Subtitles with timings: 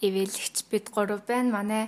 [0.00, 1.50] Эвэлэгч бид гурав байна.
[1.56, 1.84] Манай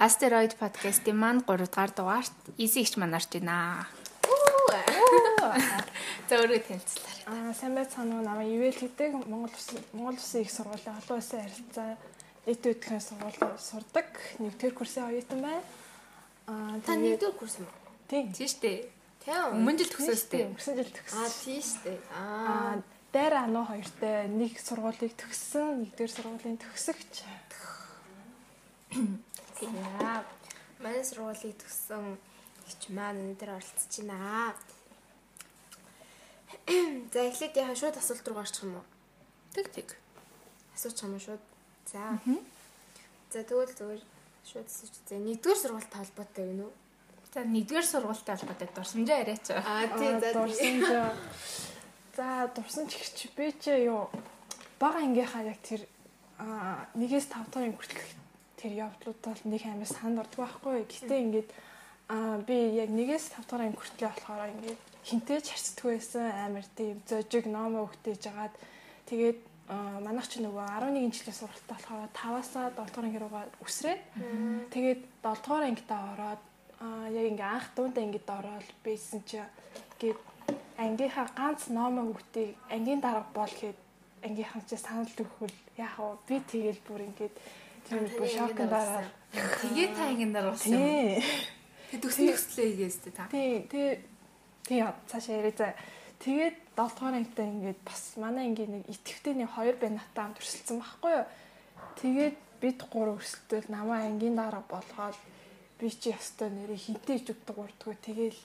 [0.00, 3.86] Asteroid podcast-ийн маань 3 дугаар дугаарт Изигч манарч байна.
[6.30, 7.12] За, өөрөө танилцлаа.
[7.26, 8.24] Аа, сайн байцгаана уу?
[8.24, 11.90] Намайг Ивэл гэдэг Монгол Улсын Монгол Улсын их сургуулийн олон улсын харилцаа
[12.46, 14.08] эд үтгэхийн сургуулиуд сурдаг.
[14.38, 15.62] Нэгдүгээр курсын оюутан байна.
[16.46, 17.92] Аа, та нэгдүгээр курс юм уу?
[18.08, 18.32] Тийм.
[18.32, 18.78] Тийм шүү дээ.
[19.20, 19.42] Тийм.
[19.58, 20.46] Өмнө жил төгсөөс дээ.
[20.48, 21.18] Өнгөрсөн жил төгссөн.
[21.18, 21.98] Аа, тийм шүү дээ.
[22.14, 22.46] Аа.
[22.46, 22.74] Аа,
[23.10, 27.14] дээр ануу хоёртой нэг сургуулийг төгссөн, нэгдүгээр сургуулийн төгсөгч.
[28.90, 29.74] Тийм.
[30.80, 32.18] Манай сургуулийг төгссөн
[32.66, 34.54] хич маань өнөөдөр оролцож байна.
[37.12, 38.86] За эхлээд яхаа шууд асуулт руу гарчих юм уу?
[39.54, 39.88] Тэг тэг.
[40.74, 41.42] Асуучих юм уу шууд?
[41.86, 42.18] За.
[43.30, 44.02] За тэгвэл зүгээр
[44.48, 44.94] шууд асууж.
[45.06, 46.72] За нэгдүгээр сургуультай холбоотой юм уу?
[47.30, 49.46] За, нэгдүгээр сургуультай холбоотой дурсамжаа яриач.
[49.54, 50.90] Аа тийм за дурсан ч
[52.16, 54.10] За, дурсан ч ихч би ч юу
[54.82, 55.86] бага ангийнхаа яг тэр
[56.42, 58.19] аа нэгээс 5 дахь хүртэл
[58.60, 60.84] тэр явдлуудаа л нэг амир санд ордог байхгүй.
[60.84, 61.48] Гэтэ ингээд
[62.12, 66.26] аа би яг нэгээс 5 дахь анги хүртэл болохоор ингээд хинтээ ч харцдаггүй байсан.
[66.44, 68.54] Амир тийм зожиг номоо өгтэж жагаад
[69.08, 69.38] тэгээд
[70.04, 74.02] манайх ч нөгөө 11 жилийн сургалтад болохоор 5-аас 7 дахь анги руугаа үсрээд
[74.74, 76.42] тэгээд 7 дахь ангидаа ороод
[77.16, 79.40] яг ингээ анх дуунда ангид ороод бийсэн чи
[80.00, 80.18] гээд
[80.76, 83.78] ангийнхаа ганц номоо өгтийг ангийн дарга бол гэхэд
[84.26, 86.16] ангийнхан чи санал өгвөл яах вэ?
[86.26, 87.34] Би тэгэл бүр ингээд
[87.90, 89.04] бүр шокнд дараа.
[89.34, 90.78] Тэгээ та ингэн дараа болсон.
[90.78, 91.22] Юм.
[91.90, 93.26] Тэг төгсөн төгслөө хийгээстэй та.
[93.30, 93.98] тий тий.
[94.66, 95.74] Тий цаашаа яриа за
[96.22, 100.38] тэгээд 7 дугаар ангитай ингээд бас манай ангийн нэг итгэвтэй нэг хоёр бай натаа хамт
[100.38, 101.26] өрсөлдсөн байхгүй юу?
[101.98, 105.18] Тэгээд бид гурав өрсөлдөөл намаа ангийн дарга болгоод
[105.80, 107.94] би чи ястай нэрээ хинтээ иж өгдөг урдгүй.
[108.04, 108.40] Тэгэл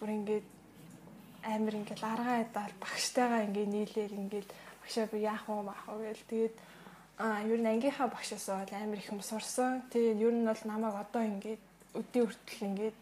[0.00, 0.46] бүр ингээд
[1.44, 4.48] амир ингээд аргаа эдаал багштайгаа ингээд нийлээл ингээд
[4.82, 6.28] багшаа би яах вэ маах вэ гэл.
[6.32, 6.54] Тэгээд
[7.20, 9.82] а ер нь ангийнхаа багшаас бол амир их юм сурсан.
[9.92, 11.62] Тэгээд ер нь бол намайг одоо ингээд
[12.00, 13.00] өдөө хүртэл ингээд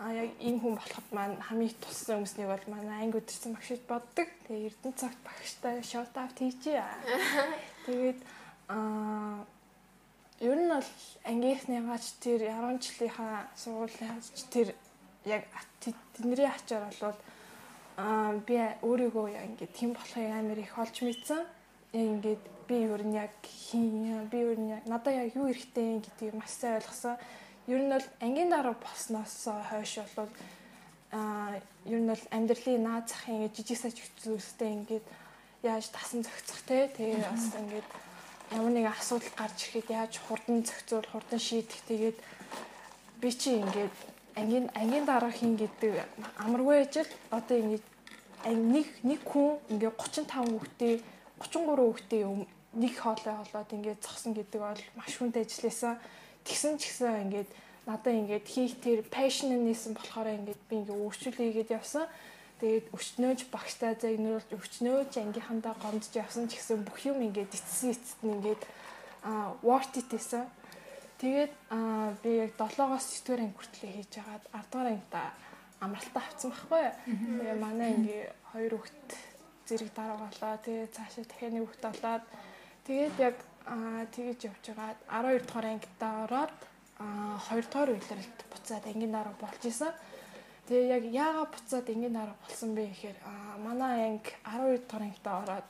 [0.00, 4.28] а яг ийм хүн болоход маань хамгийн туссан хүмүүснийг бол манай анги өдөрсөн багшид боддог.
[4.48, 6.88] Тэгээд Эрдэнэ цагт багштай шот авт хийчихье.
[7.84, 8.20] Тэгээд
[8.72, 9.44] а
[10.40, 10.88] ер нь бол
[11.28, 14.68] ангийнхныгаач тэр 10 жилийнхаа сургуулийнхаач тэр
[15.28, 15.44] яг
[15.84, 17.18] тэдний ачаар бол
[18.00, 18.56] аа би
[18.88, 21.44] өөрийгөө ингээд тийм болохыг амар их олж мэдсэн.
[21.92, 25.98] Яг ингээд би ер нь яг хин би ер нь яг надад яг юу эрэхтэй
[26.00, 27.16] гэдгийг маш сайн ойлгосон.
[27.66, 30.30] Ер нь бол ангийн дараа болсноос хойш бол
[31.12, 35.06] аа ер нь бол амьдралын наад захын ингээд жижиг саж зүйлстэй ингээд
[35.62, 37.88] яаж тасан зохицох те тэгээ бас ингээд
[38.56, 42.18] ямар нэгэн асуудал гарч ирэхэд яаж хурдан зохицуул хурдан шийдэх тэгээд
[43.20, 43.96] би чи ингээд
[44.40, 45.92] ангийн ангийн дараа хин гэдэг
[46.38, 47.84] амаргүй ажил одоо ингээд
[48.46, 50.94] нэг нэг хүн ингээ 35 хүүхдээ
[51.40, 52.22] 33 хүүхдээ
[52.76, 55.96] нэг хоолой болоод ингээ зогсон гэдэг бол маш хүнд ажилласан.
[56.44, 57.50] Тэгсэн ч гэсэн ингээд
[57.88, 62.06] надад ингээд хийх тэр passion нээсэн болохоор ингээд би ингээ өөрчлөлийгээд явсан.
[62.60, 68.20] Тэгээд өчнөөж багштай загнуулж өчнөөж ангийнхандаа гомдож явсан ч гэсэн бүх юм ингээд эцсийн эцэст
[68.20, 68.62] нь ингээд
[69.24, 70.44] а worth it гэсэн.
[71.18, 75.22] Тэгээд а би яг 7-оос 9-р анги хүртэл хийж агаад 10-р ангида
[75.80, 76.84] амралтаа авсан байхгүй.
[77.08, 78.22] Тэгээ манай ингээ
[78.52, 79.29] хоёр хүүхэд
[79.70, 80.54] зэрэг дарга болоо.
[80.64, 82.24] Тэгээ цаашаа дахиад нэг хүүхэд болоод
[82.86, 83.36] тэгээд яг
[83.70, 86.58] аа тэгэж явж байгаа 12 дугаар ангидаа ороод
[86.98, 89.94] аа 2 дугаар үйлрэлт буцаад ангийн дарга болж исэн.
[90.66, 95.36] Тэгээ яг яагаад буцаад ангийн дарга болсон бэ гэхээр аа манай анги 12 дугаар ангидаа
[95.42, 95.66] ороод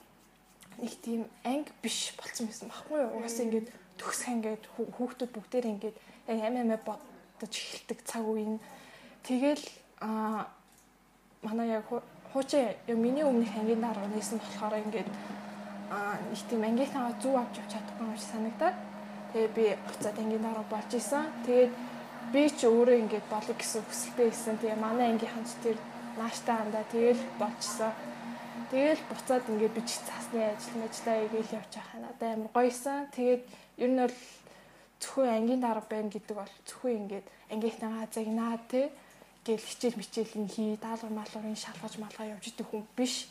[0.81, 3.13] нэг тийм анги биш болсон байсан байхгүй юу.
[3.21, 3.69] Угаасаа ингээд
[4.01, 4.65] төгсөх ингээд
[4.97, 5.97] хүүхдүүд бүгдээр ингээд
[6.29, 8.61] яг амиа бодож эхэлдэг цаг үеийн
[9.27, 9.65] тэгэл
[10.01, 10.49] а
[11.43, 11.85] манай яг
[12.33, 15.11] хуучин миний өмнөх ангийн дараа нээсэн болохоор ингээд
[15.91, 18.77] а их тийм ангийнхаа зүв авч явж чадахгүй юм шиг санагдаад
[19.33, 21.27] тэгээ би буцаад ангийн дараа болж исэн.
[21.47, 21.73] Тэгээд
[22.33, 24.55] би ч өөрөө ингээд болог гэсэн хүсэлтэй байсан.
[24.63, 25.77] Тэгээ манай ангийнхан ч тэр
[26.15, 27.93] нааштай хандаа тэгэл болчихсон.
[28.71, 33.11] Тэгэл буцаад ингээд би ч цасны ажил мэжлээ игээл явж байгаа надад амар гоёсэн.
[33.11, 33.43] Тэгээд
[33.83, 34.17] ер нь бол
[35.03, 38.87] зөвхөн ангийн дараа байна гэдэг бол зөвхөн ингээд ангийнхнаа загнаа тий
[39.47, 43.29] гэл хичээл мичээл нь хий даалгавар малгарын шалгаж малгай явж идэх хүн биш.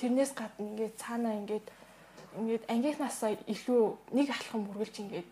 [0.00, 1.66] Тэрнээс гадна ингээд цаанаа ингээд
[2.40, 3.82] ингээд ангийнхнаасаа илүү
[4.16, 5.30] нэг алхам бүргэлж ингээд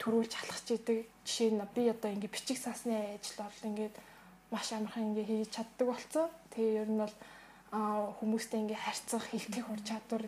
[0.00, 0.98] төрүүлж халахч идэг.
[1.24, 3.94] Жишээ нь би одоо ингээд бичиг саасны ажил бол ингээд
[4.52, 6.26] маш амархан ингээд хийж чаддаг болсон.
[6.52, 7.16] Тэгээ ер нь бол
[7.70, 10.24] хүмүүстэй ингээд харьцах, хэлтэх ур чадвар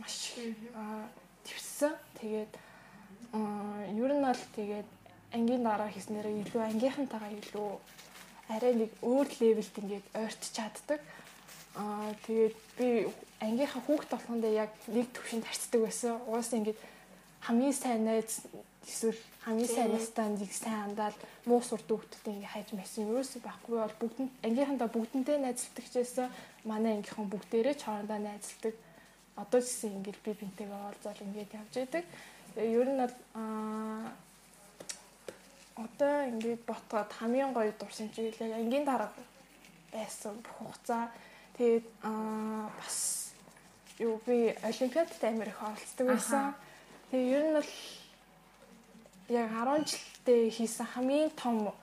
[0.00, 0.34] маш
[1.44, 1.92] твссэн.
[2.18, 2.52] Тэгээд
[3.30, 4.88] ер нь бол тэгээд
[5.36, 7.70] ангийн дараа хийснээрээ илүү ангийнхантайгаа илүү
[8.48, 11.00] арай нэг өөр левелд ингээд ойртож чаддаг.
[11.76, 12.88] Аа тэгээд би
[13.40, 16.20] ангийнхаа хүүхд болгондоо яг нэг төвшөнд харцдаг байсан.
[16.26, 16.80] Угаасаа ингээд
[17.46, 18.42] хамгийн сайн найз
[18.88, 23.76] эсвэл хамгийн сайн настаа нэг сайн андаал муу сурд хүүхдүүдтэй ингээ хайж мэсэн ерөөсөй байхгүй.
[23.78, 26.28] Бол бүгд ангийнхандаа бүгдэнтэй найзалдаг чээсэн
[26.64, 28.74] манай ангийнхан бүгдээрээ ч хоорондоо найзалдаг
[29.36, 32.04] одоо ч гэсэн ингээд би бинтэйгээ уулзаал ингээд явж идэг
[32.56, 34.10] ер нь бол аа
[35.84, 39.22] одоо ингээд ботгоод хамгийн гоё дурсан чиглэл ангийн дарга
[39.92, 41.04] байсан бүх хугацаа
[41.56, 43.28] тэгээд аа бас
[43.98, 46.54] юу би олимпиадад амар их оролцдог байсан.
[47.10, 47.72] Тэгээ ер нь бол
[49.28, 51.74] яг 10 жилдээ хийсэн хамгийн том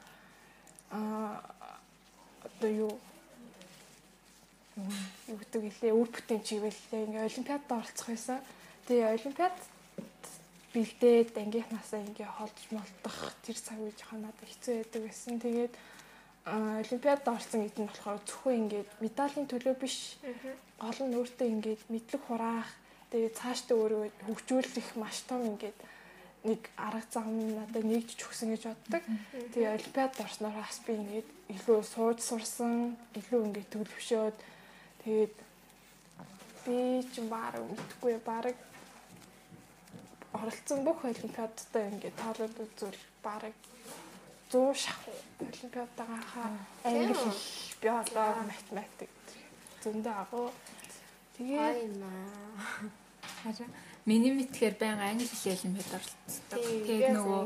[0.92, 1.44] аа
[2.44, 2.94] одоо юу
[5.28, 8.40] юу гэдэг илээ үр бүтээн чиглэлээ ингээ олимпиадад оролцох байсан.
[8.88, 9.56] Тэгээ олимпиад
[10.76, 13.18] бэлдээд ангийнхнаасаа ингээ холж молдох
[13.48, 15.40] тэр цаг үе жоохон надад хэцүү байдаг байсан.
[15.40, 15.74] Тэгээд
[16.46, 20.20] олимпиадад орсон гэдэг нь болохоор зөвхөн ингээд медалийн төлөө биш.
[20.78, 22.70] Гол нь өөртөө ингээд мэдлэг хураах,
[23.10, 25.80] тэгээд цаашдаа өөрөө хөгжүүлэх маш том ингээд
[26.46, 29.04] нэг арга зам надад нэгдэж өгсөн гэж боддог.
[29.56, 34.38] Тэгээ олимпиад орсноор бас би ингээд илүү сууж сурсан, илүү ингээд төлөвшөөд
[35.02, 35.36] тэгээд
[36.70, 36.78] би
[37.10, 38.54] ч баг мэдхгүй баг
[40.46, 43.42] оролцсон бүх олимпиадтай ингээд тоолоод үзвэл баг
[44.54, 46.54] 100 шахуу олимпиадагаа хаа.
[46.86, 47.16] Англи
[47.82, 49.10] биологи математик
[49.82, 50.48] зөндөө агуу.
[51.34, 51.98] Тэгээд
[53.42, 53.72] харин
[54.06, 56.62] Миний мэдхээр байнга англи хэлээр мэд оролцдог.
[56.62, 57.42] Тэгээд нөгөө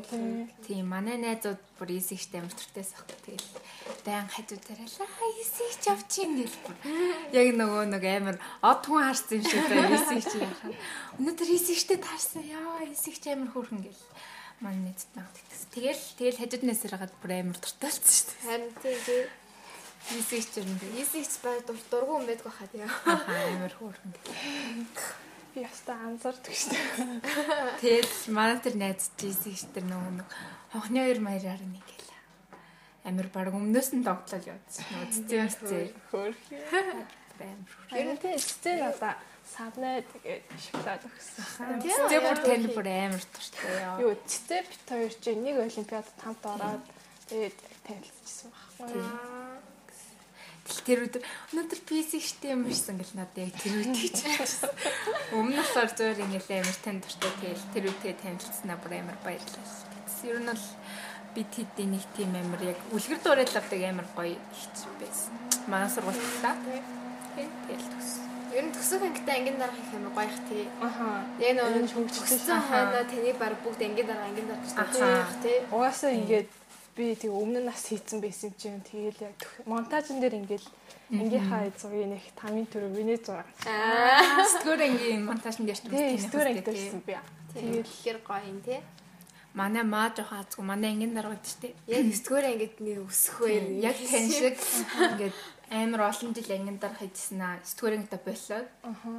[0.68, 3.08] тийм манай найзууд бүр эсэгчтэй амар туртайс ах.
[3.08, 3.48] Тэгээд
[4.04, 6.60] баян хажуудаараа лаа эсэгч авчин гэл.
[7.32, 10.76] Яг нөгөө нэг амар од хүн харсан юм шиг байна эсэгч яхаа.
[11.16, 14.04] Өнөөдөр эсэгчтэй таарсан яа эсэгч амар хөөрхөн гэл.
[14.60, 15.64] Манай найзтай гатгс.
[15.72, 18.44] Тэгэл тэгэл хажууднаас ирээд бүр амар туртайсан шүү дээ.
[18.52, 20.76] Харин тийм эсэгч юм.
[21.00, 22.92] Эсэгч бай дургу юм байдг байхад яа.
[23.08, 24.28] Амар хөөрхөн гэл
[25.54, 26.84] би ястаа анзаардаг шүү дээ.
[27.82, 30.28] Тэгэл манай тэр найз жийсэн ш тэр нөгөө нэг
[30.74, 32.22] хонхны хоёр маяраар нэг гэлээ.
[33.10, 34.86] Амир баг өмнөөс нь тогтлол явуулсан.
[34.90, 35.90] Нөгөө цэцэн цэцэн.
[36.14, 36.62] Хөөрхий.
[37.96, 39.14] Ер нь тийм цэцэн одоо
[39.50, 41.46] савнаа тэгээд шоколад өгсөн.
[41.82, 43.98] Цэцэн бүр тань бүр амар туртай яа.
[44.04, 46.84] Юу цэцэн бит хоёр чинь нэг олимпиадад хамт ороод
[47.32, 47.58] тэгээд
[47.88, 49.02] танилцчихсан байхгүй.
[50.90, 51.22] Тэр өдөр
[51.54, 54.18] өнөөдөр PC штэ юм ирсэн гэл надад яг тэр үед гэж.
[55.38, 59.70] Өмнө нь болохоор зөөр ингээл амар тань дуртай тэгэл тэр үедээ танилцсанаа бүр амар баярлалаа.
[60.26, 60.66] Ер нь бол
[61.38, 65.34] бид хэдийн нэг тийм амар яг үлгэр дуурайл авдаг амар гоё ихч байсан.
[65.70, 66.58] Манай сургуультаа.
[67.38, 68.10] Тэгэл төс.
[68.58, 70.66] Ер нь төсөв ангитай ангийн дарга их амар гоё их тий.
[70.82, 71.22] Аха.
[71.38, 75.58] Яг нөгөө хөгжсөн хойноо таны баг бүгд ангийн дарга ангийн дарга гэж тий.
[75.70, 76.50] Угаасаа ингээд
[77.00, 80.68] би тэг өмнө нас хийцэн байсан чинь тэгэл яг монтажн дээр ингээл
[81.16, 83.48] ангийнхаа зургийг нэг тамийн төрөв миний зураг.
[83.64, 87.16] Аа сэтгүүр ангийн монтажн дээр ч тийм сэтгүүр анги дээрсэн би.
[87.56, 88.84] Тэгэл ихэр гоё юм тий.
[89.56, 91.80] Манай маа жоох азгүй манай ангийн дарга гэдэг чинь.
[91.88, 93.66] Яг сэтгүүр ангид нэр өсөх байр.
[93.80, 95.38] Яг тань шиг ингээд
[95.72, 98.68] амар олон жил ангин дарга хийжсэн аа сэтгүүр ангида болоод.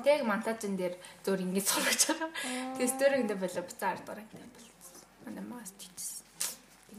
[0.05, 0.95] Тэг монтажн дээр
[1.25, 2.31] зур ингэж сургаж байгаа.
[2.77, 5.01] Тэг сэтгүүр ангида болоо буцаа ангида болсон.
[5.25, 6.20] Манай маа хийжсэн.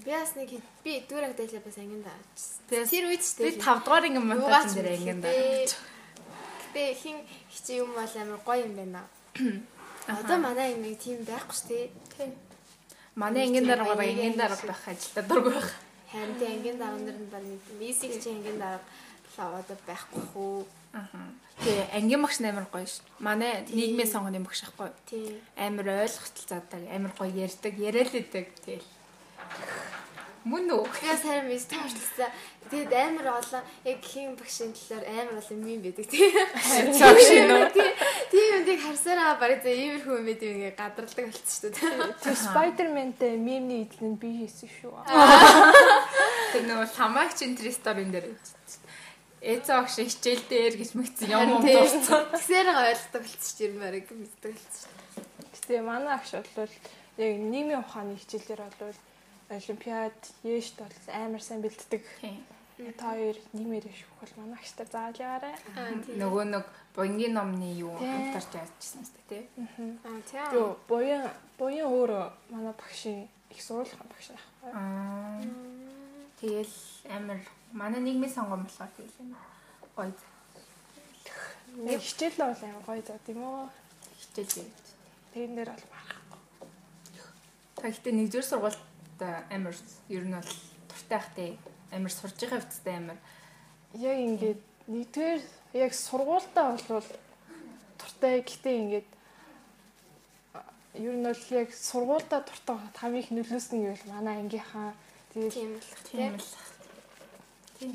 [0.01, 0.50] Би бас нэг
[0.84, 2.89] би дүүрэг дэйлээ бас ангин даачсан.
[2.89, 5.31] Тэр үед ч би 5 дугаар ангин монтаж дээр ангин даа.
[5.31, 7.17] Гэтэ хин
[7.53, 9.05] хичээ юм бол амар гоё юм байна.
[10.10, 11.84] Одоо манай нэг тийм байхгүй ш тий.
[13.13, 15.70] Манай ангин дараагаар ангин дарга байх ажилда дург байх.
[16.10, 17.43] Харин тий ангин дарга нар нь баг
[17.77, 18.81] мисик чи ангин дарга
[19.38, 20.65] одоо байхгүй хөө.
[20.93, 21.29] Аа.
[21.62, 23.05] Тэгээ ангийн багш амар гоё ш.
[23.20, 24.89] Манай нийгмийн сонгоны багш ахгүй.
[25.05, 25.38] Тий.
[25.55, 29.00] Амар ойлголтол заадаг, амар гоё ярьдаг, яриад идэг тэгэл.
[30.41, 30.89] Мөн үү?
[30.89, 32.34] Тэгээ сайн мэс томчлсан.
[32.74, 36.34] Тэгээд амар олон яг хин багшийн талаар амар олон мим байдаг тий.
[36.34, 37.70] Багш нөө.
[38.34, 42.17] Тийм юм дийг харсараа бараг зэ иймэрхүү юм бид ингээ гадралдаг болчихсон шүү дээ.
[42.25, 44.98] Тэр Spider-Man-тэй мемний идэл нь би хийсэн шүү.
[46.58, 48.34] Тэр нөгөө ламагч энэ сторийн дээр
[49.41, 52.29] Эцэг огш хичээл дээр гэж мэгцэн юм уу дууссан.
[52.29, 54.89] Тэгсээр ойлгодог болчих юм бараг мэддэг болчих.
[55.53, 56.70] Гэтэ манай агш бол
[57.17, 58.98] яг нийгмийн ухааны хичээлээр бол
[59.51, 62.03] олимпиад ээшт бол амар сайн бэлддэг.
[62.98, 65.55] Та хоёр нийгмээр шүүх бол манай агштай зааж яваарай.
[66.17, 66.65] Нөгөө нэг
[66.96, 69.43] буянгийн номны юу хамтарч яажчихсан шүү дээ тий.
[70.08, 70.41] Аа тий.
[70.58, 71.29] Юу буян
[71.60, 74.72] буян өөрөө манай багшийн их сурвалжхан багш байхгүй.
[74.74, 75.41] Аа.
[76.41, 77.39] Тэгэл амар
[77.72, 79.36] манай нийгмийн сонгон болохоор тэгэл юм.
[79.96, 80.13] Гоё.
[81.86, 83.70] Нэг хичээл бол амар гоё заа тийм үү?
[84.20, 84.70] Хичээл юм.
[85.34, 86.39] Тэрэн дээр бол марахгүй.
[87.81, 88.81] Тэгэхдээ нэгдүгээр сургуульд
[89.50, 89.75] амар
[90.10, 90.54] ер нь бол
[90.90, 91.51] туртай хтэй
[91.92, 93.20] амар сурж байгаа хэвцтэй амар
[93.96, 95.42] яг ингээд нэгдүгээр
[95.74, 97.06] яг сургуультаа бол
[98.00, 98.42] дуртай.
[98.42, 99.10] Гэтэ ингээд
[101.00, 104.92] ер нь бол яг сургуультай дуртай хамгийн их нөлөөсөн нь бол манай ангийнхаа
[105.32, 106.51] тэгээд тийм л тийм л.
[107.80, 107.92] Тийм.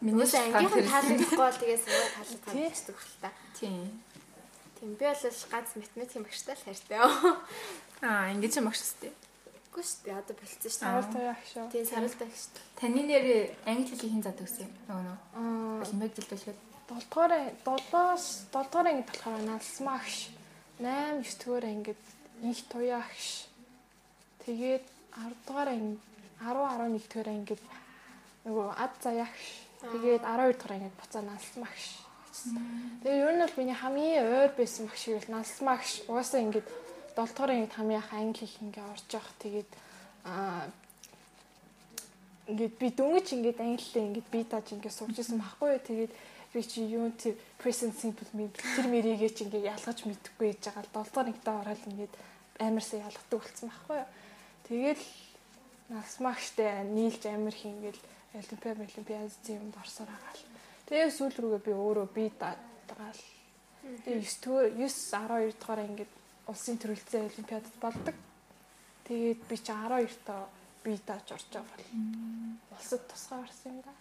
[0.00, 3.30] Миний ангийнхан таалагдахгүй бол тэгээд сургууль таалагддаг гэсэн үг л та.
[3.58, 4.02] Тийм.
[4.78, 6.98] Тийм би бол ганц математикийн багштай л хайртай.
[8.06, 8.82] Аа, ингэж юм багш
[9.78, 10.18] Үгүй шүү дээ.
[10.18, 10.82] Одоо болцсон шүү дээ.
[10.82, 11.66] Саралтай ах шүү.
[11.70, 12.62] Тийм, саралтай ах шүү.
[12.82, 13.26] Таны нэр
[13.62, 14.72] англи хэлийг хэн заадаг гэсэн юм?
[14.90, 15.18] Нөгөө нөгөө.
[15.38, 16.58] Аа, Олимпиад дэлбэлгээд
[16.88, 17.32] 7 дугаар
[17.62, 20.16] 7-оос 7 дугаар ангид болохоор налсмаагш
[20.82, 22.02] 8 9 дугаар ангид
[22.42, 23.28] их туяагш
[24.42, 25.94] тэгээд 10 дугаар анги
[26.42, 27.62] 10 11 дугаар ангид
[28.42, 29.46] нөгөө ад заяагш
[29.94, 31.86] тэгээд 12 дугаар ангид буцаа налсмаагш
[33.02, 36.66] Тэгээ ер нь бол миний хамгийн ойр байсан багш шиг бол налсмаагш угаасаа ингээд
[37.18, 39.34] 7 дугаар ангид хамгийн их англи их ингээ орж явах.
[39.42, 39.70] Тэгээд
[40.22, 40.70] аа
[42.46, 45.68] ингээд би дөнгөж ингээд англиээ ингээд би тааж ингээд сууж исэн байхгүй.
[45.74, 46.12] Юу тэгээд
[46.54, 50.86] би чи юу тэр present simple мэд тэр мэрийгээ чи ингээд ялгаж мэдэхгүй яж байгаа
[50.86, 52.14] л 7 дугаар ангидаа ороод ингээд
[52.62, 53.98] амарсаа ялгадаг болсон байхгүй.
[53.98, 54.06] Юу
[54.70, 55.00] тэгээд
[55.90, 57.98] насмагштай нийлж амир их ингээд
[58.38, 60.46] олимпиад олимпиад юмд орсоор байгаа л
[60.86, 63.22] тэгээд сүүл рүүгээ би өөрөө би дагаал.
[64.04, 66.12] Тэгээд 9 9 12 дугаар ингээд
[66.48, 68.16] улсын төрөлцөө олимпиадад болдог
[69.08, 70.48] тэгээд би чи 12 тоо
[70.84, 71.76] би тааж орж байгаа
[72.70, 73.92] бол улсад тусгай орсон юм да.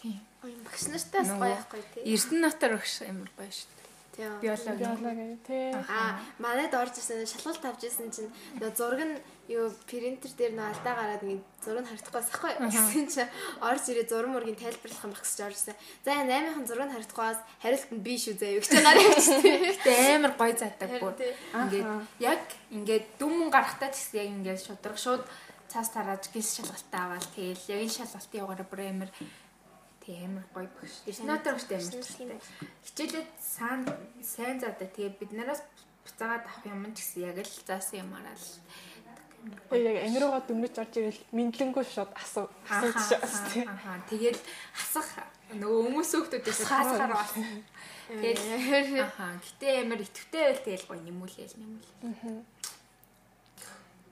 [0.00, 0.20] тийм.
[0.42, 2.02] Ой, багш нартай бас гоё байхгүй тий.
[2.14, 3.83] Эрдэнэтээр багш амар гоё шүү дээ.
[4.14, 4.40] Тийм.
[4.40, 4.78] Биологи.
[4.78, 5.74] Биологи тий.
[5.74, 8.30] Аа, манайд орж ирсэн шалгалт авч ирсэн чинь
[8.62, 9.18] нөгөө зураг нь
[9.50, 14.06] юу принтер дээр нөгөө алдаа гараад ингэ зураг нь харагдахгүй байхгүй гэсэн чинь орж ирээ
[14.06, 15.76] зураг мөргийн тайлбарлах юм багс ч орж ирсэн.
[16.06, 19.40] За 8-ын зураг нь харагдахгүйс хариулт нь би шүү заяа гэж гараа явчихсан.
[19.42, 21.14] Гэтэ амар гоё заадаг бүр.
[21.58, 21.88] Ингээд
[22.22, 25.26] яг ингээд дүн гарахтаа ч гэсэн яг ингээд шудраг шууд
[25.74, 29.10] цаас тарааж гис шалгалтаа аваад тэгэл яг энэ шалгалтын яваараа бүр амар
[30.04, 30.94] тийм амар гоё багш.
[31.08, 32.40] Эрдэнэтээр багш амар чухалтай.
[32.86, 33.80] Хичээлээд сайн
[34.20, 35.60] сайн заадаа тэгээ бид нараас
[36.04, 38.46] буцаагаад авах юм ч гэсэн яг л заасан юмараа л
[39.44, 42.48] Тэгээ яг амируугаа дөнгөж орж ирэл мэдлэнгөө шууд асуу.
[42.64, 44.40] Аа тэгэл
[44.72, 45.08] хасах
[45.52, 47.32] нөгөө хүмүүс хүүхдүүдээс хасахаар бас.
[48.08, 52.44] Тэгэл аа гэтээ амар итгэвтэй байл тэгэл гоё нэмүүлээл нэмүүл.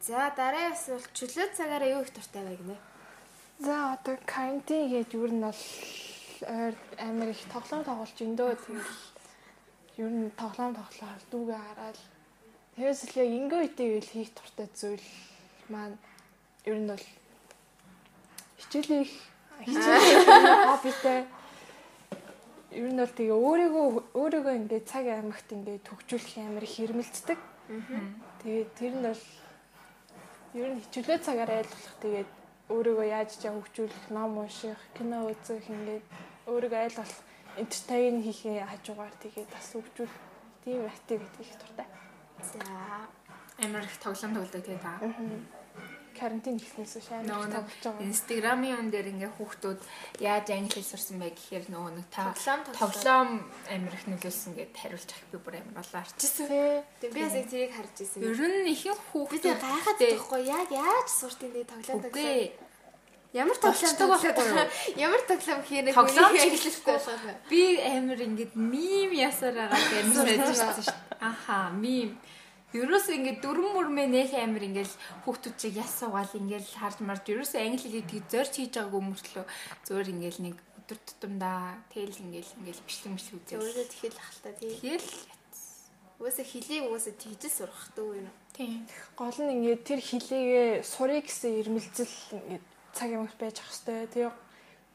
[0.05, 2.77] За дараагийн асуулт чөлөө цагаараа юу их дуртай вэ гинэ?
[3.59, 5.63] За одоо карантин гээд юу нь бол
[6.49, 8.93] ойр амир их тоглоом тоглож өндөө тэгэл
[10.03, 11.99] ер нь тоглоом тоглоод дүүгээ хараад.
[12.75, 15.07] Тэрээс л яг ингээ үедээ л хийх туртай зүйл
[15.69, 15.97] маань
[16.65, 17.05] ер нь бол
[18.59, 19.15] хичээлээ их
[19.69, 21.21] хичээлээ хоббитэй.
[22.73, 27.39] Ер нь бол тэгээ өөрийгөө өөрийгөө ингээ цаг аймагт ингээ төгжүүлэх амар их хэрмэлцдэг.
[28.43, 29.23] Тэгээд тэр нь бол
[30.57, 32.31] ер нь хичээлээ цагаар айлуулах тэгээд
[32.73, 36.05] өөрийгөө яаж ч хөгжүүлэх, ном унших, кино үзэх ингээд
[36.49, 37.13] өөрийгөө айлуулах
[37.61, 40.15] энтертейн хийхээ хажуугаар тэгээд бас хөгжүүл
[40.65, 41.87] тийм активити их туртай.
[42.41, 42.65] За
[43.63, 44.99] Амар их тоглоом тоглодог тий та.
[46.19, 47.09] карантин их нэг тоглож
[47.83, 48.05] байгаа.
[48.05, 49.81] Инстаграмын өн дээр ингээ хүүхдүүд
[50.21, 53.31] яаж англи хэл сурсан бэ гэхээр нөгөө нэг Тоглоом тоглоом.
[53.73, 56.85] амар их нөлөөлсөн гэд хариулж ах би бүр амар болоо арчсан.
[57.01, 58.23] Тэг би бас яг тэрийг харж ирсэн.
[58.23, 62.62] Ер нь ихэнх хүүхдүүд гайхаад байхгүй яг яаж суртын дээ тоглоом тоглоом.
[63.33, 64.69] Ямар тоглоом юу?
[64.97, 67.35] Ямар тоглоом хийх Тоглоом ч хэлэхгүй эхлэхгүй.
[67.49, 71.17] Би амар ингэж мим ясаар байгаа гэж байсан шүү дээ.
[71.21, 72.21] Аха, мим.
[72.73, 77.53] Ерөөс ингэ дөрөн мөрмөө нөх амир ингээл хүүхдүүд чиг яс суугаал ингээл харж марж ерөөс
[77.61, 79.45] англи хэлийг тийг зорч хийж байгаагүй мөртлөө
[79.85, 83.61] зөөр ингээл нэг өдөр тутамдаа тэгэл ингээл ингээл бичлэг мэтлэг үзээ.
[83.61, 84.73] Өөрөөд тэгэл ахalta тий.
[84.81, 85.09] Тэгэл
[86.23, 88.29] Угаасаа хэлийг угаасаа тэгжэл сурах дөө юм.
[88.57, 88.87] тийм.
[89.19, 94.33] гол нь ингээд тэр хилээгээ сурыг гэсэн ирмэлзэл ингээд цаг ямагт байж ах хэвээр тэгээ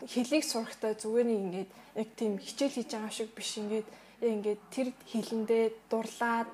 [0.06, 3.88] хилийг сурахдаа зүгээр нэг ингээд яг тийм хичээл хийж байгаа шиг биш ингээд
[4.22, 6.50] яг ингээд тэр хилэндээ дурлаад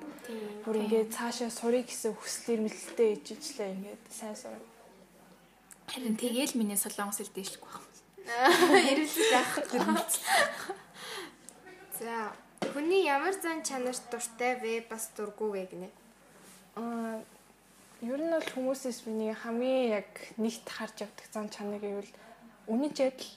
[0.64, 4.56] бүр ингээд цаашаа сурыг гэсэн хүсэл ирмэлзэлтэй ижижлээ ингээд сайн сур.
[5.92, 7.84] Харин тэгээл миний солонгос хэл дэшлэх байх.
[8.88, 9.52] Ирэлцэж байх.
[12.00, 12.32] За
[12.72, 15.88] хүний ямар зан чанарт дуртай вэ бас дургүй вэ гинэ.
[16.80, 17.20] Аа
[18.02, 20.10] ер нь бол хүмүүсээс миний хамгийн яг
[20.40, 22.10] нэгт харж авдаг зам чанар гэвэл
[22.66, 23.30] үнэн жадал.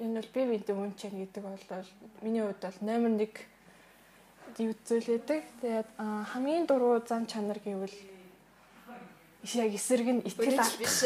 [0.00, 1.84] Энэ бол би бидэд үнэн чан гэдэг бол
[2.22, 3.12] миний хувьд бол номер
[4.56, 5.42] 1 үзүүлээдэг.
[5.60, 7.94] Тэгээд хамгийн дуруу зам чанар гэвэл
[9.52, 11.04] яг эсрэг нь итгэл биш.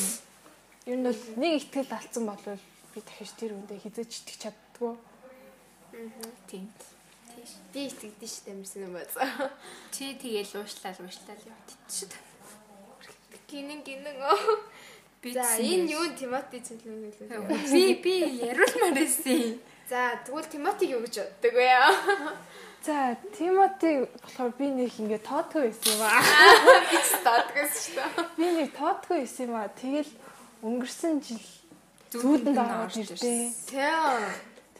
[0.90, 2.44] Ер нь бол нэг итгэл алдсан бол
[2.94, 4.94] би дахиж тэр үндэ хизэж итгэж чаддгүй.
[6.50, 6.68] Тийм.
[7.40, 7.56] Тийш.
[7.72, 9.16] Би итгэдэж штэ юмсан юм бац.
[9.94, 12.20] Чи тэгээл уушлал уушлал дээ.
[13.48, 14.36] Гинэн гинэн оо.
[15.22, 17.40] Би энэ юу Тимоти чиглэн гэлээ.
[17.72, 19.60] Би би яриулмаар байсан.
[19.88, 21.68] За тэгвэл Тимотиг юу гэж боддог вэ?
[22.84, 26.20] За, Тимоти болохоор би нэг ингээд тоодгүй байсан юм аа.
[26.88, 28.28] Би ч таадгаас шүү дээ.
[28.36, 29.68] Би нэг тоодгүй байсан юм аа.
[29.68, 30.12] Тэгэл
[30.64, 31.44] өнгөрсөн жил
[32.16, 33.52] зүүдэнд орж ирдээ.
[33.68, 34.24] Тийм.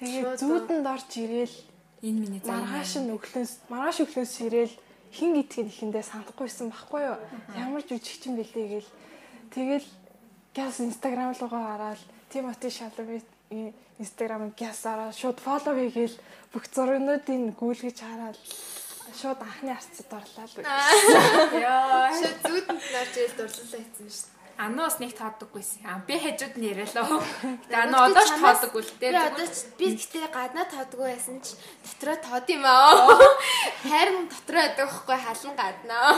[0.00, 1.56] Тэгээд зүүдэнд орж ирээл
[2.02, 2.64] Энэ миний зам.
[2.64, 4.74] маргааш нь өглөөс маргааш өглөөс ирээл
[5.12, 7.18] хин гэдгийг ихэндээ санахгүйсэн байхгүй юу?
[7.58, 8.90] Ямар жүжигчин бэлээ гээл.
[9.52, 9.88] Тэгэл
[10.56, 13.26] гяс инстаграм руугаа гараад Тимоти Шаловит
[13.98, 16.16] инстаграм гяс араа шууд фоллоу хийгээл
[16.52, 18.38] бүх зургнуудыг гүйлгэж хараад
[19.20, 20.56] шууд анхны арцад орлаа л.
[21.58, 22.08] Яа.
[22.16, 24.39] Шууд зүүдэнд нарж ирэл дурлалаа хийсэн шүү дээ.
[24.60, 25.88] Ануус нэг тоодоггүйсэн.
[25.88, 27.08] А би хажууд нь яриалаа.
[27.64, 29.28] Гэтэ ануу одоо ч тоодоггүй л Би дээ.
[29.32, 33.08] одоо ч би гэтээ гаднаа тоодгүй байсан ч дотроо тоод юм аа.
[33.88, 36.08] Харин дотроо байдаг байхгүй халан гаднаа.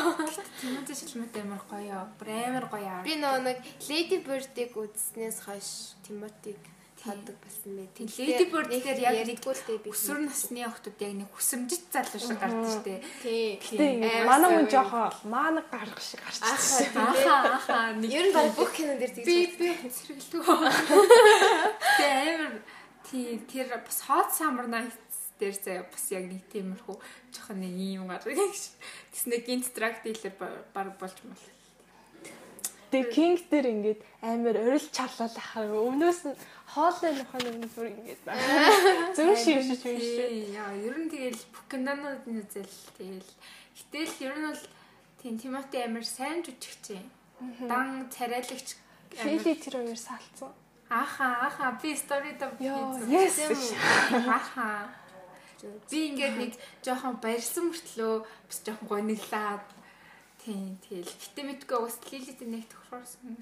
[0.59, 1.99] Тэмээ шилмэт амар гоё.
[2.19, 2.95] Бүр амар гоё.
[3.07, 6.59] Би нөгөө нэг Lady Bird-ийг үзснээс хойш Тимотиг
[7.03, 7.89] таадаг болсон.
[7.95, 9.91] Тийм, Lady Bird дээр яг нэг ярьдгүй л дээ би.
[9.91, 13.03] Өсвөр насны охтууд яг нэг хүсэмжит залуу шиг гардаг штэ.
[13.27, 13.59] Тий.
[13.59, 13.87] Гэтэ
[14.23, 14.73] Амар манай хүн сайн.
[14.73, 16.95] жоохоо маанаг гаргах шиг гарч ирсэн.
[16.95, 20.47] Ахаа ахаа Ер нь баг бүх кинон дээр тэгж би би зэрэглэв.
[21.99, 22.07] Тэ
[22.39, 22.55] амар
[23.11, 24.95] тий тэр бас хот самар найт
[25.43, 26.97] дээр заяа бас яг нэг тиймэрхүү
[27.35, 28.39] жоохон нэг юм гардаг.
[29.11, 31.43] Тэснэ гинт тракт дийлэр баг болж мал.
[32.93, 36.37] Тэгээ King дээр ингээд амар орил чарлал ахаар өмнөөс нь
[36.73, 38.23] хоолны нөхөн өмнө бүр ингээд
[39.12, 40.00] зөв шиг шиг юм.
[40.00, 43.33] Тий, яа, ер нь тэгэл Покемонууд нь үзэл тэгэл.
[43.76, 44.64] Гэтэл ер нь бол
[45.21, 47.07] тийм Тимоти амар сайн жүжигч юм.
[47.69, 48.81] Дан царайлагч
[49.12, 50.52] Фили тэр хоёр салцсан.
[50.88, 53.52] Аха, аха, би стори да Йоо, хийсэн.
[53.52, 53.76] yes.
[54.29, 54.88] Аха.
[55.91, 59.64] Би ингээд нэг жоохон барьсан мөртлөө бас жоохон гониглаад
[60.41, 61.12] тийм тэгэл.
[61.12, 63.37] Гэтэ мэдгүй бас лилит нэг тохирсон.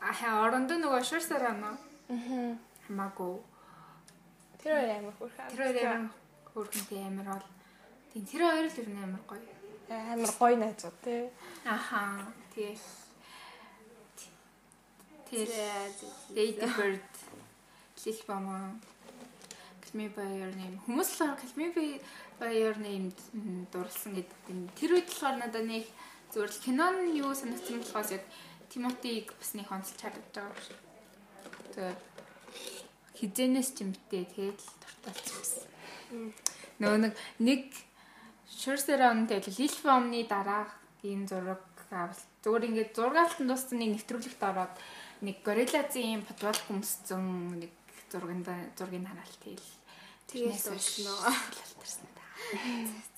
[0.00, 1.93] Аха, орондоо нөгөө шуурсараа нөө.
[2.08, 2.58] Аа.
[2.86, 3.34] Хамаагүй.
[4.60, 5.48] Тэр хоёр амар хөөрхөн.
[5.50, 6.12] Тэр хоёр амар
[6.52, 7.48] хөөрхөнтэй амар бол.
[8.12, 9.54] Тийм тэр хоёр л ер нь амар гоё.
[9.88, 11.30] амар гоё найзууд тий.
[11.64, 12.28] Аха.
[12.52, 12.86] Тэгэл.
[15.28, 15.52] Тэгэл.
[16.36, 17.10] Lady Bird.
[18.04, 18.76] Lil Bama.
[19.80, 20.76] Calm by your name.
[20.84, 22.00] Хүмүүс л Calm
[22.38, 23.12] by your name
[23.72, 24.76] дурлсан гэдэг.
[24.76, 25.88] Тэр үед болохоор надад нэг
[26.32, 28.24] зүгээр л кинон юу санагдсан болохоос яг
[28.68, 30.83] Тимотиг бас нэг онцлж харагдаж байгаа шүү.
[31.74, 31.96] Тэгээ
[33.18, 34.70] хизэнээс ч юм битээ тэгээд л
[35.02, 35.66] дурталцсан.
[36.78, 37.62] Нөгөө нэг нэг
[38.46, 40.70] Шурсерон тэгэл Лилфомны дараа
[41.02, 44.74] энэ зураг авал зүгээр ингээд зургаалтан дууссан нэг нэвтрүүлэгт ороод
[45.26, 47.72] нэг гориллазын подвал хүмсцэн нэг
[48.10, 48.46] зурганд
[48.78, 49.70] зургийг хараалт тэгэл
[50.28, 51.30] Тэрээс уучлаа.
[51.52, 52.24] шалтарсан та.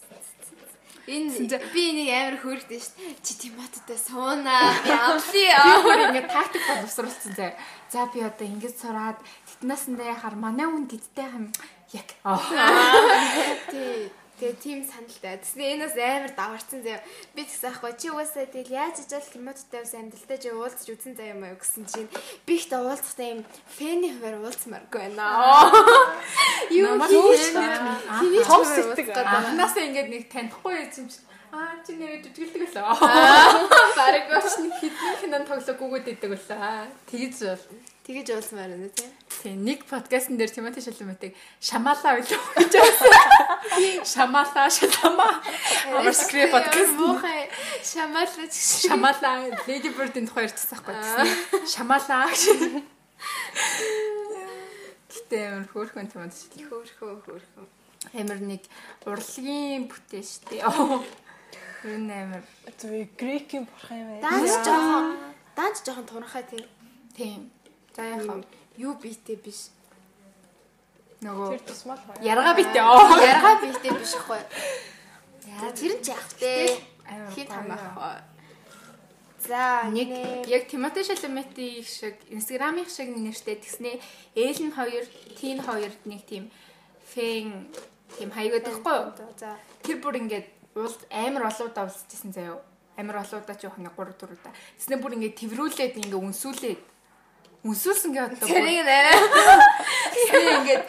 [1.07, 1.31] Энэ
[1.71, 3.23] би нэг амар хөөрхтэй шүү дээ.
[3.23, 4.75] Чи Тимотитай суунаа.
[4.91, 5.63] Ямлия.
[5.87, 7.55] Бүр ингээд тактик боловсруулсан зэ.
[7.95, 11.47] За би одоо ингэж сураад тэтнаасандаа яхаар манай хүн тэттэй хам
[11.95, 12.09] яг
[13.71, 14.11] Тий.
[14.37, 15.41] Тэгээ тийм саналтай.
[15.41, 17.01] Тэсний энэс амар даварцсан заяа.
[17.33, 21.41] Би тэгсэн аахгүй чи угаасаа тэгэл яаж ижил Тимотитай ус амьдралтай чи уулзч үзэн заяа
[21.41, 22.11] маяг гэсэн чинь
[22.45, 25.73] би ихтэй уулзахтаа юм фэний хуваар уулзмааргүй байна.
[26.69, 27.01] Юу.
[27.01, 28.85] Хиний ч Том хуваар сэтг.
[28.85, 29.25] уулзах гэдэг.
[29.25, 31.01] анхнаасаа ингээд нэг танихгүй юм чи
[31.57, 32.93] аа чи нэрээ дүтгэлдэг лөө.
[33.97, 36.93] Бараг Гоч нэг хитэн хинан тоглоогүйгээд идэг үлээ.
[37.09, 37.65] Тэгэж бол.
[38.07, 39.11] Тэгэж уулзмаар байна тий.
[39.43, 43.11] Тийм нэг подкастн дээр Тимоти Шалматыг шамаалаа билүү гэж байсан.
[44.15, 45.43] Шамаалаа шалама.
[45.91, 46.95] Амар скрип подкаст.
[46.95, 47.51] Муухай
[47.83, 48.39] шамаалж
[48.87, 51.67] Шамаалаа Lady Bird-ийн тухай ярьчихсан байхгүй.
[51.67, 52.43] Шамаалаа гэж.
[55.11, 56.63] Гэтэ амар хөөрхөн Тимоти Шалма.
[56.71, 57.67] хөөхөө хөөхөө.
[58.15, 58.63] Амар нэг
[59.03, 60.63] урлагийн бүтээн шүү дээ.
[61.91, 62.47] Ер нь амар
[62.79, 64.31] Зөв грекийн бурхан юм байна.
[64.31, 65.07] Данч жоохон
[65.59, 66.63] данч жоохон турхай тий.
[67.17, 67.51] тийм.
[67.97, 68.45] За яхаа
[68.77, 69.73] Юу битэй биш.
[71.21, 72.21] Тэр нөгөө тусмал гоё.
[72.21, 72.85] ярга битээ.
[72.85, 73.17] Оо.
[73.25, 74.41] Яргаа битэй биш хгүй.
[75.49, 76.77] За тэр нь ч яах вэ?
[77.33, 78.21] Хит хамаах.
[79.49, 83.97] За Нэг нэг яг Тимоти Шалмети шиг Инстаграмын шиг нэртэй тэгснээ
[84.37, 85.09] Элен хоёр,
[85.41, 86.53] Тин хоёр нэг тийм
[87.17, 87.65] фэн
[88.21, 89.09] тийм хаягад байхгүй юу?
[89.41, 92.61] За Тэр бүр ингээд уул амар олоудаа уулзчихсан заяо.
[93.01, 94.53] Амар олоудаа ч яг 3 4 удаа.
[94.77, 96.81] Тэснэ бүр ингээд тэрврүүлээд ингээд үнсүүлээд
[97.67, 98.47] үнсүүлсэн гээ одоо.
[98.47, 99.19] тэрийг нэрээ.
[100.15, 100.85] Тэснэ ингээд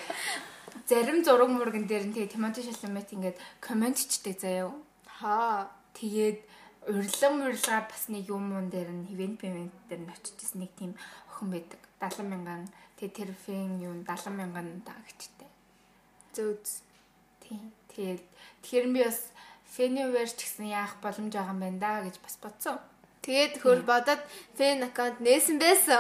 [0.87, 4.71] зарим зураг мурган дээр нь тэгээ Тимоти Шалмет ингээд комментчдэг заяо.
[5.19, 5.67] Хаа.
[5.97, 6.39] Тэгээд
[6.87, 10.95] урилан урилга бас нэг юм уун дээр нь ивент пивент дээр нь очижсэн нэг тийм
[11.27, 11.81] охин байдаг.
[11.99, 12.63] 70 мянган
[12.95, 15.49] тэгээ тэр фэн юм 70 мянган дагчтай.
[16.31, 16.85] Зөөц.
[17.43, 17.73] Тийм.
[17.91, 18.23] Тэгээд
[18.61, 19.19] тэгэхээр би бас
[19.67, 22.77] фэниверс ч гэсэн яах боломж байгаа юм байна да гэж бас бодсон.
[23.27, 24.23] Тэгээд хөр бодоод
[24.55, 25.99] фэн аккаунт нээсэн байсан.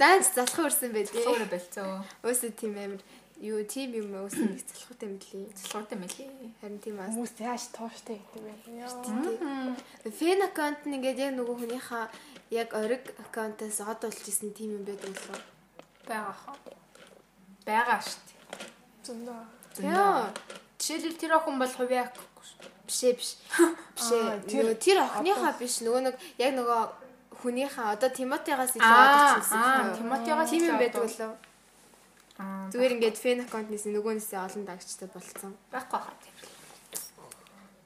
[0.00, 1.20] Даанч залхуу өрсөн байдээ.
[1.20, 2.00] Өөр болцоо.
[2.24, 3.04] Өөсөө тийм амир
[3.44, 5.52] юу тийм юм өөсөн нэг залхуутай мөлий.
[5.52, 6.28] Залхуутай мэлий.
[6.64, 7.12] Харин тийм аа.
[7.12, 10.10] Хүмүүс яаж тууштай гэдэг вэ?
[10.16, 12.04] Фэн аккаунт нь ингээд яг нөгөө хүнийхээ
[12.56, 15.44] яг ориг аккаунтаас од болж исэн тийм юм байдаг болов.
[16.08, 16.56] байгаа хаа.
[17.68, 18.40] Байгаа шүү дээ.
[19.04, 19.40] Зөндөө.
[19.92, 20.32] Яа.
[20.80, 22.16] Жишээлбэл тэр охин бол хувийн ак
[22.84, 22.88] шүү.
[22.88, 23.30] Биш ээ биш.
[23.96, 24.74] Биш ээ.
[24.76, 26.80] Тэр охиныхаа биш нөгөө нэг яг нөгөө
[27.40, 29.60] хүнийхээ одоо Тимотигаас илүү одчихсан.
[29.60, 31.32] аа, Тимотигаас тийм юм байдаг болов.
[32.38, 35.52] Аа, Зүгээр ингээд фэн аккаунтнээс нөгөөнөөсөө олон дагчтай болцсон.
[35.70, 36.16] байхгүй хаа.
[36.24, 36.34] тэр.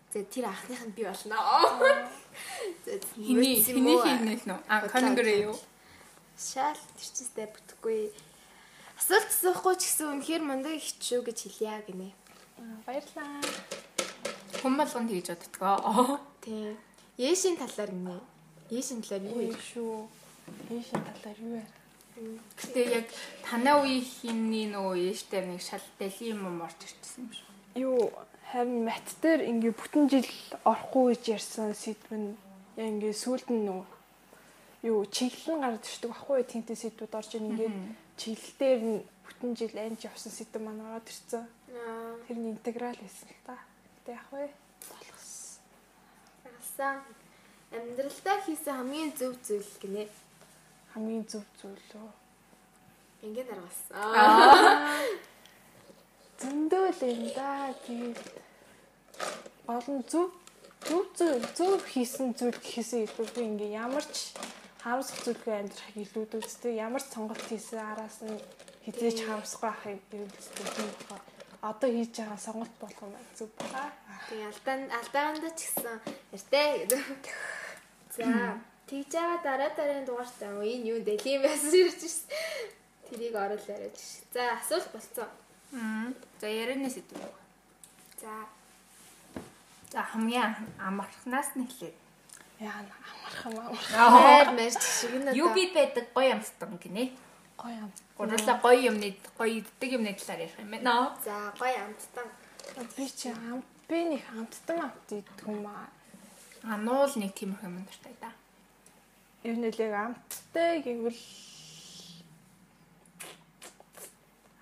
[0.09, 1.37] За тэр анхных нь би болно.
[3.19, 4.59] Хиний хиний хийнэ нөө.
[4.73, 5.57] Аа, Конгрэ юу?
[6.39, 8.09] Шал тэр чистэй бүтэхгүй.
[8.99, 12.09] Асуулт асуухгүй ч гэсэн үнэхээр мундаг их шүү гэж хэлье гинэ.
[12.87, 13.43] Баярлаа.
[14.63, 16.19] Хүн болгонд хийж боддгоо.
[16.43, 16.77] Тийм.
[17.17, 18.17] Яшийн талаар гинэ.
[18.71, 19.59] Яшийн талаар юу Юу вэ?
[19.59, 20.09] шүү.
[20.71, 21.63] Ийшин талаар юу вэ?
[22.59, 23.07] Гэтэ яг
[23.47, 27.49] танаа үеийн хиний нөгөө яштай нэг шал дэлхийн юм орж ирчихсэн юм шүү.
[27.79, 28.11] Юу
[28.51, 30.27] харин мат дээр ингээ бүтэн жил
[30.67, 32.35] орохгүй гэж ярьсан сэдв нь
[32.75, 33.87] яа ингээ сүулт нь нөгөө
[34.91, 37.71] юу чиглэн гараад ирдэг байхгүй тэнтэй сэдвүүд орж ийн ингээ
[38.19, 41.47] чиглэлээр нь бүтэн жил анж явсан сэдв маань ороод ирсэн.
[41.71, 43.55] Аа, Тэр нь интеграл байсан л та.
[44.09, 44.49] Гэтэ яах вэ?
[46.49, 47.05] Асаа.
[47.77, 50.09] Амьдралдаа хийсэн хамгийн зөв зүйл гинэ.
[50.97, 52.11] Хамгийн зөв зүйл үү?
[53.29, 53.93] Ингээд аргасан.
[53.93, 55.05] Аа.
[56.41, 57.77] Зөндөө л юм да.
[57.85, 58.21] Тэгээд
[59.69, 60.33] болон зөв
[60.89, 64.33] зөв зөв зөв хийсэн зүйл гэхээсээ илүү би ингээ ямар ч
[64.81, 68.41] харамсах зүйлгүй амьдрахыг илүүд үзтээ ямар ч сонголт хийсэн араас нь
[68.89, 73.51] хизээч харамсахгүй байхыг би үзтээ тийм болохоор одоо хийж байгаа сонголт болох юм байна зөв
[73.59, 73.91] байгаа.
[74.29, 75.97] Тэгээ алдаан алдааганда ч гэсэн
[76.37, 77.25] яртай гэдэг.
[78.17, 78.27] За,
[78.87, 82.29] тэгж байгаа дараа дараагийн дугаартаа оо энэ юу дэлхийн байсан ирж шээ.
[83.11, 84.23] Тэрийг оруулаад яриад шээ.
[84.35, 85.29] За, асуулт болцсон.
[85.75, 86.09] Аа.
[86.41, 87.21] За ярианаас идэв.
[88.23, 88.31] За,
[89.93, 91.95] За хамгийн амархнаас нь эхлэв.
[92.61, 97.17] Яа амархан амархан хайр марч шиг нь Юу бид байдаг гоё амстан гинэ.
[97.57, 97.93] гоё юм.
[98.19, 101.15] Гурлаа гоё юмны гоё иддэг юмны талаар ярих юм байна.
[101.25, 102.27] За, гоё амттан.
[102.97, 105.87] Би чи ам би нэг амттан амт идэх юм аа.
[106.67, 108.33] А нуул нэг тиймэрхүү юм дуртай да.
[109.47, 111.23] Ер нь л яг амттай гэвэл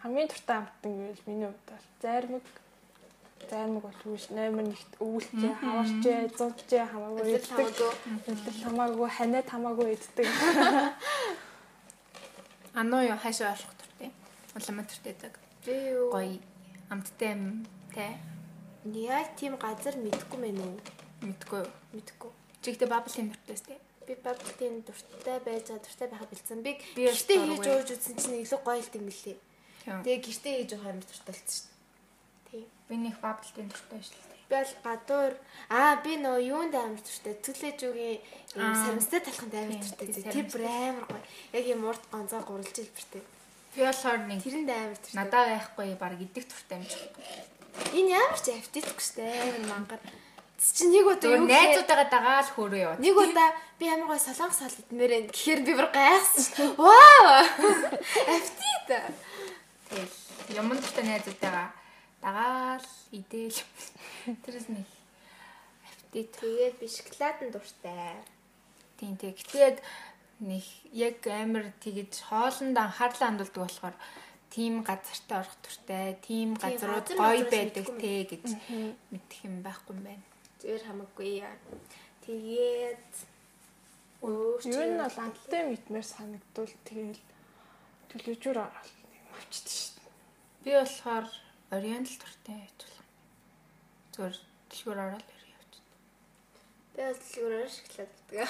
[0.05, 2.47] хамгийн туртай амттан гэвэл миний хувьд бол зайрмаг
[3.51, 7.49] зайрмаг бол үүш номер нэгт өвөлчээ, хаварчээ, зунчээ хамаагүй иддэг.
[7.49, 7.91] хамаагүй.
[8.31, 10.29] Өдөр хамаагүй, ханиад хамаагүй иддэг.
[12.77, 14.11] Ануу юу хаашаа олох дуртай.
[14.53, 15.35] Улаан дуртай дэг.
[15.65, 16.13] Би юу?
[16.13, 16.37] Гоё
[16.93, 17.33] амттай
[17.95, 18.07] те
[18.85, 21.07] Яг тийм газар мэдхгүй мэн үү?
[21.25, 21.65] мэдгүй.
[21.97, 22.31] Мэдхгүй.
[22.63, 23.75] Чигтээ баблын дуртай сте.
[24.07, 26.63] Би бабтын дуртай байж байгаа дуртай байхад бэлдсэн.
[26.63, 29.39] Би гэртээ хийж ууж үзсэн чинь илүү гоё л юм билээ.
[30.05, 32.63] Тэгээ гэртээ хийж байгаа юм дуртай шүү дээ.
[32.63, 32.67] Тийм.
[32.89, 34.36] Би нэг баблын дуртай шүү дээ.
[34.47, 35.33] Бол гадуур
[35.71, 37.35] аа би нөө юунд амар дуртай.
[37.43, 38.19] Түлээж үгийн
[38.55, 38.79] юм Аа.
[38.87, 41.23] сарамстай талханд амар тийм, Тэр бүр амар гоё.
[41.53, 43.23] Яг юм урд гонцоо гурилж илбэртэй.
[43.75, 45.19] Би болохоор нэг Тэрэнд амар дуртай.
[45.19, 47.11] надаа байхгүй баг идэх дуртай юм шиг.
[47.93, 49.43] Энэ ямар ч аппетитгүй шүү дээ.
[49.51, 50.01] Амар мангар.
[50.57, 53.01] Чи нэг удаа юу найзуудаагаа дагаал хөөрөө яваад.
[53.03, 53.51] Нэг удаа
[53.83, 55.29] би амар гой солонгос хоол идмээр байна.
[55.35, 56.69] Гэхээр би бүр гайхсан шүү.
[56.81, 57.27] Вау!
[58.33, 58.89] Аппетит.
[59.91, 60.15] Тэгэл
[60.57, 61.69] юмн дуртай найзуудаагаа
[62.27, 63.61] дагаал идээл.
[64.43, 64.89] Тэрээс нэг
[65.87, 66.35] аппетит.
[66.43, 68.19] Тэгээд би шоколадын дуртай.
[68.99, 69.39] Тийм тийм.
[69.39, 69.79] Гэтэ яг
[70.43, 73.97] нэг яг амар тэгэж хоолнд анхаарлаа хандуулдаг болохоор
[74.51, 78.47] тийм газартаа орох туртай, тийм газрууд газар гоё байдаг те гэж
[79.15, 80.27] мэдэх юм байхгүй юм байна.
[80.59, 81.55] Зүгээр хамаагүй яа.
[82.27, 83.07] Тэгээд
[84.27, 87.21] Ер нь бол амттай мэдмээр санагдвал тэгэл
[88.11, 90.11] төлөвчөр ороод нэг авчихдээ шүү дээ.
[90.65, 91.27] Би болохоор
[91.71, 93.05] ориентал туртай байж болох.
[94.13, 94.37] Зүгээр
[94.71, 95.75] дэлгүүр ороод ирээ явж.
[96.95, 98.49] би бол зүгээр шоколад гэдэг.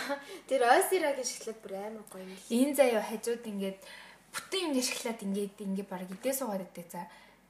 [0.48, 2.52] Тэр ойсирагийн шоколад бүр амар гоё юм л.
[2.52, 3.80] Энэ заяа хажууд ингээд
[4.34, 7.02] бүтэн ингээд шоколад ингээд ингээд баг идээ суугаад байдаг за.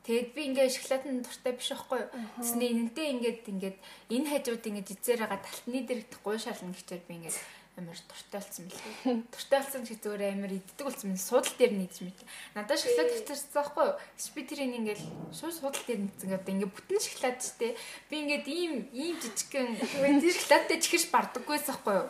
[0.06, 2.10] Тэгэд би ингээд шоколадын дуртай биш байхгүй юу?
[2.38, 3.76] Тэсний энэнтэй ингээд ингээд
[4.14, 7.36] энэ хажууд ингээд эзээр байгаа талтны дээр гуй шална гэчээр би ингээд
[7.76, 9.20] амар дуртай болсон мэлээ.
[9.28, 12.20] Дуртай болсон чи зүгээр амар иддэг болсон мэн суудал дээр нийтж мэт.
[12.56, 13.96] Надад шоколад тавьчихсан байхгүй юу?
[14.32, 15.02] Би тэрийг ингээд
[15.36, 17.68] шууд суудал дээр нийцэн гэдэг ингээд бүтэн шоколад ч те.
[18.08, 22.08] Би ингээд ийм ийм жижигхэн тэр шоколадтай чихэрч бардаггүйсэн байхгүй юу?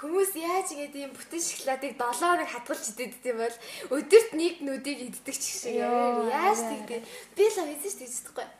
[0.00, 3.56] Хүмүүс яаж игээд ийм бүтэн шоколадыг 7 хоног хадгалж иддэг юм бол
[4.00, 7.04] өдөрт нэг нүдийг иддэг ч шиг яаж тэгдэг.
[7.36, 8.55] Би л хийсэн шүү дээ.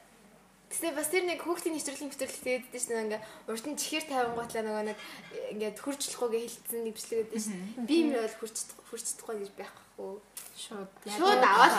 [0.77, 4.61] Тэгсээ бас тэр нэг хүүхдийн нэвтрүүлгийн нэвтрүүлэг тэгээд дээ шнэ ингээ урд нь чихэр тавингуутлаа
[4.61, 4.99] нөгөө нэг
[5.57, 7.89] ингээд хуржлахгүйгээ хэлсэн нэг бичлэг гэдэг шнэ.
[7.89, 8.57] Би юм бол хурж
[8.93, 10.13] хурцдахгүй гэж байхгүй.
[10.53, 11.77] Шууд Шууд аваад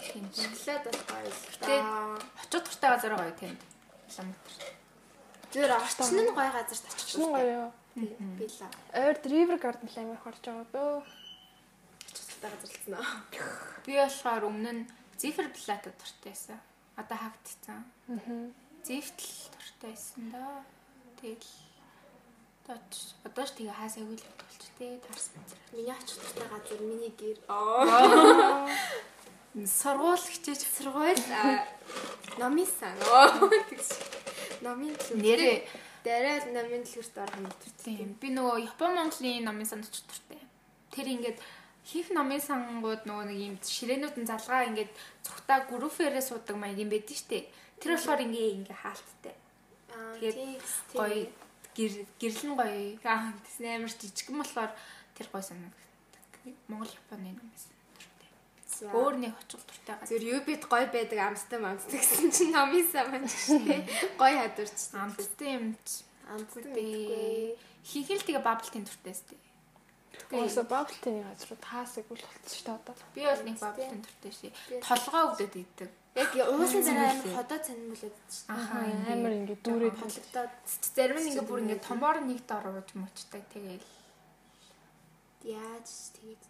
[0.00, 0.48] тийм ч.
[0.48, 1.28] Шоколад бол гоё
[1.60, 2.16] да.
[2.40, 3.60] очоод туртай газар гоё тэнд.
[4.16, 4.56] Ламтар.
[5.52, 7.68] Зүгээр орчин нь гоё газарт очих Шинэ гоё.
[8.40, 8.64] Би л
[8.96, 11.04] Ойрд River Garden л амар хорж байгаа дөө.
[12.16, 13.20] тустай газар лцсан аа.
[13.84, 14.82] Би болохоор өмнө нь
[15.20, 16.56] Зифер Плата туртай байсан.
[16.98, 17.80] Одоо хагдцсан.
[18.10, 18.50] Аа.
[18.82, 20.64] Зифтэл туртай байсан да.
[21.22, 21.46] Тэгэл
[22.66, 25.42] одоо ч одоо ч тэгээ хаасаа үйл болч тээ таарсан.
[25.72, 27.38] Миний очих тустай газар миний гэр.
[29.66, 31.22] Сургууль хичээж Сургууль
[32.38, 32.96] номын сан.
[33.70, 33.90] Тэгс.
[34.60, 35.64] Номын нэрээ
[36.04, 37.46] дараа л номын дэлгүрт орох юм
[37.82, 40.42] тийм би нөгөө Япон Монголын номын санд очих туртай.
[40.92, 41.38] Тэр ингээд
[41.88, 44.92] хийх номын сангууд нөгөө нэг юм ширээнүүд нь залгаа ингээд
[45.24, 47.48] цухтаа группээрээ суудаг маяг юм байдаг штэ.
[47.80, 49.34] Тэр болохоор ингээ ингээ хаалттай.
[49.96, 50.60] Аа Тэгээд
[50.92, 51.32] гоё
[51.72, 52.76] гэр гэрлэн гоё.
[53.08, 54.72] Аа тэсний амар жижигэн болохоор
[55.16, 55.88] тэр гоё санагддаг.
[56.68, 57.72] Монгол Японы ном байсан.
[58.92, 60.12] Өөр нэг очих туртай газар.
[60.12, 63.64] Зүр юбит гой байдаг амттай амттай гэсэн чинь номын сан маань шүү.
[64.20, 64.78] Гой хадварч.
[64.92, 67.56] Амттай юм мэдгүй.
[67.82, 69.34] хийхэл тэгээ баблтын туртай сте.
[70.28, 72.94] Өөсө баблтын газрууд хаасаг үл болчихсон шүү дээ одоо.
[73.14, 74.48] Би бол нэг баблтын туртай ши.
[74.68, 75.90] Би- Толгоо өгдөд идэг.
[76.18, 78.48] Яг уусан дараа амар ходоо цанмуулаад чинь.
[78.50, 80.52] Ахаа Амар ингээ дүүрээд Холдоод
[80.96, 83.86] Зарим нь ингээ бүр ингээ томоор нэг дор ууж мочтой тэгээл
[85.46, 86.42] яаж тэгээд.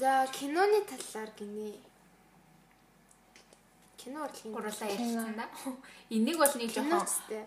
[0.00, 1.74] За киноны талаар гинэ.
[4.00, 5.46] Кино урлагийн Гурлаа ярьсан да.
[6.10, 7.02] Энийг бол нэг жоохон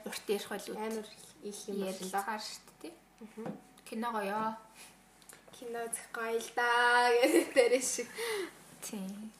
[0.05, 0.75] урт ярих байлгүй.
[0.75, 1.07] амар
[1.43, 1.91] их юм байна.
[1.95, 2.93] ярьлаагаар шүү дээ.
[3.89, 4.53] Кино гоё.
[5.57, 8.07] Кино зөх гоё л да гэдэг дээрээ шиг.
[8.85, 9.31] Тийм.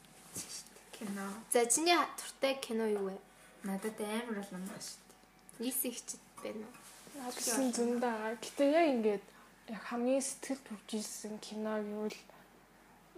[0.90, 1.30] Кино.
[1.54, 3.16] За чиний туртай кино юу вэ?
[3.62, 5.62] Надад амар бол юм байна шүү дээ.
[5.62, 6.74] Нийс ихчд байна уу?
[7.14, 8.34] Надсан зөндөө байгаа.
[8.42, 9.24] Гэтэ яг ингээд
[9.70, 12.18] яг хамгийн сэтгэл төржсэн кино гэвэл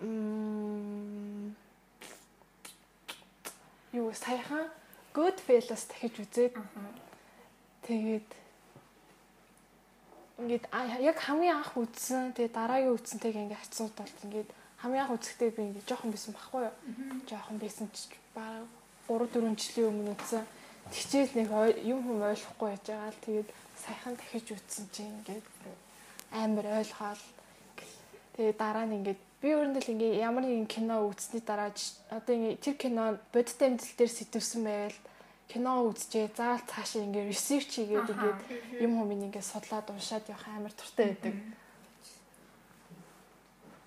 [0.04, 1.56] мм
[3.92, 4.68] юу саяхан
[5.16, 6.92] Goodfellas дахиж үзээд Аа.
[7.88, 8.28] тэгээд
[10.42, 10.64] ингээд
[11.00, 14.50] яг хамгийн анх үзсэн тэгээд дараагийн үзсэнтэйг ингээд хацуудаад ингээд
[14.83, 16.74] хамгийн анх үзэхдээ би ингээд жоохон байсан байхгүй юу?
[17.31, 18.66] Жоохон байсан ч баг
[19.07, 20.42] 3 4 жилийн өмнө үзсэн.
[20.90, 21.48] Тэгчээл нэг
[21.87, 25.46] юм хүм ойлгохгүй байж байгаа л тэгээд саяхан дахиж үзсэн чинь ингээд
[26.35, 27.22] амар ойлгоод
[28.35, 31.70] тэгээд дараа нь ингээд би өөрөндөө л ингээд ямар нэгэн кино үзсний дараа
[32.11, 34.98] одоо ингээд тэр кино бодит амьдрал дээр сэтвсэн байвал
[35.52, 38.40] кино үзчихээ заавал цаашаа ингээд ресерч хийгээд ингээд
[38.80, 41.34] юм хүм ингээд судлаад уншаад явах амар туртай байдаг.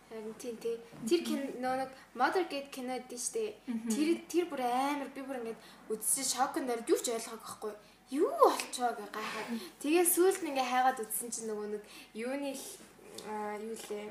[0.09, 0.77] Харин тийм тий.
[1.09, 3.57] Тэр кино нэг Mother Gate кино гэдэг штэ.
[3.89, 7.73] Тэр тэр бүр амар би бүр ингээд үзсэн шокнд орд юу ч ойлгоогүй байхгүй.
[8.15, 9.49] Юу болчихоо гэ гайхаад.
[9.81, 14.07] Тэгээ сүүлд нь ингээ хайгаад үзсэн чинь нөгөө нэг юуны юу лээ.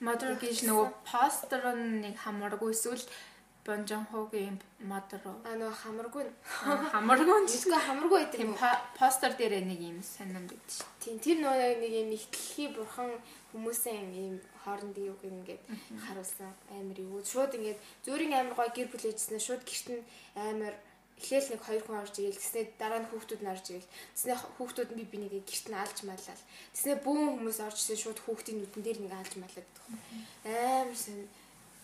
[0.00, 3.04] Модер гэж нөгөө постер нь нэг хамаргүй эсвэл
[3.64, 5.36] Бонжон Хогийн модер уу?
[5.44, 6.24] Аа нөгөө хамаргүй.
[6.94, 8.40] Хамаргүй Жишгүй хамаргүй байдаг.
[8.40, 8.56] тийм юм.
[8.56, 10.88] по- постер дээр нэг юм сонирн байдаг шүү.
[11.04, 13.10] Тийм тэр нөгөө нэг юм ихтлхий бурхан
[13.52, 15.60] хүмүүсийн юм хооронд юуг ингээд
[16.08, 17.20] харуулсан амар юу.
[17.20, 20.02] Шууд ингээд зөөрийн амар гой гэр бүл ээжснээ шууд гэрт нь
[20.40, 20.74] амар
[21.20, 24.90] эхлээл нэг хоёр хүн орж ирэл тэснэ дараа нь хүүхдүүд нь орж ирэл тэснэ хүүхдүүд
[24.96, 26.40] нь би би нэг гэрт нь алж маллал
[26.72, 29.68] тэснэ бүүн хүмүүс орж ирсэн шууд хүүхдийн нүдэн дээр нэг алж маллаад
[30.48, 31.28] амар сэн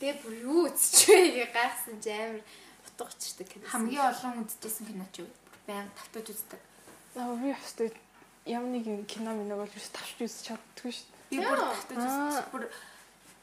[0.00, 2.42] тэгээ бүр юу үзчихвэ гээ гайхсан чи амар
[2.86, 5.30] утга учиртай кино Хамгийн олон үзчихсэн кино ч юу?
[5.66, 6.60] Баян тавтаж үздэг.
[7.16, 7.90] Аа би хэвчээ
[8.52, 11.30] ямар нэг юм кино минь бол биш тавч үзэж чаддгүй шүү дээ.
[11.30, 11.72] Би бүр Яа.
[11.72, 12.46] тавтаж үздэг.
[12.52, 12.64] Бүр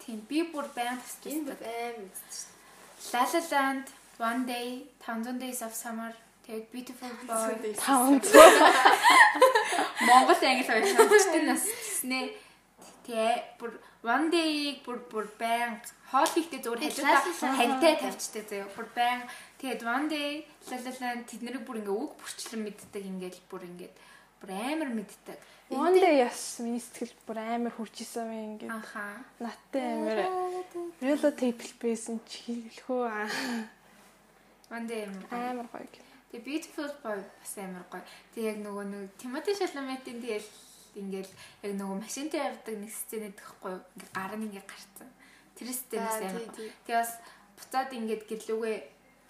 [0.01, 1.59] тийм би бүр баян тавтаж энэ үздэг.
[1.59, 2.53] бүр амар үзчихсэн
[3.11, 3.85] La La Land,
[4.17, 6.15] One Day, Thousand Days of Summer,
[6.47, 7.75] тэгээд Beautiful Boy.
[7.75, 8.23] Таунд.
[10.07, 12.25] Монгол англи хоёр сонсчтой нас гэснээ
[13.07, 13.71] тэгээ бүр
[14.03, 15.79] one day-ийг бүр бүр баян
[16.13, 18.69] хоол хийхдээ зүгээр хажуудаа хантай тавьчтай заяа.
[18.77, 19.25] Бүр баян
[19.57, 23.95] тэгээд one day лалалан тэднийг бүр ингээ үг бүрчлэн мэддэг ингээд бүр ингээд
[24.37, 25.39] бүр амар мэддэг.
[25.73, 29.25] One day яс миний сэтгэл бүр амар хүрчээсэн юм ингээд Аха.
[29.41, 30.19] наттай амар
[31.01, 33.09] real table байсан чи хэлэхөө
[34.69, 35.87] One day амар гоё.
[36.29, 38.05] Тэгээ beautiful boy бас амар гоё.
[38.37, 40.49] Тэгээ яг нөгөө нэг Тимоти Шаламетийн тэгэл
[40.97, 41.33] ингээл
[41.65, 43.81] яг нөгөө машинтай явдаг нэг сцен өгөхгүй юу?
[43.97, 45.09] Ингээ гар нь ингээ гарцсан.
[46.01, 46.45] Аа, амар.
[46.85, 47.13] Тэгээ бас
[47.57, 48.77] буцаад ингээд гэрлүүгээ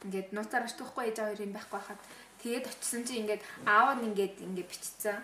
[0.05, 2.01] ингээд нууцаар очтохгүй ээж хоёр юм байхгүй хахад
[2.43, 5.19] тэгээд очисон чинь ингээд аав нь ингээд ингээд бичсэн.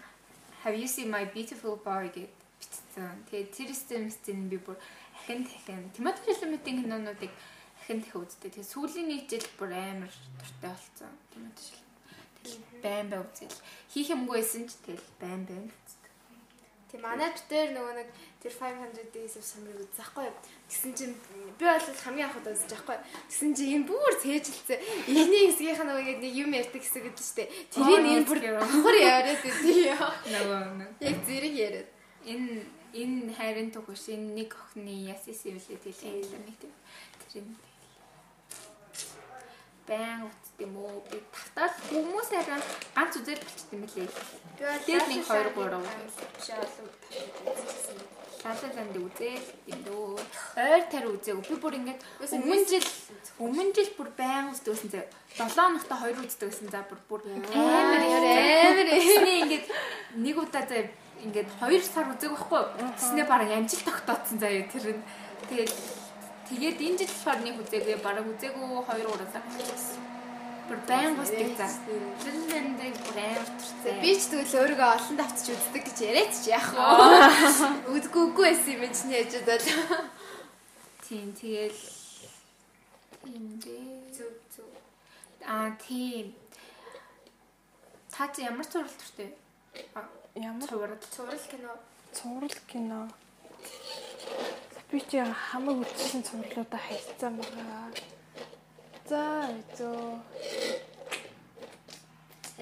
[0.63, 3.23] Have you seen my beautiful boy гэд бичсэн.
[3.31, 4.75] Тэгээд сцен сцен би бүр
[5.15, 7.31] ахин дахин Тимоти Шаламетийн кинонуудыг
[7.79, 8.51] дахин дахин үздэг.
[8.53, 11.11] Тэгээ сүүлийн нэг жил бүр амар дуртай болсон.
[11.39, 11.83] Үү шил.
[12.43, 13.63] Тэгэл байн бай үзэл.
[13.91, 15.67] Хийх юмгүй байсан ч тэгэл байн байн.
[16.89, 18.09] Тийм манай битээр нөгөө нэг
[18.41, 20.25] тэр 500 days of summer үзэхгүй.
[20.65, 21.13] Тэгсэн чинь
[21.61, 22.97] би бол хамгийн анхад үзэж байхгүй.
[23.29, 24.79] Тэгсэн чинь энэ бүр цээжилсэн.
[25.05, 29.37] Эхний хэсгийнх нь нөгөө нэг юм ярьдаг хэсэг гэдэг чинь тэрийг энэ бүр давхар яриад
[29.37, 29.53] тийм.
[30.33, 31.89] Нөгөө нэг Яг зэрэг яриад.
[32.25, 32.65] энэ
[32.97, 36.63] энэ хайрын төгөш энэ нэг охины ясис ивлээ тэгэл хэлсэн мэт.
[37.29, 37.53] Тэр юм.
[39.85, 41.01] Байн үзт юм уу?
[41.09, 41.17] Би
[41.55, 42.61] тавтал хүмүүс арай
[42.95, 44.07] ганц үзэл болчихсон юм лээ.
[44.57, 45.83] Би бол Дээд нэг хоёр, гурав.
[46.35, 47.97] Биш олон тавьчихсан.
[48.39, 50.19] Лалаа ланд үзэл юм дөө.
[50.55, 51.43] Ойр тарь үзээгүй.
[51.49, 52.87] Би бүр ингээд өмнө жил
[53.39, 55.03] өмнө жил бүр байн үздэгсэн зэ.
[55.35, 59.67] 7 хоногт 2 үздэгсэн за бүр бүр амар амар Тэсний ингээд
[60.23, 60.87] нэг удаа заа
[61.23, 62.63] ингээд 2 сар үзег байхгүй.
[62.95, 65.03] Тэснээ бараг амжилт тогтооцсон заяа тэр нь.
[65.51, 65.71] Тэгээд
[66.47, 69.98] тэгээд энэ жил болохоор нэг үзээгүй бараг үзээгүй 2 3 сар.
[70.69, 71.67] Бүр байн гусдаг за.
[72.21, 74.01] Лэндээ бүр амар турцээ.
[74.05, 76.85] Би ч тэгвэл өөрийгөө олон давтч үздэг гэж яриач чи яах вэ?
[77.97, 79.65] Үзгүй үгүй байсан юм чинь яаж удаад.
[81.09, 81.81] Тийм тэгэл
[83.33, 84.13] юм дээ.
[84.13, 84.69] Зүг зүг.
[85.41, 86.37] Аа тийм.
[88.13, 89.33] Та чи ямар зураг туртай?
[90.35, 91.01] Ямар Зураг.
[91.09, 91.73] Цуврал кино.
[92.13, 93.09] цуврал кино.
[94.91, 98.18] Би чи хамаг үзсэн цувралуудаа хайцсан байгаа.
[99.09, 100.21] За зөө.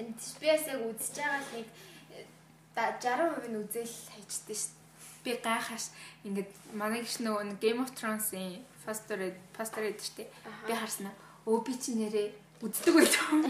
[0.00, 1.66] Энд спиасыг үзэж байгаа л нэг
[2.16, 2.24] э,
[2.74, 4.78] да- 60% нь үзэл хайчдээ шүү
[5.24, 5.84] би гайхаш
[6.24, 10.30] ингээд манай гиш нөгөө нэг Game of Thrones-ийн Faster гэдэг штеп.
[10.66, 11.12] Би харснаа.
[11.44, 12.28] Өө би чи нэрээ
[12.64, 13.44] үздэг байсан.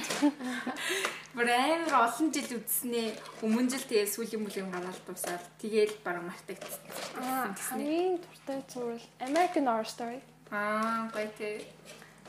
[1.37, 3.15] Бүр амар олон жил үзснээ
[3.47, 6.83] өмнө жил тэгээ сүүлийн бүлийн гараад дуусаад тэгээл бараг мартагдсан.
[7.23, 10.21] Аа хамгийн дуртай цуврал American Horror Story.
[10.51, 11.63] Аа гоё тий.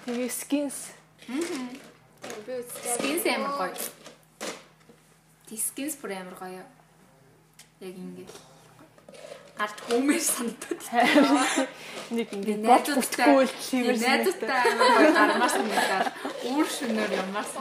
[0.10, 0.89] Тэгээ Skins.
[2.82, 3.78] Skins амар гоё.
[5.54, 6.65] Skins бүр амар гоё.
[7.78, 8.34] Яг ингээд
[9.62, 10.82] ард хүмүүс сандад.
[12.10, 13.38] Нэг ингэ найзуудтай
[14.02, 16.02] найзуудтай амар гоё гармаас нэгдээ.
[16.58, 17.54] Үүр шөнөөр ямаас.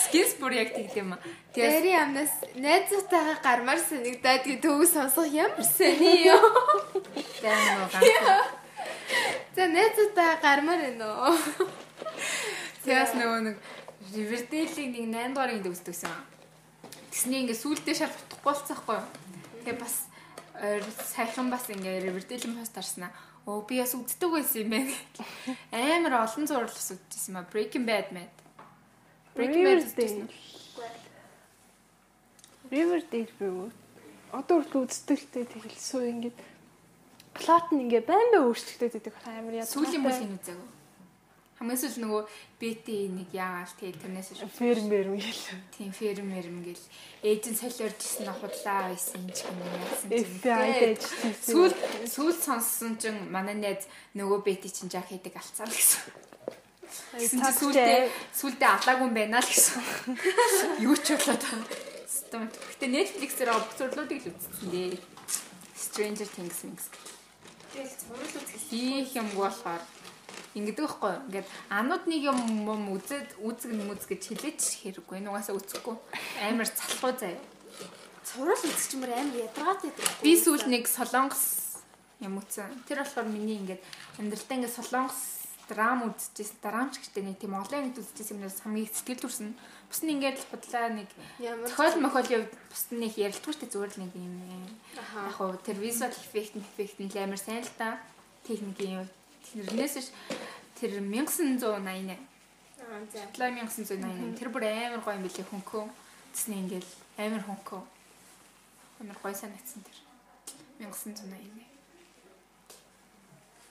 [0.00, 1.20] Skins бүр яг тэгдэм юм.
[1.52, 6.40] Тэгээс Тэри амнаас найзуудтайгаа гармаар санагдаад тэгээ төвөг сонсох ямар сони юу?
[7.36, 8.64] сайн нөгөө ганц.
[9.56, 11.36] За найзуудтайгаа гармаар байна уу?
[12.84, 13.56] Тэгээс нөгөө нэг
[14.14, 16.12] Riverdale-ийн нэг 8 дугаарыг ингэ үздэг гэсэн.
[17.10, 19.00] Тэсний ингээ сүултээ шал утахгүй болцсоохгүй?
[19.64, 19.96] Тэгээ бас
[20.60, 23.10] ойр сайхан бас ингээ Riverdale-ийн пост харснаа.
[23.48, 24.94] Оо би бас үздэг байсан юм байна.
[25.72, 27.48] Амар олон зураг бас үзчихсэн маа.
[27.48, 28.34] Breaking Bad мэд.
[29.34, 30.28] Breaking Bad үзчихсэн.
[32.70, 33.46] Riverdale би?
[34.36, 36.30] Одоо хүртэл үздэг л дээ тэгэл сүү ингэ
[37.36, 39.68] плот нь ингээ байн бай өөрчлөгдөд байдаг амар яа.
[39.68, 40.76] Сүүлийн бүлгийн үзээгүй.
[41.56, 42.22] Хамгийн сүүл нөгөө
[42.60, 44.48] BT нэг яагаал тэгээ тэрнээс шүү.
[44.60, 45.44] фермер юм гээл.
[45.72, 46.84] Тийм фермер юм гэл
[47.24, 50.36] ээж нь солиорж исэн худлаа байсан ч юм яасан ч юм.
[50.36, 51.02] FBI дэж
[51.48, 51.74] Сүүл
[52.12, 56.12] сүүл сонссон чинь манай найз нөгөө бэти чинь жаа хийдэг алцаа л гэсэн.
[57.24, 58.04] Сүүлдээ
[58.36, 59.80] сүүлдээ алаагүй юм байна л гэсэн.
[60.84, 62.52] Юу ч болоод байна.
[62.52, 65.00] Гэтэ Netflix-ээр обзорлуудыг л үзсэн дээ.
[65.72, 66.92] Stranger Things микс.
[67.76, 69.82] Их юм болохоор
[70.56, 71.22] ингэдэг байхгүй юу?
[71.28, 75.20] Ингээд анууд нэг юм юм үзээд үзэг нүз гэж хэлээч хэрэггүй.
[75.20, 75.96] Нугасаа үзэхгүй.
[76.40, 77.36] Амар залхуу заяа.
[78.24, 79.92] Цуврал үзэх юм амар ядаргаатай.
[80.24, 81.84] Би сүүл нэг солонгос
[82.24, 82.72] юм үзсэн.
[82.88, 83.84] Тэр болохоор миний ингээд
[84.16, 85.20] амьдралтаа ингээд солонгос
[85.68, 86.58] драм үзчихсэн.
[86.64, 89.52] Драмч гэжтэй нэг тийм олон ингэ үзчихсэн юмнаас хамгийн их сэтгэл төрсөн.
[89.86, 91.08] Бус нь ингээд л бодлаа нэг
[91.70, 94.34] тохиол мохиол явд бус нь их ярилдгүйтэй зүгээр л нэг юм.
[94.98, 98.02] Яг хоо тэр visual effect effect нь л амар сайн л та.
[98.42, 99.08] Техникийн юм.
[99.46, 100.10] Тэрнээс
[100.74, 102.36] тэр 1988
[102.86, 103.22] Аа за.
[103.34, 105.84] 1988 тэр бүр амар гоё юм билээ хөнкөө.
[106.34, 107.82] Тэсний ингээл амар хөнкөө.
[109.02, 109.98] Амар гоё санагдсан тэр.
[110.78, 111.66] 1988.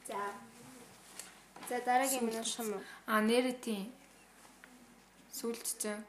[0.07, 0.20] За.
[1.70, 2.82] За дараагийн минь уу?
[3.07, 3.88] А нэрээ тийм.
[5.36, 6.03] Сүүлд чинь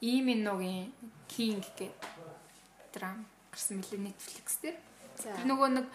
[0.00, 0.92] Иминогийн
[1.28, 1.92] King гэх
[2.94, 4.78] драм гарсан мөлий Netflix дээр.
[5.18, 5.34] За.
[5.34, 5.86] Тэр нөгөө нэг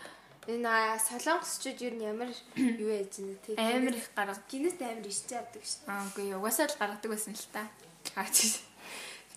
[0.45, 2.29] Энэ солонгосчууд юу н ямар
[2.83, 3.57] юу яаж нэ тэг.
[3.57, 4.45] амар их гаргад.
[4.45, 5.89] гинэт амар ишж авдаг шүү.
[5.89, 6.39] Аа үгүй юу.
[6.43, 7.65] Угасаа л гаргадаг байсан л та.
[8.13, 8.53] Аа чи.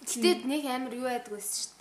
[0.04, 1.72] Гэтэ нэг амар юу яадаг байсан шүү.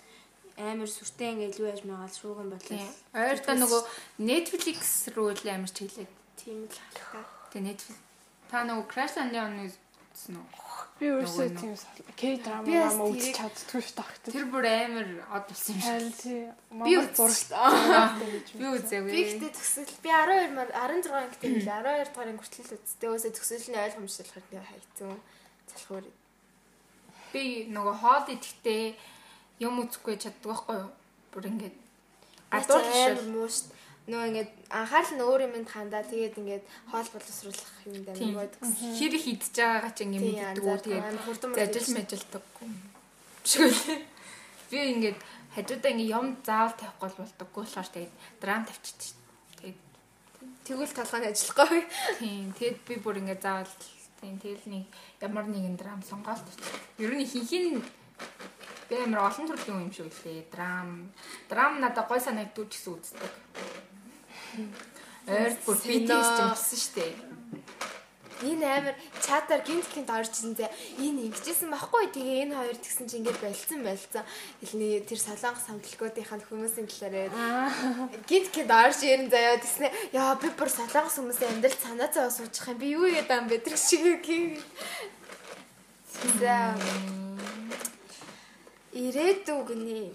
[0.64, 2.80] Амар сүртэй ингээд юу магаал шууган Тийм.
[2.80, 2.88] бодлоо.
[3.20, 3.82] Ойртоо нөгөө
[4.24, 4.80] Netflix
[5.12, 6.08] руу л амар чиглээд.
[6.40, 7.28] Тийм л халахаа.
[7.52, 8.00] Тэгээ Netflix
[8.48, 9.76] та нөгөө Crash Landing-ыг
[10.18, 10.48] үзсэн үү?
[10.98, 11.74] Би өөрсдөө тийм
[12.18, 14.34] К драма Би бас маа үзэж чаддгүй шүү дээ.
[14.34, 16.50] Тэр бүр амар од болсон юм шиг.
[16.82, 17.40] Би бурш.
[18.58, 19.12] Би үзээгүй.
[19.14, 23.10] Би ихтэй төгсөл би 12 мар 16 ангитай хэл 12 дугаар хүртэл үзтээ.
[23.14, 25.14] Өөсөө төгсөлний ойлгомжлоход нэг хайцсан.
[25.70, 26.06] Залхуур.
[27.30, 28.82] Би нөгөө хоол идэхдээ
[29.62, 30.90] юм үзэхгүй чаддаг байхгүй юу?
[31.30, 31.76] Бүр ингээд
[32.50, 33.77] гадуур амар муу шүү.
[34.08, 38.32] Нөө ингээд анхаарал нь өөр юмд хандаа тэгээд ингээд хоол боловсруулах юм даа Тийм.
[38.32, 41.06] нөгөө Хэр их идэж байгаагаа ч ингээд мэддэг үү тэгээд
[41.52, 42.68] зажил мэжилдэггүй.
[43.44, 43.72] Шгүй.
[44.72, 45.18] Би ингээд
[45.52, 49.12] хажуудаа ингээд юм заавал тавихгүй болдоггүй болохоор тэгээд драм тавьчих.
[49.60, 49.78] Тэгээд
[50.64, 51.80] тэгвэл толгойн ажиллахгүй.
[52.16, 53.74] тийм тэгэд би бүр ингээд заавал
[54.24, 54.84] тийм тэгэл нэг
[55.20, 56.56] ямар нэгэн драм тавьчих.
[56.96, 57.84] Ер нь хинхин
[58.88, 60.48] би амар олон төрлийн юм шиг лээ.
[60.48, 61.12] Драм
[61.48, 63.32] драм надад гой санагддаг гэсэн үздэг.
[65.28, 65.76] Ойр бүр.
[65.76, 67.12] BTS ч юмсан шүү дээ.
[68.38, 70.70] Энэ амар чатаар гинт гинт орж ирсэн зэ.
[71.02, 72.06] Энэ ингэжсэн байхгүй.
[72.14, 74.22] Тэгээ энэ хоёр тэгсэн чинь ингээд болцсон болцсон.
[74.62, 78.06] Хэлний тэр солонгос хамтлагуудынхаа хүмүүсийн талаар Аа.
[78.30, 79.90] гинт гинт орж ирэн заяа тэгснэ.
[80.14, 82.78] Яа би бүр солонгос хүмүүсийн амьдрал санаа зовоо суучих юм.
[82.78, 83.58] Би юу яагаад юм бэ?
[83.58, 84.54] Тэр шиг гин.
[86.38, 86.78] За.
[88.94, 90.14] Ирээдүг гүний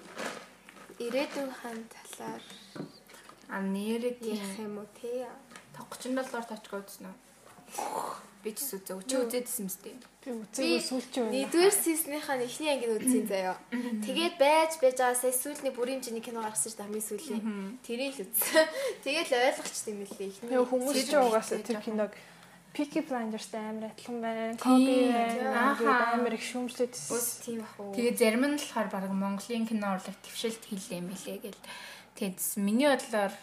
[1.00, 2.42] ирээдүг хан талаар
[3.50, 5.28] А тийм ярих юм уу те?
[5.76, 7.16] 37 доллар тачгаа үзсэн үү?
[8.44, 9.08] Би ч үзээ.
[9.08, 10.04] Чи үзээдсэн мэт.
[10.20, 11.36] Би үзээгүй сүүлчээ байна.
[11.48, 13.56] Нэгдүгээр сизнийхаа эхний ангийн үзсэн заяа.
[14.04, 17.44] Тэгээд байж байж байгаа сая сүүлний бүрийн чиний кино гаргасан шүү дээ хамгийн сүүлийн.
[17.88, 18.68] Тэрийг л үзсэн.
[19.08, 20.60] Тэгэл ойлгочихсон юм лээ эхний.
[20.60, 22.12] Хүмүүс ч угаасаа тэр киног
[22.74, 24.58] Peaky Blinders-тай амар адилхан байна.
[24.58, 25.78] Коби байна.
[26.18, 27.94] амар их шүүмжлээд Үс тийм ах уу.
[27.94, 31.62] Тэгээ зарим нь болохоор баг Монголын кино урлаг твшилт хийлээ юм билээ гэл.
[32.16, 33.34] Тэгээд миний бодлоор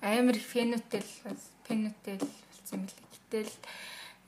[0.00, 1.04] амар их фенотел
[1.68, 3.08] фенотел болсон юм билээ.
[3.12, 3.52] Гэтэл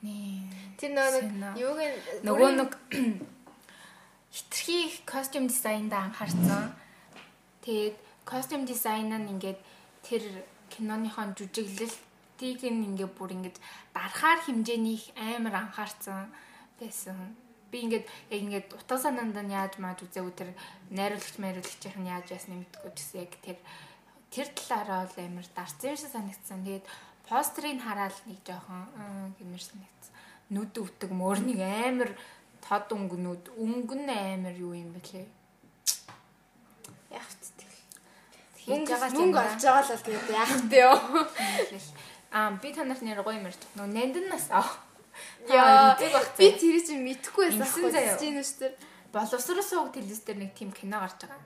[0.03, 1.79] нээ Тэр нэг юуг
[2.27, 2.71] нөгөө нэг
[4.35, 6.75] хитрхи костюм дизайнда анхаарсан.
[7.63, 9.61] Тэгээд костюм дизайн нь ингээд
[10.03, 10.23] тэр
[10.69, 13.57] киноныхон жүжиглэлтийг нь ингээд бүр ингээд
[13.95, 16.29] дарахаар хэмжээний амар анхаарсан
[16.81, 17.37] байсан.
[17.73, 20.51] Би ингээд яг ингээд утга санаанд нь яаж мааж үзээгүй тэр
[20.93, 23.59] найруулагч найруулагчийн яаж ясны мэдгүй гэсэн яг тэр
[24.29, 26.61] тэр талаараа бол амар дарцсан санагдсан.
[26.69, 26.87] Тэгээд
[27.25, 30.13] постерыг хараад нэг жоохон аа гэмээр санагдсан.
[30.53, 32.13] Нүд өвдөг мөрнийг амар
[32.61, 35.27] тод өнгөнүүд өнгөн амар юу юм бэлээ.
[37.57, 37.77] вэ?
[38.61, 41.81] Хийж Мөнгө мөнгө олж байгаа л тэгээд яах вэ.
[42.37, 43.61] Аа би танарт нэр гоё юм ярьж.
[43.77, 44.92] Нөө нандинаас аа.
[45.49, 45.97] Яа
[46.39, 48.19] би тэр чинь мэдхгүй байсан байхгүй заяа.
[48.19, 48.75] чинь шүү дээ.
[49.13, 51.43] боловсрол сууг телевиз дээр нэг тийм кино гарч байгаа.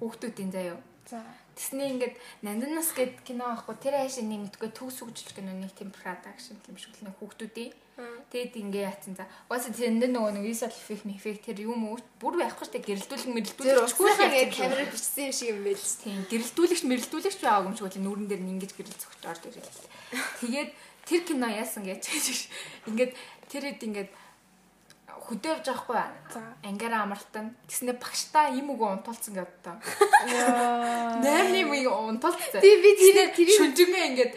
[0.00, 0.78] Хүүхдүүдийн заяа.
[1.08, 1.22] За.
[1.54, 6.56] Тэсний ингээд нандинаас гэд кино авахгүй тэр хайшаа нэмдэггүй төгс үгжил кино нэг тийм production
[6.66, 7.72] юм шиг л нэг хүүхдүүдийн.
[8.32, 9.28] Тэгэд ингээ яатсан за.
[9.52, 13.92] Угаасаа тэр энэ нөгөө нэг visual effect effect тэр юм уу бүр байхгүй штэ мэрэлтүүлэгч
[13.92, 16.00] уцсахаа ингээд камераар бичсэн юм шиг юм байл шүү.
[16.00, 19.88] Тийм гэрэлтүүлэгч мэрэлтүүлэгч байгааг юм шиг үл нүүрэн дээр нь ингэж гэрэл зөгч орж ирэл.
[20.40, 20.70] Тэгээд
[21.06, 22.02] тэр кино яасан гэж
[22.88, 23.12] ингээд
[23.50, 24.10] тэр хэд ингээд
[25.22, 25.96] хөдөөж авахгүй
[26.34, 26.40] За.
[26.66, 29.78] ангиараа амралтан тэгснэ багштаа юм үг унтуулсан гэдэг таа.
[30.26, 31.22] Яа.
[31.22, 31.72] Найрны юм
[32.18, 32.60] унтуулсан.
[32.60, 34.32] Тий би тэр тэрийг шүнжингээ ингээд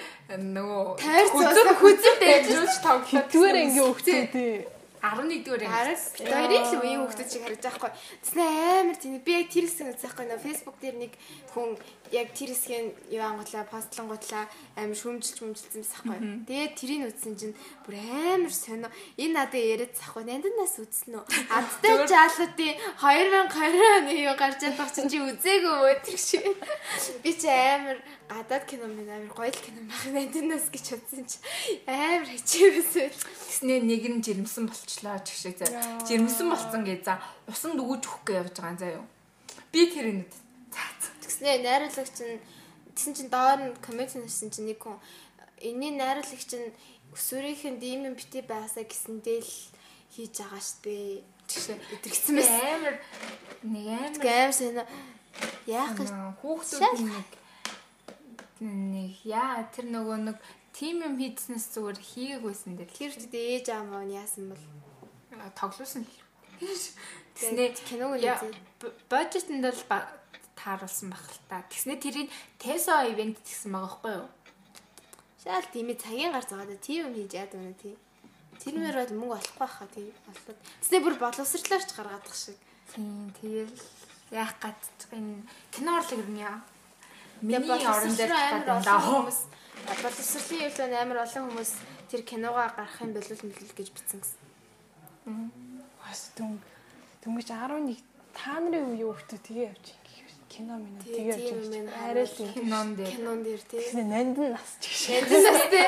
[0.56, 4.75] нөгөө Тайр хөдөр хөдөр дайжуулж тоглоод Хитвэр анги өгчээ.
[5.14, 6.26] 11-р Харин анги.
[6.26, 7.92] хоёрын л үеийн хүмүүс шиг харагдаж байхгүй.
[8.26, 8.44] Тэснэ
[8.82, 11.14] амар тийм би яг тэр хэсэг үзэхгүй нөө фэйсбુક дээр нэг
[11.54, 11.70] хүн
[12.16, 14.46] яг тэр хэсгийн юу ангуудлаа постлонгуудлаа
[14.80, 16.18] амар шүмжилж мүмжилсэн байхгүй.
[16.50, 18.90] Тэгээд тэрийг үзсэн чинь бүр амар сонио.
[19.22, 20.24] Энэ надад яриад захгүй.
[20.26, 21.24] Нандинаас үзсэн үү?
[21.54, 26.46] Адтай жаалуудын 2020 оны юу гарч байгаа чинь чи үзээгүй тэр шиг.
[27.22, 28.00] Би чи амар
[28.30, 31.38] гадаад кино минь амар гоё л кино байх нандинаас гэж бодсон чи
[31.86, 33.14] амар хичээвэсэл.
[33.14, 35.70] Тэснэ нэг нь жирэмсэн болчлоо ч шиг за.
[35.70, 36.02] Яа.
[36.04, 39.06] Жирэмсэн болсон гэж за усанд өгөж өгөх гэж явж байгаа юм заа юу.
[39.72, 40.08] Би тэр
[40.74, 40.84] за.
[41.22, 42.42] Тэгснэ найруулагч нь
[42.96, 44.98] тэгсэн чинь доор нь коммент хийсэн чинь нэг хүн
[45.62, 46.74] энэний найруулагч нь
[47.14, 49.54] өсвөрийнхэн дийм юм бити байгаасаа гэсэндээ л
[50.14, 51.24] хийж байгаа штэ.
[51.46, 52.58] Тэгсэн өдрөгцсөн байсан.
[52.58, 52.96] амар
[53.62, 54.84] нэг амар Гэм сэна
[55.70, 56.10] яах гэж
[56.42, 57.45] хүүхдүүд нэг
[58.64, 60.38] нэг яа тэр нөгөө нэг
[60.76, 64.64] тим юм хийснээс зүгээр хийгээгүйсэн дээр тэр үедээ ээж аав маань яасан бол
[65.60, 66.16] тоглуулсан л.
[67.36, 68.56] тэгээд киног нь яа, үзээ.
[68.80, 69.82] б- бюджетэнд бол
[70.56, 71.64] тааруулсан баг л та.
[71.68, 74.28] Тэгснэ тэрийг Теса ивент гэсэн байгаа байхгүй юу?
[75.44, 77.96] Шаал тиймээ цагийн гар заагаад тийм юм хийж яадаг юм тий.
[78.56, 80.08] Тэр мөр бол мөнгө олохгүй байхаа тий.
[80.26, 80.60] Болоод.
[80.80, 82.58] Тэснэ бүр боловсрлооч гаргаадах шиг.
[82.96, 83.76] Тийм тэгэл
[84.32, 84.80] яах гад
[85.12, 85.44] энэ
[85.76, 86.64] кино урлаг юм яа.
[87.42, 89.40] Миний орон дээр хүмүүс
[89.86, 91.72] боловсролын явлаа амар олон хүмүүс
[92.10, 94.40] тэр киногоо гарах юм болов мэлэл гэж бичсэн гэсэн.
[96.02, 96.62] Бас дүн
[97.22, 98.00] дөнгөж 11
[98.34, 99.88] та нарын үеийн хүүхдүүд тэгээ явж
[100.56, 101.92] кино минь тэгээ явж.
[101.92, 103.12] Арай л тийм кинон дээр.
[103.12, 103.80] Кинон дээр тий.
[103.80, 105.28] тэгснэ нандин нас ч гэж.
[105.28, 105.88] Тэндээс тий.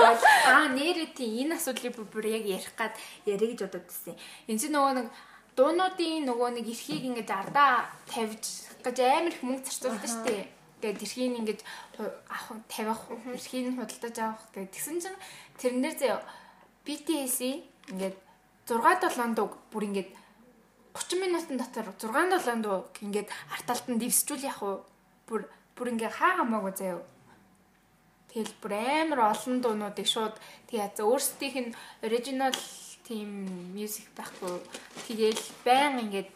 [0.00, 2.94] бол аа нэрээ тийм энэ асуудлыг бүр яг ярих гад
[3.28, 4.16] ярих гэж бодод байсан.
[4.48, 5.08] Энд чинь нөгөө нэг
[5.56, 8.44] дуунуудын нөгөө нэг эрхийг ингэж ардаа тавьж
[8.86, 10.46] гэж амар их мөнгө зарцуулдаг шүү дээ.
[10.80, 11.60] Тэгээд эрхийг ингэж
[12.30, 13.02] авах тавих
[13.34, 14.70] эрхийг нь худалдаж авах гэдэг.
[14.70, 15.18] Тэгсэн чинь
[15.58, 16.22] тэрнэр заяа
[16.86, 18.16] BTS-ийн ингээд
[18.70, 18.78] 6
[19.10, 20.10] 7 дуг бүр ингээд
[20.94, 24.74] 30 минутын дотор 6 7 дуг ингээд арталтанд дэвсчүүл яах вэ?
[25.26, 25.42] Бүр
[25.74, 27.02] бүр ингээ хаа хамаагүй заяа.
[28.30, 30.36] Тэгэл бүр амар олон дуунуудыг шууд
[30.68, 31.76] тэгээ за өөрсдийнх нь
[32.06, 32.54] original
[33.08, 34.60] team music байхгүй.
[35.08, 36.30] Тэгээл байн ингээд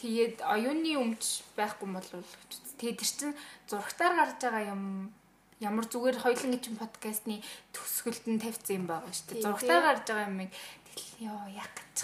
[0.00, 2.08] тэгээд оюуны өмч байхгүй бол
[2.80, 3.32] тэгээд тэр чин
[3.68, 5.12] зурагтаар гарч байгаа юм
[5.60, 7.44] ямар зүгээр хоёлын чинь подкастны
[7.76, 9.44] төсгөлд нь тавьсан юм байгаа шүү дээ.
[9.44, 10.50] Зурагтаар гарч байгаа юмыг
[10.88, 11.96] тэгэл ёо яг гэж.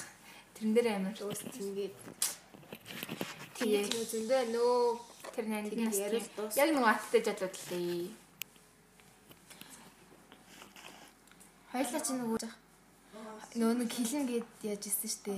[0.61, 1.95] Тэрэн дээр амар Өөс тийгээд.
[3.57, 4.77] тэгээд зөндөө нөө
[5.33, 8.13] тэр тэгээд нас яг нэг аттай жадлууд лээ.
[11.73, 12.66] Хоёлаа чи нөгөө
[13.57, 15.35] нөө нэг хилэн гээд яаж исэн штэ.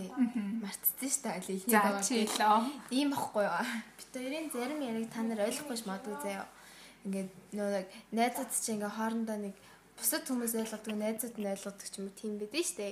[0.62, 2.60] Мартцсан штэ аль За чи лөө.
[2.90, 3.62] ийм бохгүй юу.
[3.98, 6.46] Бид хоёрын зарим яриг та нар ойлгохгүй ш магадгүй заяа.
[7.04, 9.54] Ингээд нөө нэг найзууд чи ингээ хоорондоо нэг
[9.98, 12.86] бусад хүмүүс ойлгодог, найзууд нь ойлгодог ч юм уу тийм байдэн штэ.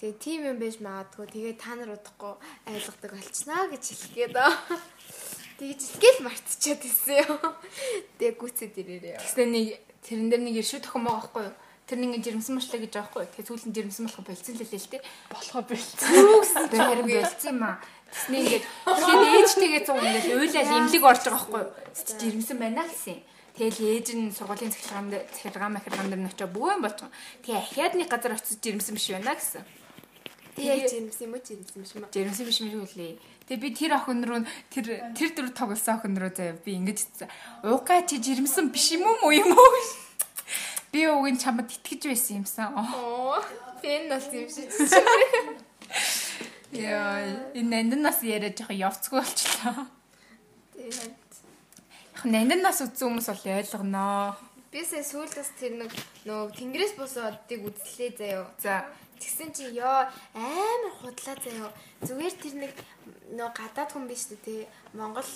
[0.00, 1.26] Тэгээ тийм юм байж магадгүй.
[1.28, 2.34] Тэгээ та нар удахгүй
[2.72, 4.56] ойлгодог болчихноо гэж хэлэх гээд аа.
[5.60, 7.36] Тэгж хэлгээл мартчихад ирсэн юм.
[8.16, 9.20] Тэгээ гүцэд ирээрээ.
[9.20, 9.66] Тэгсэн нэг
[10.00, 11.56] тэрэн дээр нэг иршүү төхөн байгаа байхгүй юу?
[11.90, 13.26] Тэр нэг ингэ жирэмсэн машлаа гэж юу?
[13.26, 15.02] Тэгээ сүүлэн жирэмсэн болох болцсон л лээ л дээ.
[15.26, 16.70] Болохоо бэлдсэн.
[16.70, 17.82] Тэгээ харин болцсон юм аа.
[18.14, 21.70] Тэснэ ингээд тэгэхэд ээжтэйгээ цуг ингээд уйлал имлэг орж байгаа байхгүй юу?
[22.14, 23.18] Жирэмсэн байна гэсэн.
[23.58, 27.10] Тэгэл ээж нь сургуулийн цахилгаан дээр цахилгаан махилгаан дээр нь очиж бүүэн болчихсон.
[27.42, 29.62] Тэгээ ахиадны газар очиж жирэмсэн биш байна гэсэн.
[30.54, 32.14] Тэгээ жирэмсэн юм уу жирэмсэн биш юм аа.
[32.14, 33.12] Жирэмсэн биш юм шиг үлээ.
[33.50, 34.86] Тэгээ би тэр охин руу тэр
[35.18, 37.30] тэр дөрөв тоглосон охин руу заяа би ингэж хэлсэн.
[37.66, 39.74] Ууга чи жирэмсэн биш юм уу юм уу?
[40.92, 42.74] Би уугийн чамд итгэж байсан юмсан.
[42.74, 43.38] Оо,
[43.80, 44.68] фэн нас юм шиг.
[46.70, 49.86] Яа, энэ нандин нас яриад жоохон явцгүй болчлоо.
[50.74, 51.30] Тэгээд
[52.20, 54.36] Яг нандин нас үзсэн хүмүүс бол ойлгоноо.
[54.70, 55.92] би сая сүүлдээс тэр нэг
[56.28, 58.46] нөө тэнгэрээс босоодыг үзлээ заяа.
[58.62, 58.86] За,
[59.20, 61.72] Тэгсэн чи ёо амар худлаа заяа.
[62.06, 62.74] Зүгээр тэр нэг
[63.36, 64.68] нөө гадаад хүн биш үү те.
[64.96, 65.26] Монгол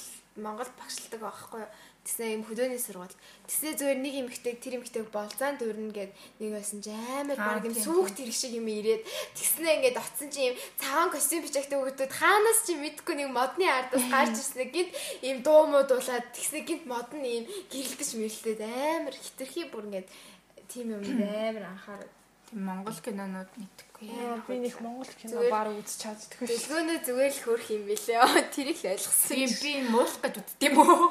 [0.40, 1.70] Монгол багшилдаг байхгүй юу?
[2.04, 3.16] Тэгсэн юм хөдөөний сургууль.
[3.48, 7.72] Тэгсэн зүгээр нэг эмэгтэй тэр эмэгтэйг болзаан дөрнө гэд нэг байсан ч амар баг юм
[7.72, 12.12] тийм, сүхт хэрэг шиг юм ирээд тэгснээ ингээд оцсон чи юм цагаан костюм бичэгтэй хөлтүүд
[12.12, 14.92] хаанаас чи мэдгүй нэг модны ардаас гарч ирснэ гинт
[15.24, 20.08] ийм дуу муу дуулаад тэгснээ гинт мод нь ийм гэрэлдэж мэрэлдээд амар хитрхи бүр ингээд
[20.68, 21.00] тийм юм
[21.48, 22.12] амар анхаарал
[22.52, 24.08] тийм Монгол кинонууд мэдхгүй.
[24.44, 26.68] Би нэг Монгол кино баг үзэж чаддгүй ш.
[26.68, 28.20] Дэлгөөнөө зүгээр л хөрх юм бэлээ.
[28.54, 29.32] Тэрийг л ойлгосон.
[29.32, 31.08] Би би муулах гэж юм уу?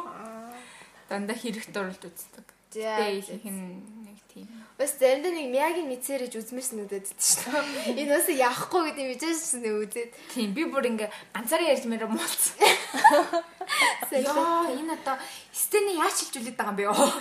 [1.09, 2.47] Дандаа хэрэг дурлж үздэг.
[2.73, 4.49] Хин нэг тийм.
[4.77, 8.01] Бас заримдаа нэг Миягийн мэдсэрэж үзмэрсэн үдэд шүү дээ.
[8.01, 10.11] Энэ бас явахгүй гэдэг мэдээжсэн нэг үзээд.
[10.33, 12.57] Тийм би бүр ингээ ганцаараа ярьж мэрэ муулсан.
[14.09, 15.21] Яа, энэ одоо
[15.53, 16.85] стений яаж хилжүүлээд байгаа юм бэ?
[16.89, 17.13] Оо.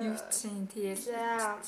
[0.00, 0.64] Юу чинь.
[0.96, 1.60] За.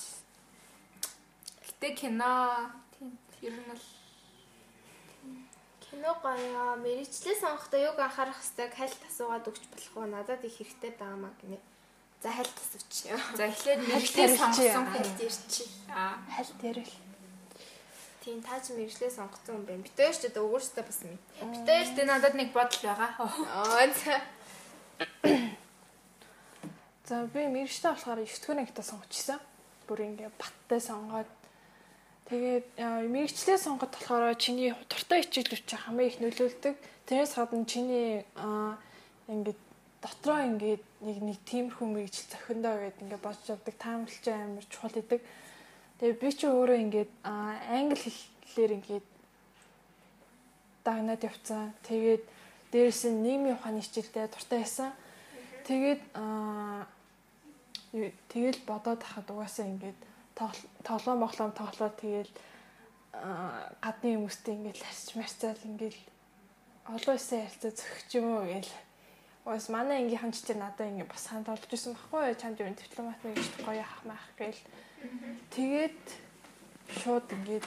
[1.68, 3.12] Гэтэ кино тийм
[3.44, 3.84] ер нь бол
[5.91, 6.76] Кино гоё.
[6.82, 10.07] Мэргэжлээ сонгохдоо юг анхаарах хэвээр хальт асуугаад өгч болох уу?
[10.11, 11.59] Надад их хэрэгтэй даамаа гинэ.
[12.22, 12.95] За хальт асууч.
[13.39, 14.87] за эхлээд тарилч сонгосон.
[14.91, 15.64] Хальт ирчи.
[15.95, 16.18] Аа.
[16.26, 16.95] Хальт ярил.
[18.26, 19.87] Тийм таа ч мэргэжлээ сонгосон юм байна.
[19.87, 21.22] Битээр ч одоо өөрөөсөө бас мэд.
[21.55, 23.11] Битээр тэ надад нэг бодол байгаа.
[23.22, 24.18] Аа за.
[27.07, 29.39] За би мэрэгчтэй болохоор 9 дэх ангитаа сонгочихсон.
[29.87, 31.30] Бүр ингээ баттай сонгоод
[32.26, 36.74] тэгээд мэрэгчлээ сонгоод болохоор чиний дуртай хичээлүүд чи хамгийн их нөлөөлдөг.
[37.06, 38.26] Тэрнээс гадна чиний
[39.30, 39.60] ингээд
[40.02, 45.20] дотроо ингээд нэг нэг тиймэрхүү мэрэгжил зохиндоо гэдэг ингээд бодож явдаг таамаглалч амар чухал гэдэг.
[46.02, 49.06] Тэгээд би чи өөрөө ингээд англи хэлээр ингээд
[50.82, 51.74] дагнаад явцсан.
[51.86, 52.24] Тэгээд
[52.74, 54.90] дээрэс нь нийгмийн ухааны хичээлдээ дуртай байсан.
[55.66, 56.86] Тэгээд аа
[58.30, 59.98] тэгэл бодоод хахад угаасаа ингээд
[60.37, 62.30] тоглоом моглоом тоглоо тэгэл
[63.80, 65.97] гадны хүмүүстэй ингээд ларч марцаал ингээд
[66.93, 68.72] олон улсын харилцаа зөхч юм уу гээл
[69.47, 72.34] Уус манай ангийн хамч чинь надад ингэ бас ханд олж исэн байхгүй юу?
[72.34, 74.62] Чамд юу дипломат мэгч гоё ах маах гээл.
[75.55, 76.03] Тэгээд
[76.99, 77.66] шууд ингээд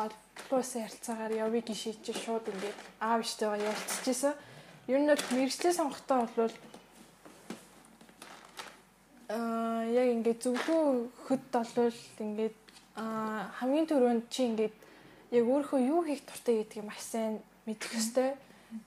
[0.00, 4.34] олон улсын харилцаагаар явъя шийдчих шууд ингээд аав ихтэйгээ ярилцчихсан.
[4.88, 6.56] Ер нь бол мэрэгчлээ сонгохдоо бол
[9.30, 12.56] аа яг ингээд зөвхөн хөд болвол ингээд
[12.98, 14.76] аа хамгийн түрүүнд чи ингээд
[15.38, 18.34] яг өөрийнхөө юу хийх туртай гэдгийг маш сайн мэдэх ёстой.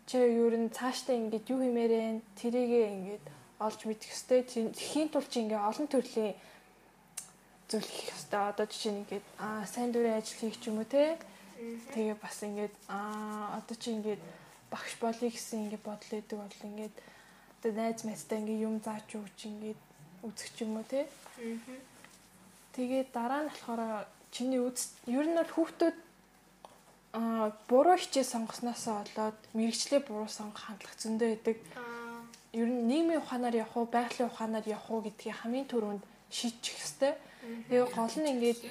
[0.08, 3.26] Чи ер нь цаашдаа ингээд юу хиймээрэн тэрийгээ ингээд
[3.64, 4.40] олж мэдэх ёстой.
[4.44, 6.36] Тэхийн тулд чи ингээд олон төрлийн
[7.72, 8.42] зүйл хийх ёстой.
[8.52, 11.16] Одоо жишээ нь ингээд аа сайн дурын ажил хийх ч юм уу те.
[11.96, 14.20] Тэгээ бас ингээд аа одоо чи ингээд
[14.68, 16.96] багш болъё гэсэн ингээд бодол өгдөг бол ингээд
[17.64, 19.80] одоо найз майстай ингээд юм зааж өгч ингээд
[20.24, 21.08] үзэх юм уу те.
[22.74, 25.98] Тэгээд дараа нь болохоор чиний үз ер нь бол хүүхдүүд
[27.14, 31.58] аа буруу хичээл сонгосноос болоод мэрэгчлээ буруу сонгох хандлага зөндөө байдаг.
[32.58, 36.04] Ер нь нийгмийн ухаанаар явах уу, байгалийн ухаанаар явах уу гэдгийг хамгийн түрүүнд
[36.34, 37.18] шийдчих хэвээр.
[37.70, 38.62] Тэгээ гол нь ингээд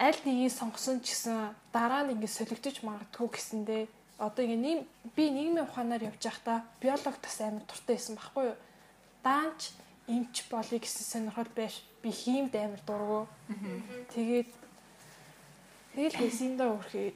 [0.00, 3.82] аль нэгийг сонгосон ч гэсэн дараа нь ингээд солигдож магадгүй гэсэндээ
[4.18, 4.82] одоо ингээд нийгэм
[5.16, 8.56] би нийгмийн ухаанаар явж байхдаа биологи тас амар туртай байсан байхгүй юу?
[9.26, 9.60] Даанч
[10.08, 13.20] эмч болъё гэсэн сонирхол байж би хиймд амар дургу.
[14.14, 14.50] Тэгээд
[15.94, 17.08] тэгэл хэсэндээ өрхөө.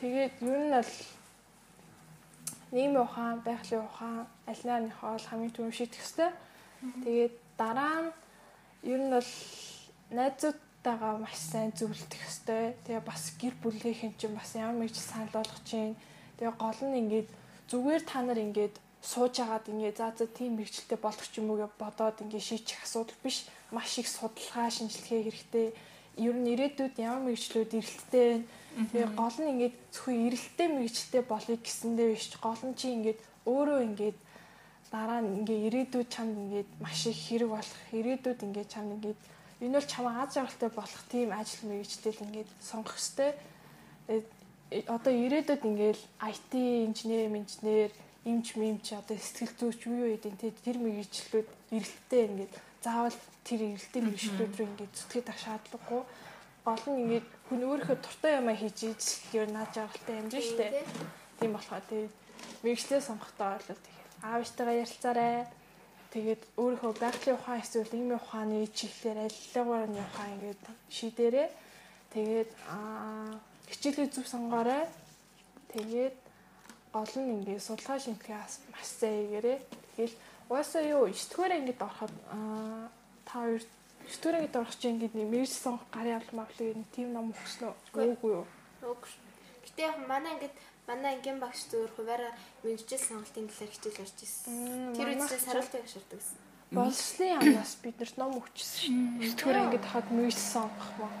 [0.00, 0.92] Тэгээд ер нь бол
[2.70, 6.30] нийгмийн ухаан, байгалийн ухаан аль нааныхоо хамгийн түрүү шийдэх ёстой.
[7.04, 8.10] Тэгээд дараа нь
[8.86, 9.30] ер нь бол
[10.14, 12.78] найзуудтайгаа маш сайн зөвлөдөх ёстой.
[12.86, 15.96] Тэгээ бас гэр бүлийнхэн чинь бас ямар мэж санал болгож чинь.
[16.38, 17.28] Тэгээ гол нь ингээд
[17.66, 21.62] зүгээр та нар ингээд сууж агаад ингээ за за тийм мэрэгчлээ болох ч юм уу?
[21.62, 23.46] гэж бодоод ингээ шийчих асуудал биш.
[23.70, 25.66] Маш их судалгаа шинжилгээ хэрэгтэй.
[26.18, 28.42] Ер нь ирээдүйд ямар мэрэгчлүүд эрэлттэй
[28.90, 32.26] тэгээ гол нь ингээ зөвхөн эрэлттэй мэрэгчлээ болъё гэсэндээ биш.
[32.42, 34.12] Гол нь чи ингээ өөрөө ингээ
[34.90, 39.14] дараа нь ингээ ирээдүйд чамд ингээ маш их хэрэг болох ирээдүйд ингээ чамд ингээ
[39.62, 43.34] энэ бол чамаа аз жаргалтай болох тийм ажил мэрэгчлэл ингээ сонгох хэвээр
[44.86, 46.52] одоо ирээдүйд ингээл IT
[46.88, 47.90] инженер, инженер
[48.28, 52.54] имж мэмч одоо сэтгэл зүйч юу юу гэдэг те тэр мэрэгчлүүд эрэлттэй ингээд
[52.84, 56.02] заавал тэр эрэлттэй мэрэгчлүүд рүү ингээд зүтгэж ах шаардлагагүй.
[56.68, 60.84] Гол нь ингээд хүн өөрийнхөө дуртай юмаа хийж ижил наад жаргалтай юм жин штэ.
[61.40, 62.14] Тийм болохоор тэгээд
[62.64, 65.36] мэрэгчлээ сонгохдоо бол тэгээд аавчтайгаа ярилцаарай.
[66.12, 70.62] Тэгээд өөрийнхөө байгалийн ухаан эсвэл нийгмийн ухааны чиглэлээр алилгаар нь ухаан ингээд
[70.96, 71.48] шийдээрээ
[72.12, 73.36] тэгээд аа
[73.68, 74.84] хичээлээ зөв сонгоорой.
[75.72, 76.16] Тэгээд
[76.92, 78.40] гол нь ингээд судалгаа шинжилгээ
[78.72, 79.58] маш сайн хийгээрээ.
[79.96, 80.16] Тэгэл
[80.48, 82.88] угаасаа юу 9 дугаар ангид ороход аа
[83.28, 87.08] та хоёр 9 дугаар ангид орох чинь ингээд мэрж сонгох гарын авлага мавлыг нэг тийм
[87.12, 88.16] ном өгснө үү?
[88.16, 88.46] Үгүй юу?
[88.80, 89.10] Үгүй.
[89.68, 90.54] Гэтэ яг манай ангид
[90.88, 92.32] манай ангийн багш зөвөр хуваараа
[92.64, 94.96] мэржил сонголтын талаар хичээл орж ирсэн.
[94.96, 96.38] Тэр үедээ саруултыг ашигладаг гэсэн.
[96.72, 99.36] Боловсролын яамнаас бид нарт ном өгчихсэн шүү.
[99.36, 101.12] 9 дугаар ангид хаад мэрж сонгох маа.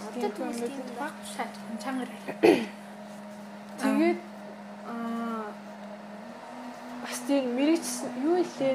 [0.00, 0.48] Одоо тийм
[0.96, 2.08] баг шат чангаар.
[3.80, 4.20] Тэгээд
[4.90, 5.52] Аа
[7.30, 7.86] тийм мэрэгч
[8.26, 8.74] юу илээ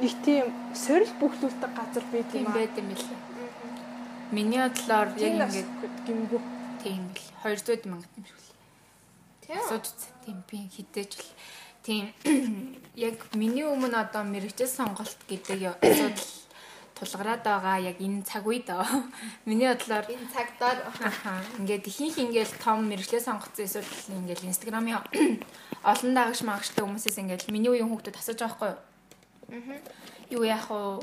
[0.00, 2.56] нэг тийм сорил бүхлүүлдэг газар байт юм аа.
[2.56, 3.20] байт юм билээ.
[4.32, 5.68] Миний бодлоор яг ингэж
[6.08, 6.40] гимгүү
[6.80, 8.56] тийм бил 200 мянга юм шиг лээ.
[9.44, 9.60] Тийм.
[9.60, 9.86] Асууж
[10.24, 11.28] тийм би хідээж л
[11.84, 12.04] тийм
[13.08, 16.24] яг миний өмнө одоо мэрэгчл сонголт гэдэг асуудал
[16.98, 18.68] тулгараад байгаа яг энэ цаг үед
[19.48, 20.78] миний бодлоор энэ цагдаар
[21.58, 23.90] ингээд ихэнх ингээл том мэрэгчлээ сонгоцсон эсвэл
[24.20, 25.00] ингээл инстаграмын
[25.82, 28.70] олон дагагч магчтай хүмүүсээс ингээл миний үеийн хүүхдүүд асууж байгаа байхгүй
[30.30, 30.40] юу?
[30.40, 31.02] Юу яах вэ?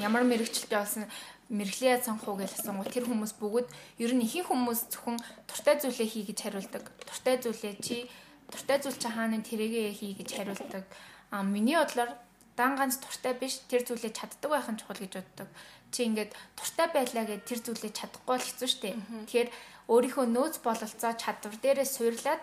[0.00, 1.06] Ямар мэрэгчлээ болсон
[1.52, 3.68] мэрэгчлээ сонгох уу гэж асуунгууд тэр хүмүүс бүгд
[4.00, 6.84] ер нь ихэнх хүмүүс зөвхөн туртай зүйлээ хий гэж хариулдаг.
[7.04, 8.08] Туртай зүйлээ чи
[8.48, 10.84] туртай зүйл чи хаана тэрийгэ хий гэж хариулдаг.
[11.30, 12.16] А миний бодлоор
[12.56, 15.48] дан ганц туртай биш тэр зүйлээ чаддаг байх нь чухал гэж боддог.
[15.90, 18.90] Чи ингээд туртай байлаа гэд тэр зүйлээ чадахгүй бол хэцүү шттэ.
[19.26, 19.48] Тэгэхээр
[19.90, 22.42] өөрийнхөө нөөц бололцоо чадвар дээрээ суурлаад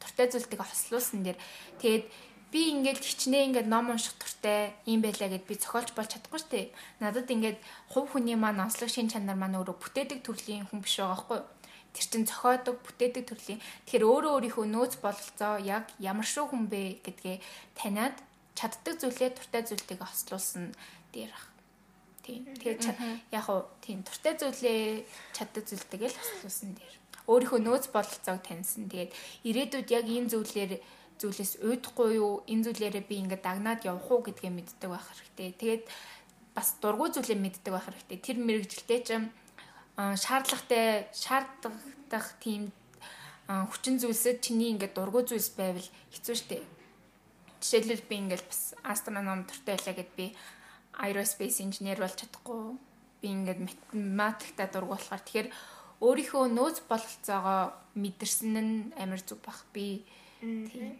[0.00, 1.38] туртай зүйлтийг хослуулсан дэр
[1.82, 2.04] тэгээд
[2.50, 6.60] би ингээд хичнээн ингээд ном унших туртай юм байлаа гэд би зохиолч болж чадахгүй штэ.
[6.98, 7.58] Надад ингээд
[7.94, 11.46] хувь хүний маань онцлог шин чанар маань өөрөө бүтээдэг төрлийн хүн биш байгаа байхгүй юу?
[11.90, 13.60] Тэр чин зохиодог, бүтээдэг төрлийн.
[13.86, 17.36] Тэгэхээр өөрөө өөрийнхөө нөөц бололцоо яг ямар шүү хүн бэ гэдгээ
[17.78, 18.14] таниад
[18.60, 20.76] чаддаг зүйлээ туртай зүйлтэйг хослуулсан
[21.16, 21.48] дээр ах.
[22.20, 22.44] Тийм.
[22.60, 22.84] Тэгээд
[23.32, 26.94] яг уу тийм туртай зүйлээ чаддаг зүйлтэйг л хослуулсан дээр.
[27.24, 28.92] Өөрийнхөө нөөц бололцоог таньсан.
[28.92, 29.16] Тэгээд
[29.48, 30.72] ирээдүйд яг энэ зүйлээр
[31.16, 32.44] зүйлээс уйдахгүй юу?
[32.44, 35.48] Энэ зүйлээрээ би ингээд дагнаад явах уу гэдгээ мэддэг байх хэрэгтэй.
[35.56, 35.84] Тэгээд
[36.52, 38.18] бас дургуй зүйлээ мэддэг байх хэрэгтэй.
[38.20, 39.32] Тэр мэрэгжилтэй чинь
[39.96, 42.72] шаардлагатай шаарддаг тийм
[43.48, 46.79] хүчин зүйлсэд чиний ингээд дургуй зүйлс байвал хэцүү шттэ
[47.60, 50.26] Жишээлбэл би ингээл бас астроном дуртай байлаа гэд би
[50.96, 52.76] aerospace инженер болж чадахгүй.
[53.20, 55.48] Би ингээд математикта дург болохоор тэгэхээр
[56.00, 59.60] өөрийнхөө нөөц бололцоогоо мэдэрсэн нь амар зүг баг.
[59.76, 60.08] Би
[60.40, 60.96] тийм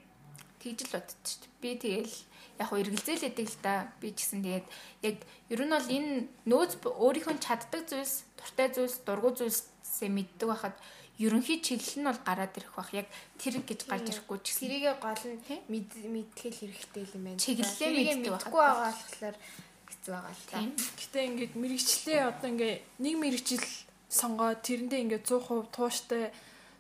[0.61, 1.57] Тэгж л боддог шүү дээ.
[1.65, 2.17] Би тэгэл
[2.61, 3.89] яг хөө эргэлзээлэдэг л да.
[3.97, 4.67] Би ч гэсэн тэгээд
[5.09, 5.17] яг
[5.49, 6.13] ер нь бол энэ
[6.45, 10.77] нөөц өөрийнхөө чаддаг зүйлс, дуртай зүйлс, дургу зүйлсээ мэддэг байхад
[11.21, 12.91] ерөнхий чиглэл нь бол гараад ирэх бах.
[12.97, 13.07] Яг
[13.37, 14.65] тэр гэж гарч ирэхгүй ч гэсэн.
[14.65, 17.45] Тэрийгэ гол нь мэдтгэл хэрэгтэй юм байна.
[17.45, 18.25] Чиглэлээ.
[18.25, 19.37] Мэдхгүй байгаа болохоор
[19.85, 20.59] хэцүү байгаа л та.
[20.65, 23.69] Гэтэ ингээд мэрэгчлээ одоо ингээд нэг мэрэгчл
[24.09, 26.25] сонгоод тэрэндээ ингээд 100% тууштай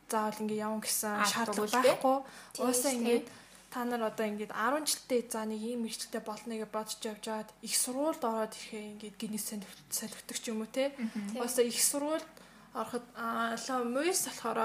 [0.08, 2.16] заавал ингээд явна гэсэн шаардлага байхгүй.
[2.64, 3.26] Уусаа ингээд
[3.70, 7.50] та нар одоо ингээд 10 жилдээ за нэг ийм мэрэгчлээ болно гэж бодож явж байгаад
[7.62, 10.90] их сургуульд ороод ирэхээ ингээд гинэ солигддог ч юм уу те.
[11.38, 12.26] Уусаа их сургуульд
[12.74, 14.58] ороход аа муйс болохоор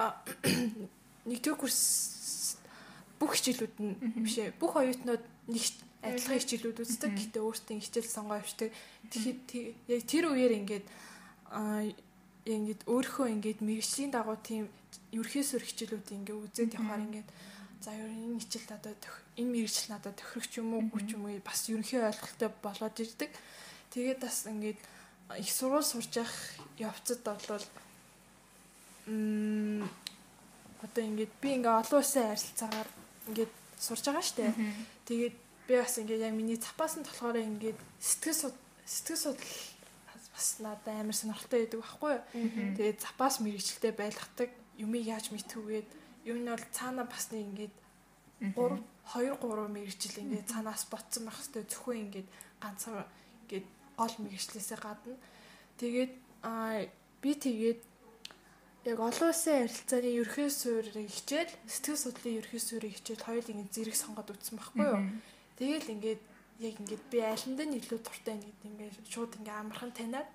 [1.30, 1.82] нэгдүгээр курс
[3.20, 5.66] бүх хичээлүүд нь биш ээ бүх оюутнууд нэг
[6.06, 7.12] адилхан хичээлүүд үздэг.
[7.18, 8.70] Гэхдээ өөртөө хичээл сонгоо явждаг
[9.10, 10.86] тэгэхээр яг тэр үеэр ингээд
[11.50, 11.82] аа
[12.46, 14.70] ингээд өөрийнхөө ингээд мэрэгжлийн дагуу тийм
[15.10, 17.30] ерхээсөр хичээлүүд ингээд үзээд явахаар ингээд
[17.82, 19.02] за ер энэ хичээл надад
[19.34, 23.32] энэ мэрэгжил надад тохирох юм уу гүч юм уу бас ерөнхий ойлголттой болоод ирдэг.
[23.90, 24.80] Тэгээд бас ингээд
[25.42, 26.38] их сургууль сурж явах
[26.78, 27.26] явцад
[29.06, 29.90] бол
[30.86, 32.90] одоо ингээд би ингээ олон улсын харилцаагаар
[33.30, 34.54] ингээд сурж байгаа штэ.
[35.06, 35.36] Тэгээд
[35.68, 38.54] би бас ингээ яг миний запаас нь болохоор ингээд сэтгэл
[38.86, 39.62] сэтгэл судлал
[40.34, 42.24] бас надад амар сонирхолтой байдаг байхгүй юу.
[42.78, 45.90] Тэгээд запаас мэрэгчлээ байлгадаг юмыг яаж мэдхүүгээд
[46.30, 47.76] юм нь бол цаана бас нэг ингээд
[48.54, 48.78] 3
[49.16, 52.28] 2 3 мэрэгжил ингээд цаанаас ботсон байх хэвээр зөвхөн ингээд
[52.60, 53.06] ганцхан
[53.46, 55.16] ингээд гол мэрэгчлээсээ гадна
[55.80, 56.84] тэгээд аа
[57.22, 57.80] би тэгээд
[58.86, 63.98] яг олон улсын харилцааны ерхий суурийг хичээл сэтгэл судлалын ерхий суурийг хичээл хоёул ингэ зэрэг
[63.98, 65.02] сонгоод үтсэн байхгүй юу.
[65.58, 66.22] Тэгэл ингээд
[66.62, 70.30] яг ингээд би айланд нь илүү дуртай нэг ингээд шууд ингээд амархан таниад.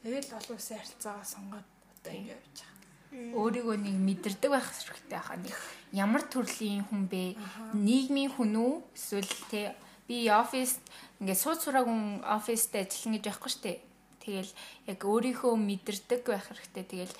[0.00, 1.68] Тэгэл олон улсын харилцаагаа сонгоод
[2.00, 3.36] одоо ингээд явж байгаа.
[3.36, 5.56] Өөрийгөө нэг мэдэрдэг байх хэрэгтэй хаа нэг
[5.92, 7.36] ямар төрлийн хүн бэ?
[7.76, 8.72] Нийгмийн хүн үү?
[8.96, 9.76] Эсвэл те
[10.08, 10.80] би оффист
[11.20, 13.91] ингээд сууд сураагүй оффист ажиллана гэж байхгүй шүү дээ
[14.22, 14.50] Тэгэл
[14.86, 16.86] яг өөрийнхөө мэдэрдэг байх хэрэгтэй.
[16.86, 17.14] Тэгэл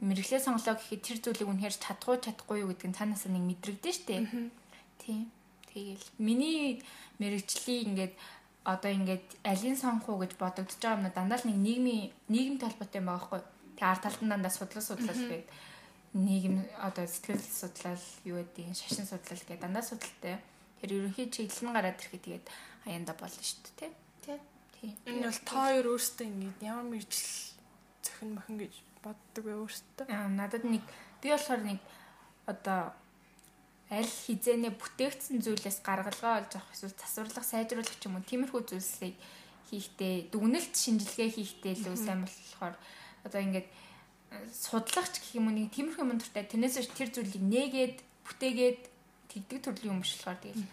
[0.00, 4.16] мэрэгчлээ сонголоо гэхэд тэр зүйлийг үнэхээр чадахгүй чадахгүй юу гэдэг нь цаанаас нэг мэдрэгдэн штэ.
[5.00, 5.28] Тийм.
[5.68, 6.80] Тэгэл миний
[7.20, 8.14] мэрэгжлийн ингээд
[8.64, 13.00] одоо ингээд алийг сонгох уу гэж бодогдож байгаа юм дандаа л нэг нийгмийн нийгэмтэй холбоотой
[13.00, 13.40] юм байгаа байхгүй.
[13.76, 15.48] Тэг ард талд нь дандаа судлал судлал байд.
[16.16, 20.40] Нийгэм одоо сэтгэл судлал юу гэдэг шашин судлал гэдэг дандаа судалтай.
[20.80, 22.46] Тэр ерөнхий чиглэл нь гараад ирэхэд тэгээд
[22.88, 24.05] аяанда болно шүү дээ.
[24.80, 24.92] Тий.
[25.06, 27.32] Энэ бол та хоёр өөрсдөө ингэж ямар мэржил
[28.04, 30.06] зохин мохин гэж боддог бай өөрсдөө.
[30.12, 30.84] Аа надад нэг
[31.22, 31.80] би болохоор нэг
[32.46, 32.92] одоо
[33.90, 39.14] аль хизээнэ бүтээгдсэн зүйлээс гаргалгаа олж авах эсвэл засварлах сайжруулах ч юм уу тиймэрхүү зүйлсийг
[39.70, 42.74] хийхдээ дүгнэлт шинжилгээ хийхдээ л сайн болохоор
[43.22, 46.46] одоо ингээд э, судлагч гэх юм уу нэг тиймэрхүү юм дуртай.
[46.50, 47.96] Тэрнээс тэр зүйлийг нээгээд
[48.26, 48.80] бүтээгээд
[49.30, 50.66] тэгдэг төрлийн юм биш болохоор тэгэл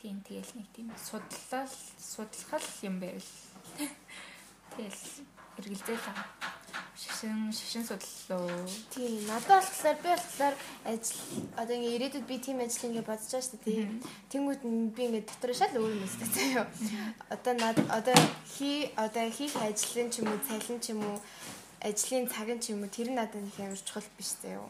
[0.00, 1.68] Тийм тэгэл нэг тийм судлал
[2.00, 3.20] судлахал юм байвал.
[4.72, 5.04] Тэгэл
[5.60, 6.24] эргэлзээл байгаа.
[6.96, 8.64] Шишин шишин судлалоо.
[8.88, 10.54] Тийм надад болохоор би болохоор
[10.88, 11.20] ажил
[11.52, 13.88] одоо ингээ ирээдүйд би тийм ажил ингээ бодож байгаа шүү дээ.
[14.32, 14.62] Тэнгүүд
[14.96, 16.64] би ингээ дотор шал өөр юм өсдөг заяа.
[17.28, 18.16] Одоо над одоо
[18.56, 21.20] хий одоо хийх ажлын ч юм уу цалин ч юм уу
[21.84, 24.64] ажлын цаг нь ч юм уу тэр надад их амар чухал биш заяа.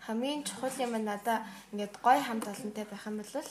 [0.00, 3.48] Хамгийн чухал юм надаа ингээд гой хамт олонтой байх юм бол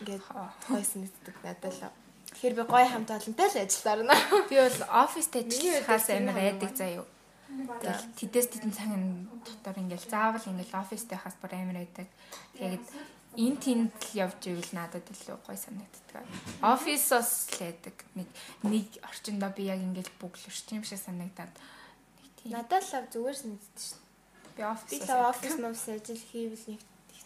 [0.00, 0.22] ингээд
[0.68, 1.90] хойс нэгддэг надад л.
[2.30, 4.14] Тэгэхээр би гоё хамт олонтой л ажиллаарна.
[4.50, 7.04] Би бол оффист ажиллахаас амар айдаг заяа.
[7.50, 12.06] Тэгэл тэдэс тедэн цагийн дотор ингээл заавал ингээл оффист байхаас бүр амар айдаг.
[12.54, 12.86] Тэгээд
[13.34, 16.24] эн тэнд л явж ивэл надад илүү гоё санагддаг.
[16.62, 17.96] Офисоос л айдаг.
[18.14, 18.28] Нэг
[18.62, 21.50] нэг орчиндоо би яг ингээл бүглэрч юм шиг санагдаад.
[22.46, 23.98] Надад л зүгээр санагддаг шүү.
[24.54, 26.80] Би офис офис мовс ажил хийвэл нэг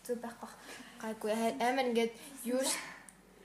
[0.04, 0.52] хэцүү байх бах
[1.00, 1.32] гайгүй
[1.64, 2.12] амар ингээд
[2.44, 2.60] юу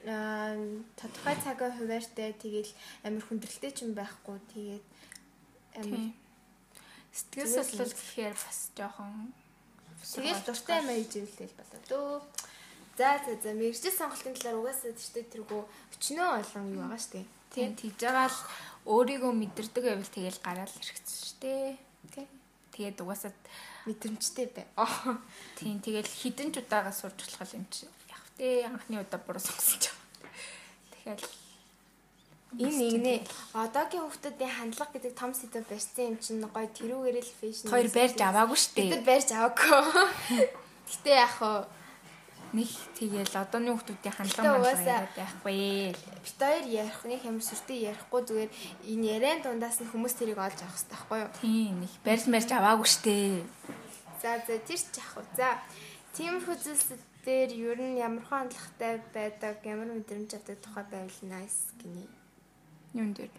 [0.03, 0.59] аа
[0.99, 2.71] тодорхой цагаа хуваартай тэгэл
[3.07, 4.37] амар хүндрэлтэй ч юм байхгүй.
[4.51, 4.85] Тэгээд
[5.79, 6.11] амар
[7.15, 9.31] сэтгэл судлал гэхээр бас жоохон
[10.03, 12.11] тэгэл дуртай юм ээж ивэл болоо дөө.
[12.99, 15.63] За за за мэрэгжил сонголтын талаар угаасаа тэртээ тэргөө
[15.95, 17.23] өчнөө олон юу байгаа штэ.
[17.55, 18.39] Тийм тэгж байгаа л
[18.91, 21.79] өөрийгөө мэдэрдэг байвал тэгэл гараал хэрэгцсэн штэ.
[22.11, 22.27] Тий.
[22.75, 23.31] Тэгээд угаасаа
[23.89, 24.65] мэдрэмжтэй бай.
[25.57, 27.89] Тийм тэгэл хідэн ч удаагаас сурч болох юм чи.
[28.13, 29.89] Яг тэ анхны удаа буруу сонгосон ч.
[30.93, 31.21] Тэгэхээр
[32.61, 33.17] энэ нэгнээ
[33.57, 37.69] одоогийн хүмүүсийн хандлага гэдэг том сэдв барьсан юм чинь гоё тэрүүгээр л фэшн.
[37.73, 38.89] Хоёр барьж аваагүй шүү дээ.
[38.93, 40.45] Бид барьж аваагүй.
[40.89, 41.65] Гэтэ яг хаа
[42.53, 45.93] нэг тэгэл одооны хүмүүсийн хандлага маань байхгүй.
[45.93, 48.51] Бид хоёр ярих нэг ямар сүртэй ярихгүй зүгээр
[48.89, 51.31] энэ яриан дундаас нь хүмүүс тэрийг олж авах хэрэгтэй байхгүй юу?
[51.41, 53.45] Тийм нэг барьж марж аваагүй штэ.
[54.21, 55.23] За за тэр ч яах вэ?
[55.37, 55.47] За
[56.17, 62.07] тиймэрхүү зүйлсд дээр ер нь ямар хандлагатай байдаг, ямар мэдрэмж авдаг тухай байвал nice гинэ.
[62.97, 63.33] Юун дээр?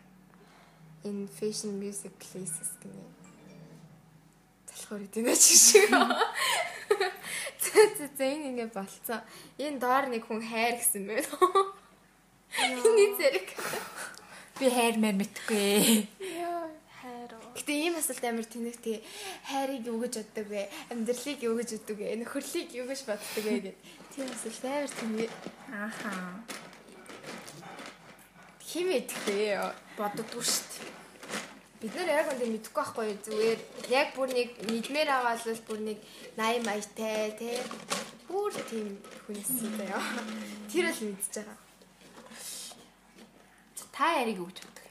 [1.02, 3.20] In fashion music places гинэ.
[4.91, 5.91] Залхуур идэв ч шиг.
[7.62, 9.22] Зэ зэ зэ энэ ингэ болцсон.
[9.59, 11.30] Энэ доор нэг хүн хайр гэсэн байна.
[12.59, 13.49] Эний зэрэг.
[14.59, 16.11] Би хайр мэр мэдгүй.
[16.18, 16.66] Яа,
[16.99, 17.30] хайр.
[17.55, 18.99] Гэтэ ийм асуулт амар тэнэг тий
[19.47, 20.66] хайрыг юу гэж боддог вэ?
[20.91, 22.18] Амьдралыг юу гэж боддог вэ?
[22.18, 23.78] Нөхөрлийг юу гэж боддог вэ гэд.
[24.11, 25.30] Тийм асуулт амар тэнэг.
[25.70, 26.14] Ааха.
[28.59, 29.55] Хим идэхтэй
[29.95, 30.99] Боддоггүй шүү дээ.
[31.81, 33.18] Бид нэр яг үндэ мэдэхгүй байхгүй юу?
[33.24, 35.99] зүгээр яг бүр нэг мэдмээр байгаа бол бүр нэг
[36.37, 37.57] 80 маягтай тий
[38.28, 39.97] бүр тийм юм байна.
[40.68, 41.59] Тэр л мэдчихэж байгаа.
[43.97, 44.85] Та яриг өгч боддог.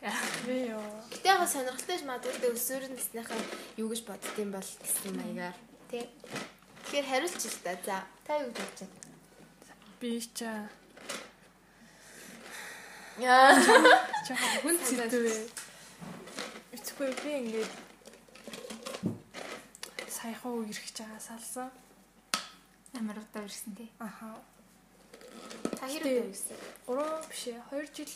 [0.45, 0.85] Би ёо.
[1.13, 3.41] Гэтэ яг сонирхолтой магадгүй өсвөр насныхаа
[3.77, 5.57] юу гэж боддгийм бол гэсэн маягаар
[5.89, 6.05] тий.
[6.89, 7.73] Тэгэхээр хариулж л та.
[7.85, 8.97] За та юу гэж бодож байна?
[10.01, 10.69] Би чаа.
[13.17, 13.49] Яа.
[14.25, 15.58] Жохоо хүн зэдвэ.
[16.79, 17.73] Эцгүй би ингээд
[20.07, 21.67] саяхан үерхэж байгаа салсан.
[22.95, 23.91] Амар удаа ирсэн тий.
[23.99, 24.39] Аха.
[25.75, 26.55] Та хэрэг байсан?
[26.87, 28.13] 3 биш ээ 2 жил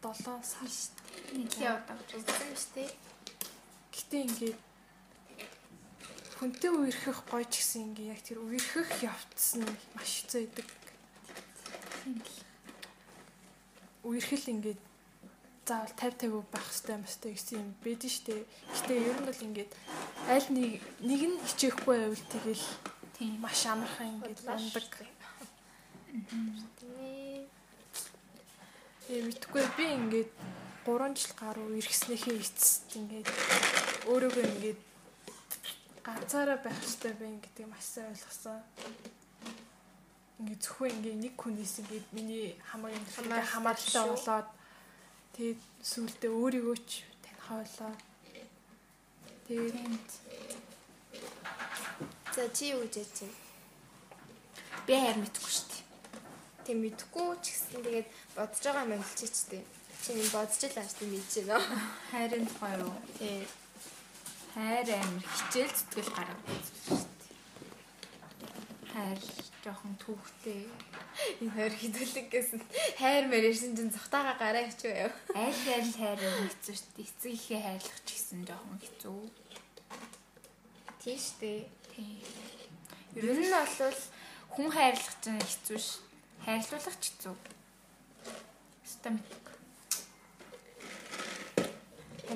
[0.00, 1.44] 7 сар шүү дээ.
[1.44, 1.96] Нэг удаа.
[2.16, 2.88] Үзсэн биш тий.
[3.92, 4.58] Гэтэ ингээд
[6.40, 10.68] хүнтэй үерхэх гоё ч гэсэн ингээ яг тэр үерхэх явцсан нь маш хэцүү байдаг.
[14.08, 14.87] Үерхэл ингээд
[15.68, 18.34] заавал 50 50 байх хэрэгтэй юм өстэй гэсэн юм байдэн штэ.
[18.72, 19.70] Гэтэ ер нь бол ингээд
[20.32, 22.64] аль нэг нэг нь хичээхгүй байвал тэгэл
[23.18, 23.36] Тийм.
[23.44, 24.88] маш амархан ингээд ундаг.
[29.12, 30.32] Ээ мэдхгүй би ингээд
[30.88, 33.28] 3 жил гаруй иргэснийхээ эцэст ингээд
[34.08, 34.80] өөрийгөө ингээд
[36.00, 38.60] ганцаараа байх хэрэгтэй байна гэдгийг маш сайн ойлгосон.
[40.40, 44.48] Ингээд зөвхөн ингээд нэг хүнээс ингээд миний хамаг юм Хамааралтай болоод
[45.38, 48.00] тэгээд сүултээ өөрийгөө ч таньхаа болоод
[49.46, 50.06] тэгээд
[52.34, 53.38] За чи юу гэж ярьж байна?
[54.86, 55.82] Би хайр мэдгүй шүү дээ.
[56.66, 58.08] Тэг мэдхгүй ч гэсэн тэгээд
[58.38, 59.64] бодож байгаа юм хэлчихэж тээ.
[60.02, 61.66] Чи нэг бодож л ааш тийм мэдэж байна.
[62.14, 62.94] Хайрын тухай юу?
[63.18, 63.42] Тий.
[64.54, 67.17] Хайр амир хичээл зүтгэл дээ.
[68.92, 69.20] Хайр
[69.64, 70.64] жоохон түүхтэй.
[71.44, 72.60] Энэ хоёр хідүүлэг гэсэн.
[72.96, 75.14] Хайр мэр ирсэн чинь зүхтаага гараа хичүү яв.
[75.36, 77.04] Аль аль хайр хэцүү шүү дээ.
[77.04, 79.20] Эцэг ихээ хайрлах ч гэсэн жоохон хэцүү.
[81.04, 81.68] Тийм штэ.
[81.92, 82.22] Тийм.
[83.16, 84.00] Ер нь бол
[84.56, 86.00] хүн хайрлах ч хэцүү ш.
[86.44, 87.34] Хайрлуулах ч хэцүү.
[88.88, 89.56] Ста мэдгүй.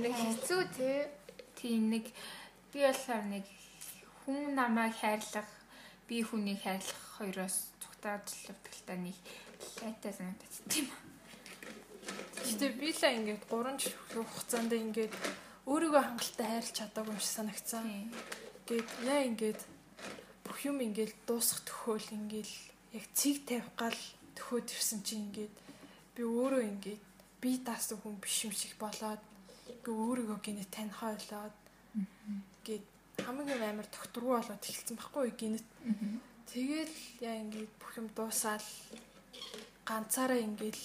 [0.00, 1.08] Нэг хэцүү тий.
[1.56, 2.08] Тийм нэг
[2.72, 3.44] би болохоор нэг
[4.24, 5.48] хүн намайг хайрлах,
[6.12, 9.16] би хүнийг хайрлах хоёроос цугтааж л явдагтаа нэг
[9.80, 10.92] лайтай санагдаж тийм.
[12.36, 15.14] Гэтэ би л ингээд 3 жил хугацаанд ингээд
[15.64, 17.84] өөрийгөө хангалттай хайрлах чадаагүй юм шиг санагцсан.
[17.88, 19.60] Ингээд яа ингээд
[20.44, 22.50] бүх юм ингээд дуусах төхөөл ингээд
[22.92, 24.00] яг цэг тавих гал
[24.36, 25.54] төхөөд ирсэн чинь ингээд
[26.12, 27.02] би өөрөө ингээд
[27.40, 29.22] би даасан хүн биш юм шиг болоод
[29.64, 31.56] ингээд өөрийгөө гинэ таньхаа болоод
[31.96, 32.91] ингээд
[33.26, 35.68] хамгийн амар докторгүй болоод эхэлсэн байхгүй гинэт.
[36.52, 38.68] Тэгэл яа ингээд бүх юм дуусаал
[39.88, 40.78] ганцаараа ингээд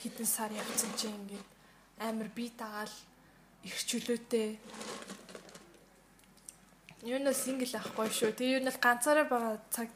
[0.00, 1.48] хитэн сар явцсан чинь ингээд
[2.08, 2.94] амар би дагаал
[3.62, 4.58] их чөлөөтэй
[7.02, 8.30] Юу нь сингл ахгүй шүү.
[8.30, 9.90] Тэгээ юу нь ганцаараа байгаа цаг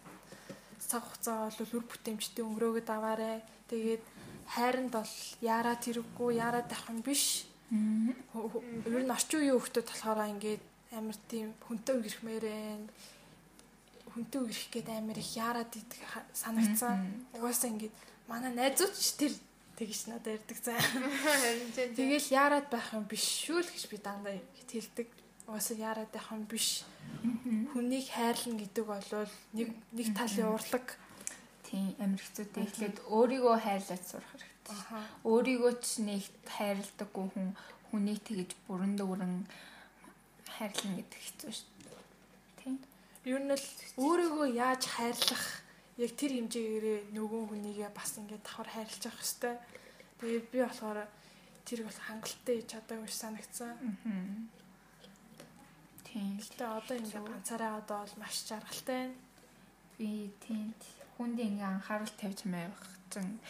[0.82, 3.46] цаг хугацаа бол үр бүтээмжтэй өнгөрөөгд аваарэ.
[3.70, 4.02] Тэгээд
[4.50, 7.46] хайранд бол яарад хэрэггүй, яарад авах юм биш.
[7.70, 10.62] Ер нь орчин үеийн хүмүүс болохоор ингээд
[10.96, 12.82] амар тийм хүнтэй үгэрхмээрэн
[14.16, 16.00] хүнтэй үгэрх гээд амар их яарад идэх
[16.32, 17.28] санагдсан.
[17.36, 19.32] Угаасаа ингээд манай найзууч тэр
[19.76, 20.80] тэгэж надад ярьдаг цаа.
[21.96, 24.40] Тэгэл яарад байх юм биш шүү л гэж би дандаа
[24.72, 25.08] хэлдэг.
[25.44, 26.88] Угаасаа яарад байх юм биш.
[27.76, 30.96] Хүнийг хайрлна гэдэг бол нэг нэг талын урлаг.
[31.68, 32.64] Тийм амир хэцүүтэй.
[32.64, 34.78] Эхлээд өөрийгөө хайрлаж сурах хэрэгтэй.
[35.28, 37.48] Өөрийгөө ч нэг хайрладаггүй хүн
[37.92, 39.34] хүнийг тэгэж бүрэн дүүрэн
[40.56, 42.00] хайрлна гэдэг хэцүү шүү дээ.
[42.60, 42.76] Тийм.
[43.24, 43.66] Ер нь л
[44.00, 45.44] өөрийгөө яаж хайрлах
[45.96, 49.58] яг тэр хэмжээгээр нөгөө хүнийгээ бас ингээд давхар хайрлаж явах хэвээр.
[50.20, 50.98] Тэгээд би болохоор
[51.64, 53.72] тэр бол хангалттай хийж чадаагүй ш санагцсан.
[53.80, 54.48] Мгм.
[56.04, 56.36] Тийм.
[56.40, 59.16] Гэтэ одоо ингээд ганцаараа одоо бол маш жаргалтай байна.
[59.96, 60.76] Би тийм
[61.16, 63.40] хүнд ингээ анхаарал тавьж маявах чинь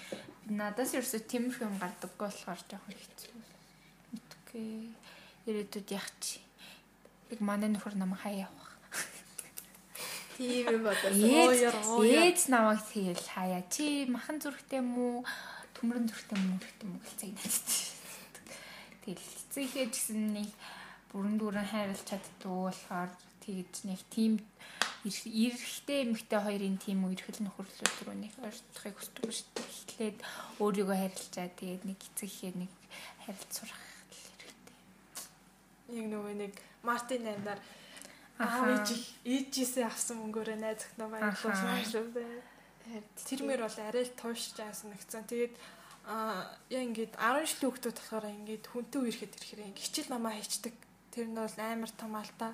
[0.46, 3.34] надаас ерөөсө тиймэрхүү юм гардаггүй болохоор жоохон хэцүү.
[4.14, 4.70] Мэдгүй.
[5.50, 6.45] Ирээдүйд яах чи.
[7.30, 8.72] Яг манай нөхөр намайг хаяа явах.
[10.36, 11.12] Тийм юм бодсон.
[11.16, 15.24] Ээж намайг тэгэл хаяа чи махан зүрхтэй мүү
[15.74, 17.68] төмрөн зүрхтэй мүү гэдэг юм гэлцээ надад.
[19.02, 20.50] Тэгэл эцэгхээ гэсэн нэг
[21.10, 23.10] бүрэн дүүрэн хайрлах чаддгүй болохоор
[23.40, 24.32] тэгж нэг тийм
[25.06, 29.68] эрэгтэй эмэгтэй хоёрын тийм үерхэл нөхөрлөл рүү нэг ойртохыг хүсдэг шүү дээ.
[29.86, 30.18] Эхлээд
[30.60, 32.72] өөрийгөө харилцаа тэгээд нэг эцэгхээ нэг
[33.22, 34.50] харилц сурах хэрэгтэй.
[35.94, 36.54] Яг нөгөө нэг
[36.86, 37.60] Мартин аймнаар
[38.38, 38.88] аав ээж
[39.24, 40.84] ээжээсээ авсан мөнгөөрөө найз
[41.90, 43.02] шүү дээ.
[43.26, 45.24] Тэр мөр бол арай л туушж аасан нэгцэн.
[45.26, 45.54] Тэгээд
[46.06, 50.74] аа яа ингээд 10 жилийн хүүхдүүд болохоор ингээд хүнтэй үерхэд ирэхээр ингээд хичээл намаа хийчдэг.
[51.10, 52.52] Тэр нь бол амар том алдаа.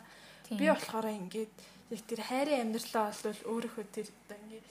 [0.49, 1.53] Би болохоор ингээд
[1.93, 4.68] яг тэр хайрын амьдралаа бол өөрөөхөө тэр ингээд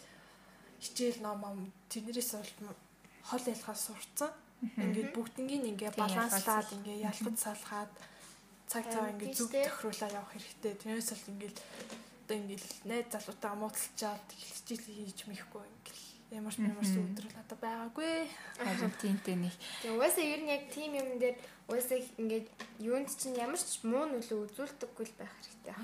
[0.82, 2.74] хичээл номом тэрнэрээс бол
[3.30, 4.32] хол ялхаас сурцсан.
[4.82, 7.92] Ингээд бүгднийг ингээд баланслаад ингээд ялгаж салгаад
[8.72, 10.74] цаг цаа ингээд зүг тохируулаа явах хэрэгтэй.
[10.80, 11.58] Тэрнээс бол ингээд
[12.24, 16.00] одоо ингээд найз залуутай муудалчаад хилчил хийж мэхгүй ингээд
[16.32, 18.14] ямар ч ямар ч өдрөл одоо байгаагүй.
[18.56, 19.56] Харин тиймтэй нэг.
[19.84, 21.36] Тэгээ угаасаа ер нь яг тим юм дээр
[21.68, 22.48] угаасаа ингээд
[22.80, 25.76] юунд чинь ямар ч муу нөлөө үзүүлдэггүй л байх хэрэгтэй.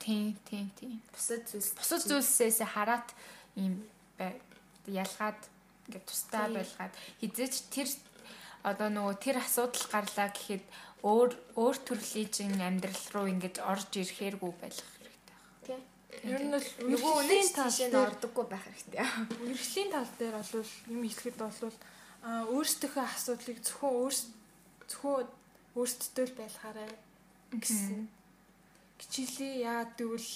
[0.00, 0.96] Тийм, тийм, тийм.
[1.12, 1.76] Бусад зүйлс.
[1.76, 3.08] Бусад зүйлсээс хараад
[3.60, 3.84] ийм
[4.88, 5.40] ялгаад
[5.84, 7.88] ингээд тустай байлгаад хизээч тэр
[8.64, 10.64] одоо нөгөө тэр асуудал гарлаа гэхэд
[11.00, 15.40] өөр өөр төрлийн амьдрал руу ингэж орж ирэхээргүй байх хэрэгтэй байна.
[15.64, 15.80] Тийм.
[16.28, 19.00] Ер нь бол нөгөө үнэн таашаанд ордоггүй байх хэрэгтэй.
[19.40, 21.76] Үргэлжлийн тал дээр бол юм хэлэхэд бол
[22.52, 24.12] өөрсдийнхөө асуудлыг зөвхөн
[24.92, 25.28] зөвхөн
[25.72, 26.90] өөрсдөө л байлгаарай
[27.56, 28.08] гэсэн.
[29.00, 30.32] Гिचилээ яад гэвэл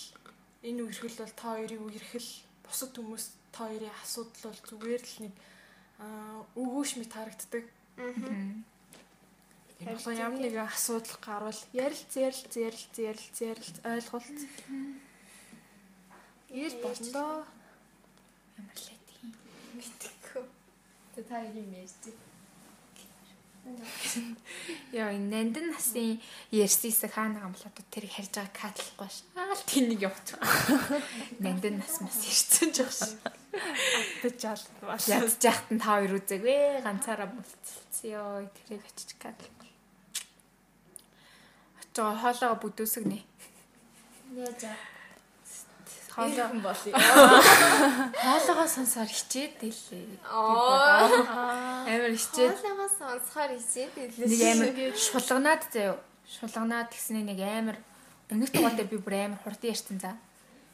[0.64, 2.30] энэ үерхэл бол та хоёрын үерхэл
[2.64, 5.34] бусад хүмүүс та хоёрын асуудал бол зүгээр л нэг
[6.56, 7.64] өгөөш мэт харагддаг.
[8.00, 8.72] Аа
[9.80, 14.38] Яагаад ямар нэгэн асуудал гарвал ярил зэрл зэрл зэрл зэрл ойлголт.
[16.54, 17.42] Ир болдоо.
[18.54, 19.34] Ямар л тийм.
[19.74, 20.44] Мэдээгүй.
[21.14, 22.14] Тэ та юм ярьчих.
[24.92, 26.20] Яа энэ нандин насын
[26.52, 30.38] ярьсисэг хаана гамлаад тэрийг харж байгаа катлахгүй шаал тэнийг явуучих.
[31.40, 33.16] Нандин нас мас ирсэн ч багш.
[33.98, 37.32] Аттаж жаал маш ядж яхад та хоёр үзээгвэ ганцаараа
[38.04, 39.63] ёо тэрийг очиж катл
[41.94, 43.18] жоо хоолоо бүдүүсгэнэ.
[44.34, 44.76] Яаж аа.
[46.14, 46.94] Хоолоо болъё.
[48.24, 50.18] Хоолоогоо сонсоор хичээд илээ.
[50.26, 52.58] Амар хичээд.
[52.58, 54.26] Хоолоогоо сонсохоор хичээд илээ.
[54.26, 55.98] Нэг амар шулганаад заяа.
[56.26, 57.78] Шулганаад гэснээ нэг амар
[58.30, 60.18] өмнөх тугаар дээр би бүр амар хурдан ярьсан за.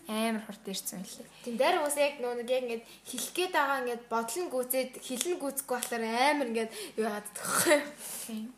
[0.09, 1.29] Амар хурдан ярьсан байлээ.
[1.45, 5.37] Тийм дээр уус яг нөө нэг яг ингээд хэлэх гээд байгаа ингээд бодлон гүцээд хэлэн
[5.37, 7.77] гүцэхгүй болохоор амар ингээд юу яадаг вэ?
[8.25, 8.49] Тийм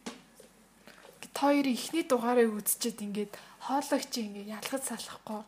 [1.37, 3.33] хоёрын ихний дугаарыг үзчихэд ингээд
[3.66, 5.43] хоолойч ингээд ялгаж салахгүй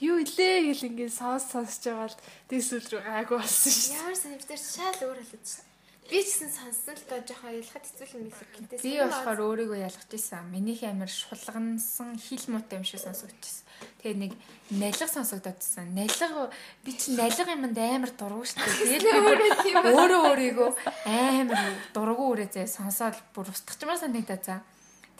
[0.00, 3.96] юу илээ гэл ингээд сонс сонсож байгаа л дэсүүл рүү гайгүй болсон шүү.
[4.00, 5.68] Ямар санамжтай шал өөр шүү.
[6.10, 8.82] Би ч гэсэн сонссон л доо жоохон ялахад хэцүү юм билээ гинтээс.
[8.82, 10.48] Би болохоор өөрийгөө ялгаж исэн.
[10.50, 13.68] Минийх амар шулгансан хил муутай юм шиг сонсогдчихсэн.
[14.02, 14.32] Тэгээ нэг
[14.74, 15.94] налиг сонсогдоодсэн.
[15.94, 16.50] Налиг
[16.82, 19.06] би чи налиг юмд амар дургу шүү дээ.
[19.06, 20.70] Тэгээд өөрөө өөрийгөө
[21.06, 21.60] амар
[21.94, 24.66] дургу үрээ зэ сонсоод бүр устгачмаар санагдаа за.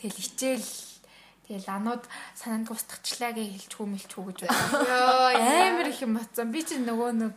[0.01, 0.69] Тэгэл хичээл
[1.45, 5.37] тэгэл анууд санаанд устгацлаа гэж хэлж хүмэлчихүү гэж байна.
[5.37, 6.49] Амар их юм батсан.
[6.49, 7.33] Би чи нөгөө нэг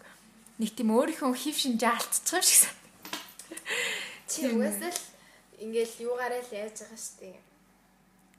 [0.57, 2.77] нэг тийм өөрийнхөө хив шинжээ алдчих юм шиг сан.
[4.25, 5.03] Чи угаасаа л
[5.61, 7.43] ингээл юугаараа л яаж байгаа штеп.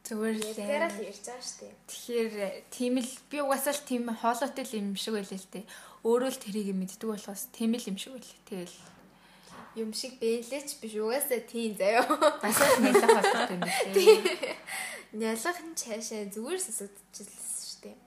[0.05, 1.78] Зүгээр л яриа л ярьж байгаа штеп.
[1.86, 2.34] Тэгэхээр
[2.73, 5.65] тийм л би угаасаа л тийм хоолойтой юм шиг байлээ л дээ.
[6.01, 8.41] Өөрөө л тэрийг мэддэг болохоос тийм л юм шиг байлээ.
[8.49, 8.76] Тэгэл
[9.76, 12.07] юм шиг бэлээч биш угаасаа тийм заяо.
[12.39, 13.78] Басаа нялах болтой юм биш.
[15.19, 17.97] Нялах нь цаашаа зүгээр сосогдчихлээ шүү дээ.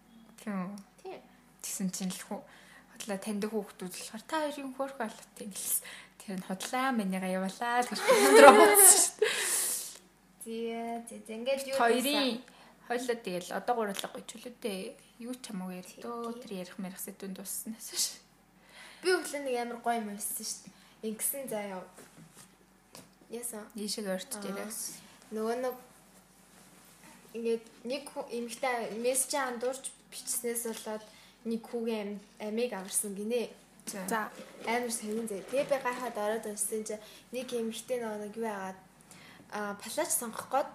[0.41, 0.73] Тийм.
[1.05, 1.21] Тийм.
[1.61, 2.41] Тэгсэн чинь л хөө
[2.97, 5.85] хотлоо таньдаг хүүхдүүд болохоор та хоёрын хөөх алуутай гэлс.
[6.17, 9.15] Тэр нь хотлаа манийгаа явуулаа гэж өдрөө бодсон шүү
[10.49, 11.05] дээ.
[11.05, 12.41] Тий, тий ингээд юу хоёрын
[12.89, 17.93] хойлоо тэгэл одоо гурлаа гоч үлээ юу ч хамаагүй ярьдөө тэр ярих мэрх сэдвэн дусснаас
[17.93, 18.25] шүү.
[19.05, 21.83] Би өглөө нэг амар гоё юм байсан шүү дээ Ингэсэн заяа.
[23.31, 23.63] Яасан.
[23.79, 24.99] Ийшээ орчиж ирээс.
[25.31, 25.77] Нөгөө нэг
[27.39, 31.05] ингээд нэг эмэгтэй мессеж андуурч бичснээс болоод
[31.45, 33.53] нэг хүүгийн амийг аварсан гинэ.
[33.87, 34.33] За
[34.67, 35.45] амар сонин зэ.
[35.47, 36.97] Тэгээ би гайхаад ороод уншсан чи
[37.31, 38.79] нэг эмэгтэй нэг юу яагаад
[39.51, 40.69] а палач сонгох гээд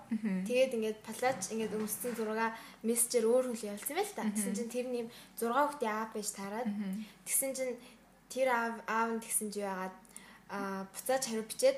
[0.50, 4.26] тэгээд ингээд палач ингээд өмссөн зурага мессежээр өөр хөл явуулсан байл та.
[4.34, 5.08] Тэгсэн чинь тэр нэм
[5.38, 6.70] 6 хүүхдийн аав байж таарад.
[7.22, 7.78] Тэгсэн чинь
[8.34, 9.94] тэр аав аав нь тэгсэн чи яагаад
[10.54, 11.78] а буцааж хариу бичээд.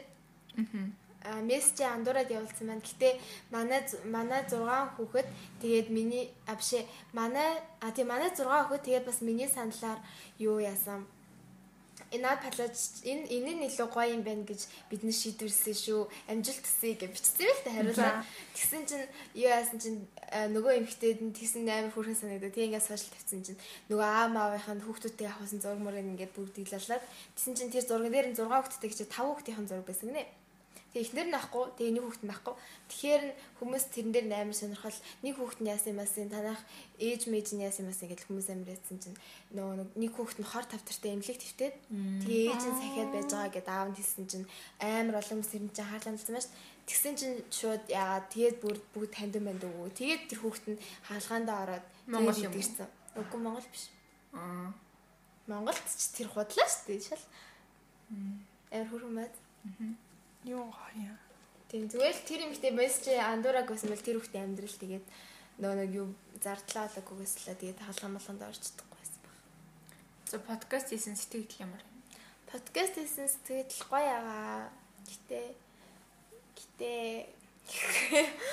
[1.49, 2.85] Мессежээ андуураад явуулсан байна.
[2.85, 3.09] Гэтэ
[3.55, 3.81] манай
[4.15, 5.27] манай 6 хүүхэд
[5.61, 6.85] тэгээд миний а биш ээ
[7.17, 7.49] манай
[7.81, 9.99] а тийм манай 6 хүүхэд тэгээд бас миний саналаар
[10.37, 11.07] юу яасан
[12.15, 16.01] Энад палаж энэ энэ нь илүү гоё юм байна гэж бид нар шийдвэрсэн шүү.
[16.31, 18.13] Амжилт төсөй гэж бичсэн байл та хариулаа.
[18.55, 19.99] Тэгсэн чинь юу яасан чинь
[20.55, 22.55] нөгөө эмэгтэйд нь тэгсэн амар хүрхэн санагдав.
[22.55, 23.59] Тэг ингээд сошиал тавьсан чинь
[23.91, 27.03] нөгөө аав маавынханд хүүхдүүдтэй явахсан зураг мөрөнд ингээд бүгд дийлалаад
[27.35, 30.44] тэгсэн чинь тэр зурган дээр нь 6 хүүхдтэй гэж 5 хүүхдийн зураг байсан гинэ.
[30.95, 32.55] Тэгээ эхнэр нь ахгүй, тэгээ нэг хүүхэд нь ахгүй.
[32.87, 33.23] Тэгэхээр
[33.59, 36.63] хүмүүс тэрэн дээр амар сонирхол нэг хүүхэд нь яасан юм асын танах
[37.03, 39.19] ээж мэж нь яасан юм асын гэж хүмүүс амар яасан чинь
[39.59, 41.75] нөгөө нэг хүүхэд нь хор тавтартай эмнэлэг твтээд
[42.23, 44.47] тэгээ ээж нь сахиад байж байгаа гэдээ аав нь хэлсэн чинь
[44.79, 46.55] амар олон хүмүүс тэрэн чинь хаалгамдсан байна шүү.
[46.87, 49.91] Тэгсэн чинь шууд яагаад тэгээд бүр бүгд танд юм байна дөө.
[49.99, 52.87] Тэгээд тэр хүүхэд нь хаалгаандаа ороод Монгол юм ирсэн.
[53.19, 53.91] Үгүй Монгол биш.
[54.31, 54.71] Аа.
[55.51, 57.25] Монголд ч тэр худлаа шүү дээ шал.
[58.71, 59.35] Эр хөрмөд.
[59.35, 60.04] Аа
[60.45, 61.17] Юу хаяа.
[61.73, 65.05] Тийм зүгээр л тэр юмхтэй мессеж андуураг гэсэн бол тэр хүүхдээ амьдрал тэгээд
[65.57, 69.37] нөгөө нэг юу зардлаа л тэгээд хаалган малганд орж чадахгүй байсан баг.
[70.29, 71.89] За подкаст хийсэн сэтгэл ямар вэ?
[72.53, 74.69] Подкаст хийсэн сэтгэл гоё аа.
[75.09, 75.41] Гэтэ
[76.53, 76.93] гэтэ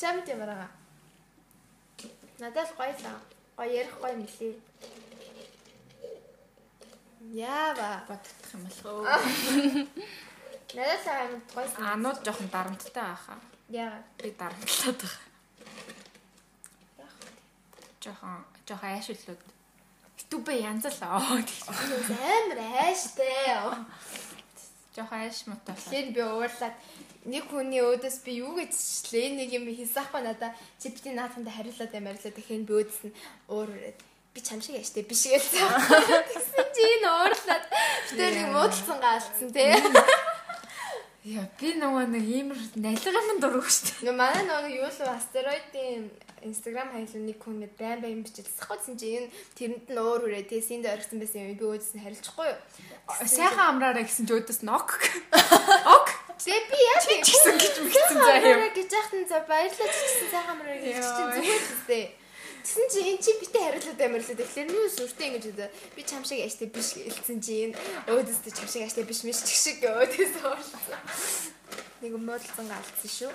[0.00, 0.68] чамд ямар аа.
[2.36, 3.04] Надад гоё л
[3.56, 4.52] гоё ярих гоё лээ.
[7.32, 9.08] Яава бодох юм болов.
[10.74, 11.84] Надад амар гойсон.
[11.92, 13.38] Анууд жоохон дарамттай байхаа.
[13.68, 14.02] Яа.
[14.20, 15.24] Би дарамтлаад байгаа.
[18.04, 19.42] Жоохон жоохон айшиллууд.
[20.20, 21.20] Ютубе янз л аа.
[21.24, 23.48] Амар айштай.
[24.92, 25.74] Жоохон айш муутай.
[25.74, 26.76] Тэгэхээр би уурлаад
[27.24, 28.72] нэг хүний өөдөөс би юу гэж
[29.08, 33.16] члээ нэг юм хийсахгүй надаа чи бити наатханд хариулаад ямарлаа тэгэхээр би өөдөөс нь
[33.48, 33.98] уур үрээд
[34.36, 35.68] би чам шиг яштэй биш гэлээ.
[36.28, 39.72] Тэгсэн чи энэ уурлаад би тэр нэг муудалцсан гаалцсан тий.
[41.28, 44.04] Яа би нөгөө нэг иймэр налигын дургу шүү дээ.
[44.08, 46.08] Нөө манай нөгөө юу л астероидын
[46.40, 50.64] Instagram хайлуу нэг хүн мэд байн байн бичилсэхгүй чи энэ тэрэнд нь уур үрээ тий
[50.64, 52.58] синд оргисон байсан юм би өөдөөс нь харилцахгүй юу.
[53.28, 54.88] Сайхан амраараа гэсэн чи өөдөөс нь ок.
[56.00, 56.08] Ок.
[56.40, 58.62] Тэг би яа чи гэсэн гэж мэгсэн заа юм.
[58.72, 62.06] гэж яхад за баярлалаа чи гэсэн сайхан амраа гэж чи зүгээр л дээ.
[62.68, 64.36] Тэгсэн чи эн чи битээ хариулаад амарлаа.
[64.36, 67.80] Тэгэхээр юу сүртэй ингэж өдөө би чам шиг аштай биш гэлцэн чи энэ
[68.12, 71.00] өөдөөсөө чам шиг аштай биш мэш чиг шиг өөдөөс уурлаа.
[72.04, 73.32] Нэг модалцсан галцсан шүү.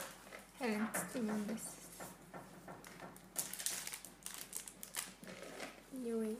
[0.62, 1.74] Харин тийм юм байсан.
[5.98, 6.38] Юу юм?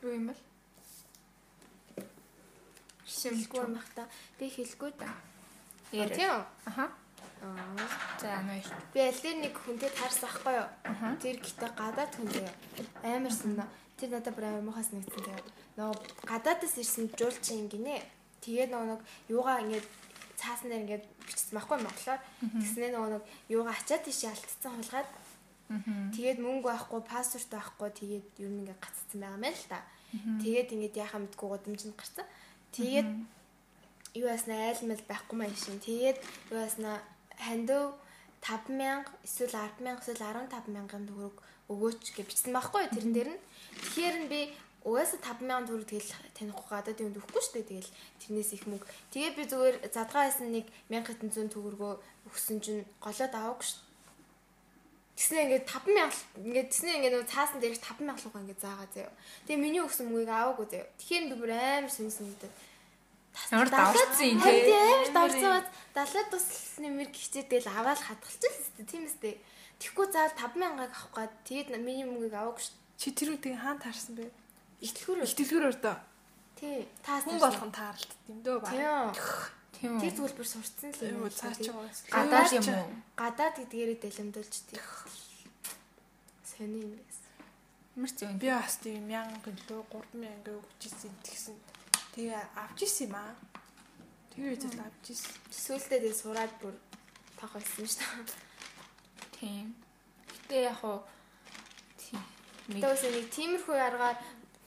[0.00, 0.40] Юу юм бол?
[3.04, 4.08] Шимгүй махта
[4.40, 5.12] би хэлгүй да.
[5.92, 6.40] Тийм.
[6.64, 6.88] Аха.
[7.42, 7.86] Аа.
[8.20, 8.42] За.
[8.92, 10.68] Би аль дээр нэг хүнтэй таарсан ахгүй юу?
[11.22, 12.44] Тэр гитэ гадаад хүнтэй
[13.04, 13.68] амар санаа.
[13.98, 15.42] Тэр надад бүр амар мухаас нэгсэн тэгээ.
[15.78, 18.02] Нөгөө гадаадаас ирсэн жуулчин гинэ.
[18.42, 19.86] Тэгээд нөгөө нэг юугаа ингээд
[20.34, 22.20] цаасан дээр ингээд бичсэн байхгүй монголоор.
[22.58, 23.24] Тэгснээ нөгөө нэг
[23.54, 25.10] юугаа ачаад тийш алдсан хулгаад.
[26.14, 29.78] Тэгээд мөнгө байхгүй, паспорт байхгүй тэгээд юу нэг ингээд гацсан байгаа мэн л та.
[30.42, 32.26] Тэгээд ингээд яхаа мэдгүй гудамжинд гарсан.
[32.72, 33.10] Тэгээд
[34.16, 35.78] юу яснаа айлмал байхгүй маяг шин.
[35.82, 36.18] Тэгээд
[36.50, 37.02] юу яснаа
[37.38, 37.94] хандив
[38.42, 41.36] 5000 эсвэл 10000 эсвэл 15000 төгрөг
[41.68, 43.42] өгөөч гэж бичсэн байхгүй тэрэн дээр нь.
[43.82, 44.40] Тэгэхээр нь би
[44.86, 47.68] угаасаа 5000 төгрөг тэгэл танихгүй гадаад юм өгөхгүй шүү дээ.
[47.68, 47.90] Тэгэл
[48.22, 48.86] тэрнээс их мөнгө.
[49.12, 51.92] Тэгээ би зүгээр задгаа байсан нэг 1700 төгрөгөө
[52.30, 53.80] өгсөн чинь голоод аваагүй шүү.
[55.18, 59.12] Тэснэ ингээд 5000 ингээд тэснэ ингээд нөө цаасан дээрх 5000 лугаа ингээд заагаа заяа.
[59.50, 60.88] Тэгээ миний өгсөн мөнгөийг аваагүй заяа.
[60.94, 62.52] Тэгэхээр би бүр амар сонсон гэдэг
[63.50, 64.72] Ямар давцсан юм те.
[64.72, 65.64] Амар давцсан.
[65.94, 66.46] Далаад тус
[66.78, 69.40] нэмэр гихчээ тэгэл аваад хатгалчихсан тийм үстэй.
[69.78, 72.76] Тэгэхгүй заал 5000-ыг авах гээд тэгээд миний мөнгийг аваагүй шүү.
[72.98, 74.26] Чи тэр үеийг хаан таарсан бэ?
[74.82, 75.22] Итгэлгүүр.
[75.22, 75.96] Итгэлгүүр дөө.
[76.58, 76.82] Тий.
[77.06, 78.70] Таас хүн болгон таарлт юм дөө ба.
[79.78, 79.98] Тийм.
[80.02, 81.30] Тэр зөвлбөр сурцсан л юм.
[81.30, 81.70] Цаа чи
[82.10, 82.90] гадаад юм уу?
[83.14, 84.82] Гадаад гэдгээрээ дэлэмдүүлж тий.
[86.42, 87.30] Сони юм байсан.
[87.94, 88.34] Ямар ч юм.
[88.42, 91.56] Би бас тийм 1000 гэлөө 3000 өгч ирсэн тэгсэн.
[92.14, 93.34] Тэгээ авч ирсэн юм аа.
[94.32, 95.34] Тэр үед л авч ирсэн.
[95.50, 96.74] Сүүлдээ тэгээ сураад бүр
[97.36, 98.48] тах байсан шүү дээ.
[99.38, 99.66] Тийм.
[100.28, 101.02] Гэтэ яг уу
[102.00, 102.22] тийм.
[102.68, 104.18] Тэгээс нэг тиймэрхүү аргаар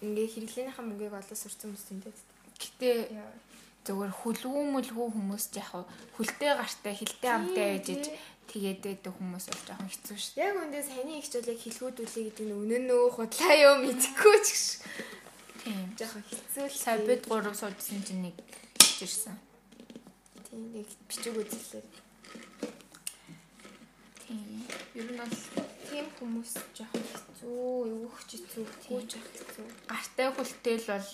[0.01, 2.15] ингээ хэрэглээнийхаа мөнгийг олоо сурцсан юм дээ.
[2.61, 2.89] Гэтэ
[3.85, 8.13] зөвөр хүлгүүмэлгүү хүмүүс яг хүлтэй гартай хилтэй амтай ээжж
[8.53, 10.37] тэгээд байдаг хүмүүс бол жоохон хэцүү шүү.
[10.37, 14.65] Яг үндэ саяны бол яг хилгүүдүүлээ гэдэг нь үнэн нөө худлаа юу мэдэхгүй ч гэж.
[15.61, 15.93] Тийм.
[15.93, 16.73] Жоохон хэцүү л.
[16.73, 18.35] Сая бид гурав суудсан чинь нэг
[19.01, 19.37] ирсэн.
[20.49, 21.85] Тийм нэг бичиг үзлээ.
[24.25, 24.65] Тийм.
[24.97, 25.37] Ер нь бол
[25.85, 27.53] тийм хүмүүс жоохон хэцүү,
[27.93, 28.65] өвөх хэцүү,
[29.05, 29.67] жоох хэцүү.
[29.85, 31.09] Гартай хүлтэл бол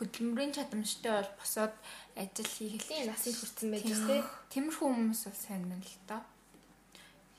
[0.00, 1.74] хөдөлмөрийн чадамжтай бол босоод
[2.16, 4.24] ажил хийх Хэлийн насыг хүрсэн байж тээ.
[4.50, 6.18] Тиймэрхүү хүмүүс бол сайн байна л да.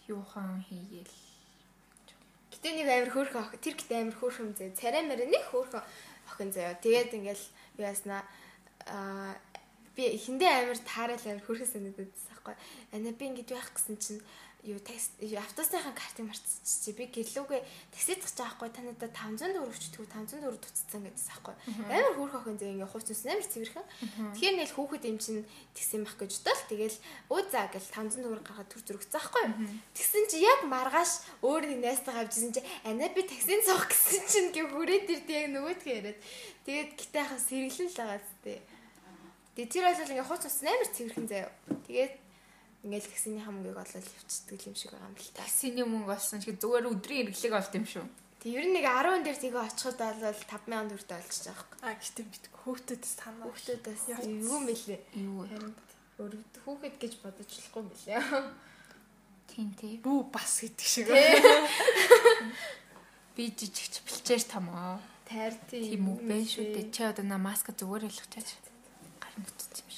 [0.07, 1.17] Юухан хийгээл.
[2.53, 4.71] Гэтэ нэг амар хөөрхөн тэр гэт амар хөөрхөн зэ.
[4.79, 5.83] Царай мэрэ нэг хөөрхөн
[6.27, 6.79] охин заяа.
[6.79, 7.45] Тэгээд ингээл
[7.77, 8.21] юу яснаа
[8.87, 9.35] аа
[9.95, 12.55] би эхэндээ амар таарал амар хөөрхөн санагдаад байсан байхгүй.
[12.93, 14.21] Ана би ингэж байх гэсэн чинь
[14.63, 16.95] юу такс автобусныхаа картыг марцчихжээ.
[16.95, 17.61] Би гэлүүгээ
[17.91, 21.55] таксид гаж байгаа байхгүй та надад 500 төгрөг өчтгөө 500 төгрөг туцсан гэдсэн байхгүй.
[21.91, 23.87] Амар хөөрхөн охин зэ ингээ хууцсан амар цэвэрхэн.
[24.39, 25.43] Тэгэхээр нэг хүүхэд юм чинь
[25.75, 29.45] тэгсэн байх гэж бодвол тэгэл өө за гэл 500 төгрөг гаргаад төр зүрхсэн байхгүй.
[29.99, 31.11] Тэгсэн чи яг маргааш
[31.43, 35.45] өөр нэг найстайгаа авчихсан чи ана би таксинд суух гэсэн чинь гээ хүрээд ирд яг
[35.51, 36.19] нөгөөдгөө яриад.
[36.63, 38.63] Тэгээд гэтээ хаа сэргэлэн л байгаа зү.
[39.53, 41.51] Тэгээ тэр бол ингээ хууц ус амар цэвэрхэн заяа.
[41.85, 42.22] Тэгээд
[42.83, 45.41] ингээл таксины хамгийг олоод явчихдаг юм шиг байгаа юм л та.
[45.43, 48.05] Таксины мөнгө олсон чи зүгээр өдрийн хэрэглэг олт юм шүү.
[48.43, 51.79] Тэг ер нь нэг 10 дээр тэгээ очиход бол 5000 төгрөгтэй олчихж байгаа юм.
[51.87, 53.45] А гэтээ бит хүүхдүүдээс танаа.
[53.47, 54.03] Хүүхдүүдээс
[54.43, 54.99] юу мэлээ.
[55.15, 55.71] Юу Харин
[56.19, 56.33] өөр
[56.67, 58.19] хүүхэд гэж бодож болохгүй мэлээ.
[59.47, 59.97] тийм тийм.
[60.03, 61.07] Бүү бас гэдэг шиг.
[63.35, 64.99] Би жижигч бэлчээр томоо.
[65.23, 66.91] Тайр Тийм үг бэ шүү дээ.
[66.91, 68.49] Чи одоо на маска зүгээр ойлгочаач.
[69.23, 69.92] Гар нүцсэн юм шиг.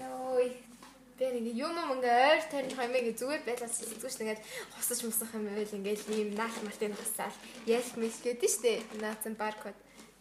[0.00, 0.46] Йой.
[1.18, 4.42] Би нэг юм ингээ ойр тарих юм ингээ зүгээр байлаас зүгш ингээд
[4.74, 7.36] хусаж мусах юм байл ингээл ийм наал малтын хасаал
[7.66, 8.82] ялх мэл гэдэг штэ.
[8.98, 9.76] Наацсан баркод.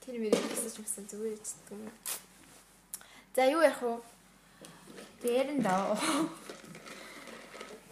[0.06, 1.90] Тэр мөрийг хусаж мусах зүгээр ичдэг юм.
[3.36, 3.98] За юу ярих вэ?
[5.24, 5.98] Дээрэн доо.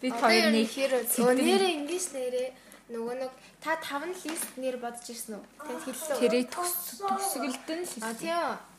[0.00, 2.48] Би хоёр нь нэг хэр нэрээ ингэж нэрээ
[2.90, 5.44] нөгөө нэг та таван лист нэр бодож ирсэн үү?
[5.62, 6.18] Тэнд хэллээ.
[6.20, 8.34] тэрийг төсгөлдөн л А тийм.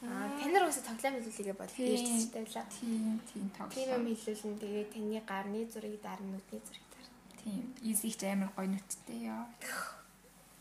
[0.05, 2.65] Аа танаар үсэ тоглоом хэлүүлээгээ бод ярьж тавилаа.
[2.75, 4.03] тийм тийм Тийм юм тоглоом.
[4.11, 7.11] хэлүүлэн тэгээ таны гарны зургийг дараа нүдний зургийг дараа.
[7.39, 7.63] Тийм.
[7.87, 9.47] Изих ч амар гоё нүдтэй яа.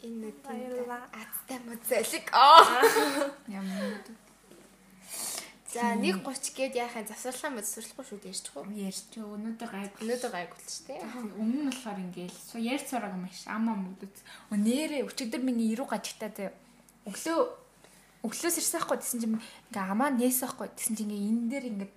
[0.00, 1.04] Энэ Баярлалаа.
[1.12, 2.26] аттай моцолик.
[2.32, 2.64] Аа.
[3.50, 4.06] Ямар нүд.
[5.70, 8.66] За 1:30 гээд яахын завсарлахаа мод сурчлахгүй шүү дээ ярьчих уу?
[8.74, 9.94] Ярьч өнөөдөр гайг.
[10.02, 10.98] Өнөөдөр гайгуулж шүү дээ.
[11.38, 13.46] Өмнө нь болохоор ингээл ярьж сураг юм ш.
[13.46, 14.10] Ама мөдөд.
[14.50, 16.58] Нэрээ өчигдөр миний ирүү гажигтаа заяа.
[17.06, 17.38] Өглөө
[18.26, 21.90] өглөөс ирсэн хгүй гэсэн чинь ингээ амаа нээсэн хгүй гэсэн чинь ингээ энэ дээр ингээ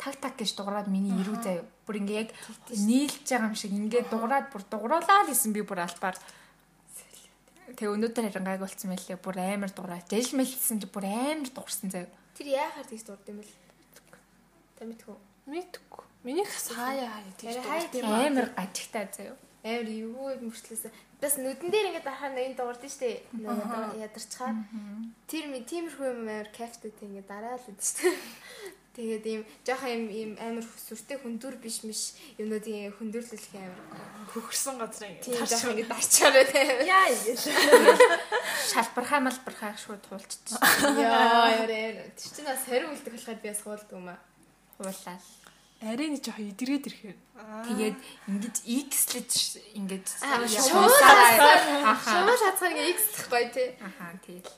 [0.00, 1.68] таг таг гэж дуграад миний ирүү заяа.
[1.84, 2.30] Бүр ингээ яг
[2.72, 6.16] нийлж байгаа юм шиг ингээ дуграад бүр дугруулаа л исэн би бүр албаар.
[7.76, 9.20] Тэгээ өнөөдөр харин гайг болцсон байлээ.
[9.20, 10.08] Бүр амар дуграад.
[10.08, 12.17] Жил мэлсэн чи бүр амар дуурсан заяа.
[12.38, 13.54] Тэр яахаар тэгж дурд юм бэл?
[14.78, 15.16] Та мэдгүй.
[15.50, 16.04] Мэдгүй.
[16.22, 17.90] Миний хаяа хаяа хаяа дуртай.
[17.90, 19.36] тийм Амар гажигтаа заяа.
[19.66, 20.92] амар юу мөрчлөөсөн.
[21.18, 23.26] Бас нүдэн дээр ингээд ахаа нэг дуурд нь штэ.
[23.34, 24.54] Нөгөө ядарчхаа.
[25.26, 28.06] Тэр ми тиймэрхүү юм амар кайфтай тийм ингээд дараа л үд штэ.
[28.98, 33.78] Тэгээд ийм жоохон юм ийм амар сүртэй хүндүр биш миш юмнуудын хүндрүүлэх амар
[34.34, 35.38] хөхөрсөн газар ингэ.
[35.38, 36.82] жоохон ингээд дарчаараа тийм.
[36.82, 37.42] Яа ингэж.
[38.74, 40.58] Шалбархаа малбархаа шууд хуулчихсан.
[40.98, 42.10] Яа ярэ.
[42.18, 44.18] Тэр чинь бас хориг үлдэх болохоор би бас хуулдаг юм аа.
[44.82, 45.22] Хуулаад.
[45.78, 47.18] Арийн нэг жоохон идэрээд ирэхээр.
[47.70, 47.98] Тэгээд
[48.34, 49.30] ингэж X-лэж
[49.78, 53.68] ингэж Аа, шуусараа аха Шумаа шатхаар ингээд X гэхгүй тий.
[53.78, 54.50] аха тэгэл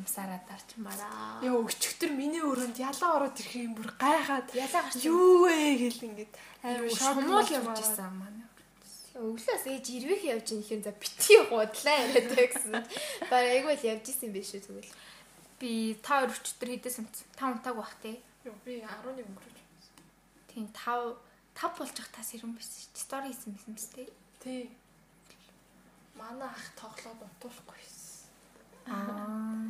[0.00, 1.44] юмсараа дарчмаараа.
[1.44, 6.00] Яа өчигдөр миний өрөөнд ялаа ороод ирэх юм бүр гайхаад Ялаа гарч юу вэ гэл
[6.08, 6.32] ингээд
[6.96, 7.84] шок шумуул болж явж байгаа.
[7.84, 8.40] исэн маань.
[9.20, 12.72] Өглөөс ээж ирвэх явж ин ихэн за битгий гудлаа яриад гэсэн.
[13.28, 14.92] Бара айгүй л явж исэн биш үү тэгвэл.
[15.60, 17.16] Би та хоёр өчтөр хийдээс юмц.
[17.36, 18.16] Та унтааг бах тий.
[18.48, 19.58] Юу, би 11 өнгөрөөж.
[20.48, 21.20] Тийм 5
[21.52, 22.96] 5 болж явах тас байсан шүү.
[22.96, 24.08] Стори хийсэн байсан биз тий.
[24.40, 24.62] Тий.
[26.16, 28.08] Манай ах тоглоод унтуулахгүйсэн.
[28.88, 29.68] Аа.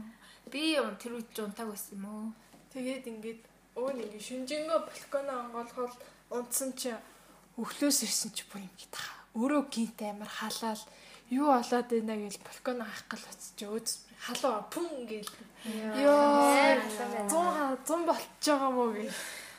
[0.51, 2.28] Би тэр үед унтааг байсан юм уу?
[2.74, 3.43] Тэгээд ингээд
[3.78, 6.02] өө нэг шүнжэнгөө балконоо онгоолгоод
[6.35, 6.90] унтсан чи
[7.55, 9.14] өглөөс ирсэн чи бүр ингээд хаа.
[9.39, 10.82] Өөрөө гинт амар халаал
[11.31, 13.89] юу болоод байна гэж балконоо хаах гал очиж өөд
[14.27, 15.31] халуу пүн гэл.
[16.02, 16.51] Йоо.
[17.31, 19.06] 100 100 болчихж байгаа мó гэ.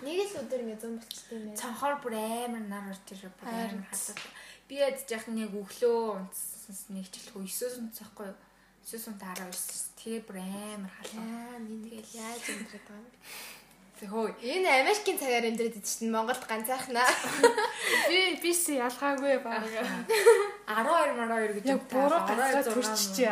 [0.03, 1.59] Нэг л өдөр ингээд зам болчтой юм байна.
[1.61, 4.19] Цонхоор бүр амар нар орж ирээ бүр амар хасаад.
[4.67, 8.37] Би яд яах нэг өглөө унтсан нэг жилхүү 9-с унтсахгүй юу?
[8.85, 9.93] 9-с унт 12.
[10.01, 11.21] Тэгээ бүр амар халаа.
[11.21, 13.59] Аа, миний яаж амьдраад байгаа юм.
[14.01, 14.33] Хөөе.
[14.41, 17.05] Энэ Америкийн цагаар амьдраад идэв чинь Монголд ганцаархнаа.
[18.09, 19.61] Би бис ялгаагүй баг.
[19.61, 23.29] 12 12 гэж Яг буруу газараа төрчихчээ.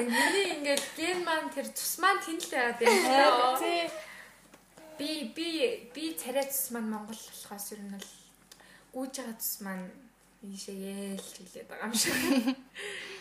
[0.00, 3.92] Миний ингээд ген маань тэр цус маань тэнэл байгаад байна.
[4.96, 5.48] Би би
[5.92, 8.08] би царай цус маань Монгол болохоос ер нь бол
[8.96, 9.92] гүйж байгаа цус маань
[10.40, 12.16] ийшээ яэл хэлээд байгаа юм шиг.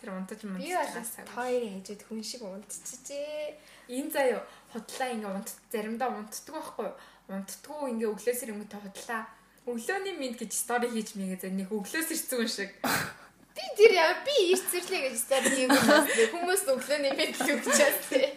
[0.00, 0.56] Тэр унтаж мөн.
[0.56, 0.88] Би бол
[1.36, 3.54] хоёрын хажууд хүн шиг унтчихжээ.
[3.92, 4.40] Энэ заяа
[4.72, 6.96] худлаа ингээ унт заримдаа унтдаг байхгүй юу?
[7.28, 9.22] Унтдггүй ингээ өглөөс ирэнгүүтээ худлаа.
[9.68, 12.70] Өглөөний минь гэж стори хийж мэгээ зэ нэг өглөөс ирсэн хүн шиг.
[13.50, 15.16] Би тэр яа би ирц зэрлээ гэж
[15.52, 16.06] хийгээгүй байна.
[16.32, 17.60] Хүмүүс өглөөний мэд л
[18.08, 18.28] тий.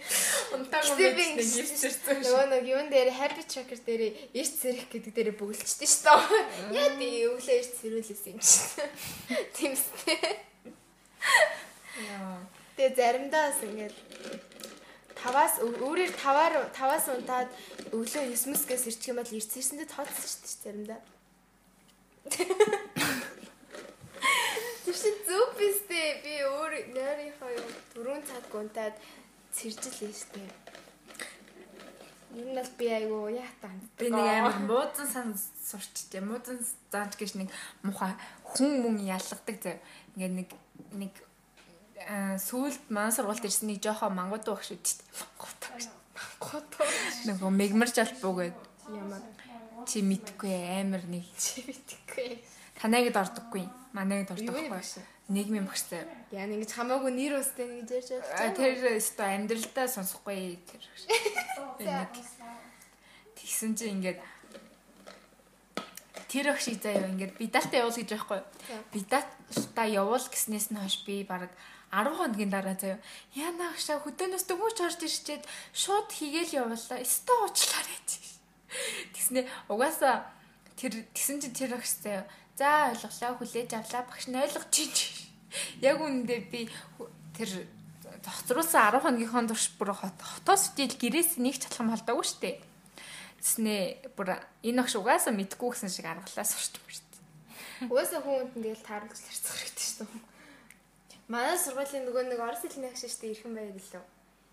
[0.58, 2.18] Унтаагүй би ингэж ирсэрсэн.
[2.26, 4.04] Нөгөө нэг юун дээр habit tracker дээр
[4.34, 6.76] ирц зэрэг гэдэг дээр бөглөчтэй шүү дээ.
[6.82, 8.58] Яа тий өглөө ирц зэрүүлсэн юм чи.
[9.54, 10.53] Тэмстэй.
[12.10, 12.40] Яа.
[12.76, 13.96] Тэгээ заримдаа бас ингээд
[15.24, 17.50] таваас өөрөөр таваар таваас унтаад
[17.96, 21.00] өглөө 9-өөс ирчих юм бол ирцэрсэндээ тооцсон шүү дээ заримдаа.
[24.84, 28.96] Тэр чинь зүг бистэй би өөр нойрынхоо юм 4 цаг унтаад
[29.56, 30.52] цэржил нь шүү дээ.
[32.34, 33.72] Ер нь бол би айгу яатаа.
[33.96, 36.20] Би нэг амар муудсан сан сурчтэй.
[36.26, 36.58] Муудсан
[36.92, 37.50] заанч гэж нэг
[37.86, 39.78] муха хүн мөн ялгадаг зав.
[40.18, 40.50] Ингээ нэг
[40.96, 41.14] нэг
[42.42, 45.02] сүулт маань сургуульд ирсэн нэг жоохон мангууд багш үүд чинь.
[46.14, 46.72] Мангууд.
[47.28, 48.58] Нөгөө мегмарч албуугээд
[48.92, 49.24] Ямар
[49.88, 50.52] чи мэдгүй
[50.84, 52.44] амар нэг чи битггүй.
[52.80, 53.64] танайгд ордоггүй.
[53.96, 55.04] Манайгд ордог байхгүй.
[55.32, 56.04] Нийгмийн багштай.
[56.36, 58.52] Яа нэг хамаагүй нэр өстэй нэг ярьж байгаа.
[58.60, 60.84] тэр өстой амьдралдаа сонсохгүй тэр.
[61.80, 62.12] Нэг
[63.40, 64.20] тэгсэн чи ингээд
[66.34, 68.42] тэр өгший заяа ингээд бидалтаа явуул гэж байхгүй.
[68.90, 71.54] Бидалтаа явуул гэснээс нь хойш би баг
[71.94, 72.98] 10 хоногийн дараа заяа
[73.38, 75.46] яна агшаа хөдөөнөөс дөнгөж орж ирчээд
[75.78, 77.06] шууд хийгээл явуулаа.
[77.06, 78.00] Өстой уучлаарай.
[79.14, 80.26] Тэгснэ угаасаа
[80.74, 82.26] тэр тэгсэн чи тэр өгш заяа
[82.58, 84.98] за ойлголоо хүлээж авлаа багш нь ойлгож чинь.
[85.86, 86.66] Яг үүндээ би
[87.38, 87.70] тэр
[88.26, 92.73] тогтруулсан 10 хоногийнхоо турш бүр хот хотоос жил гэрээс нэг ч алхам холдоогүй штэ.
[93.44, 97.20] Тэснэ бүр энэ огш угаасаа мэдгүй гэсэн шиг аргалаа сурчмаар штэ.
[97.92, 100.32] Угаасаа хүн хүнд тэгэл тааруулж харцах хэрэгтэй шүү дээ.
[101.28, 104.04] Манай сургуулийн нөгөө нэг орос хэлний агш штэ ирхэн байр лөө.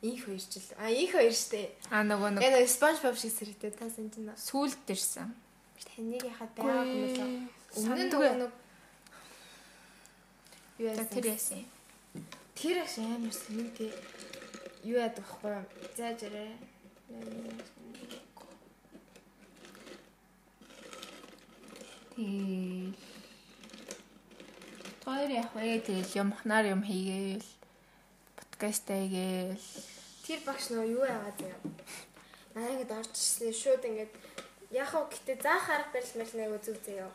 [0.02, 0.74] Инх хоёр ч л.
[0.82, 1.70] А инх хоёр штэ.
[1.86, 4.34] А нөгөө нэг нэг SpongeBob шиг сэрэтэй та санаж байна.
[4.34, 5.30] сүулт ирсэн.
[5.86, 7.30] Таныг яхад байгаа юм лөө.
[7.78, 8.52] Өмнө нь нөгөө нэг
[10.82, 11.14] юу яасан?
[11.14, 11.62] тэр яасан.
[12.58, 13.92] Тэр агш амар сэнтэй.
[14.82, 15.62] Юу яадаг вэ?
[15.94, 16.58] Зааж арай.
[22.20, 22.92] Тий.
[25.00, 27.48] Тэр яг вэ тэгэл юмхнаар юм хийгээл
[28.36, 29.56] подкаст хийгээл
[30.28, 31.56] Тэр багш нөгөө юу яагаад вэ?
[32.52, 34.12] Наа ингэж орж ирсэн шууд ингээд
[34.68, 37.12] яг уу гэтээ заах арга барил мэл нэг үзүү заяа.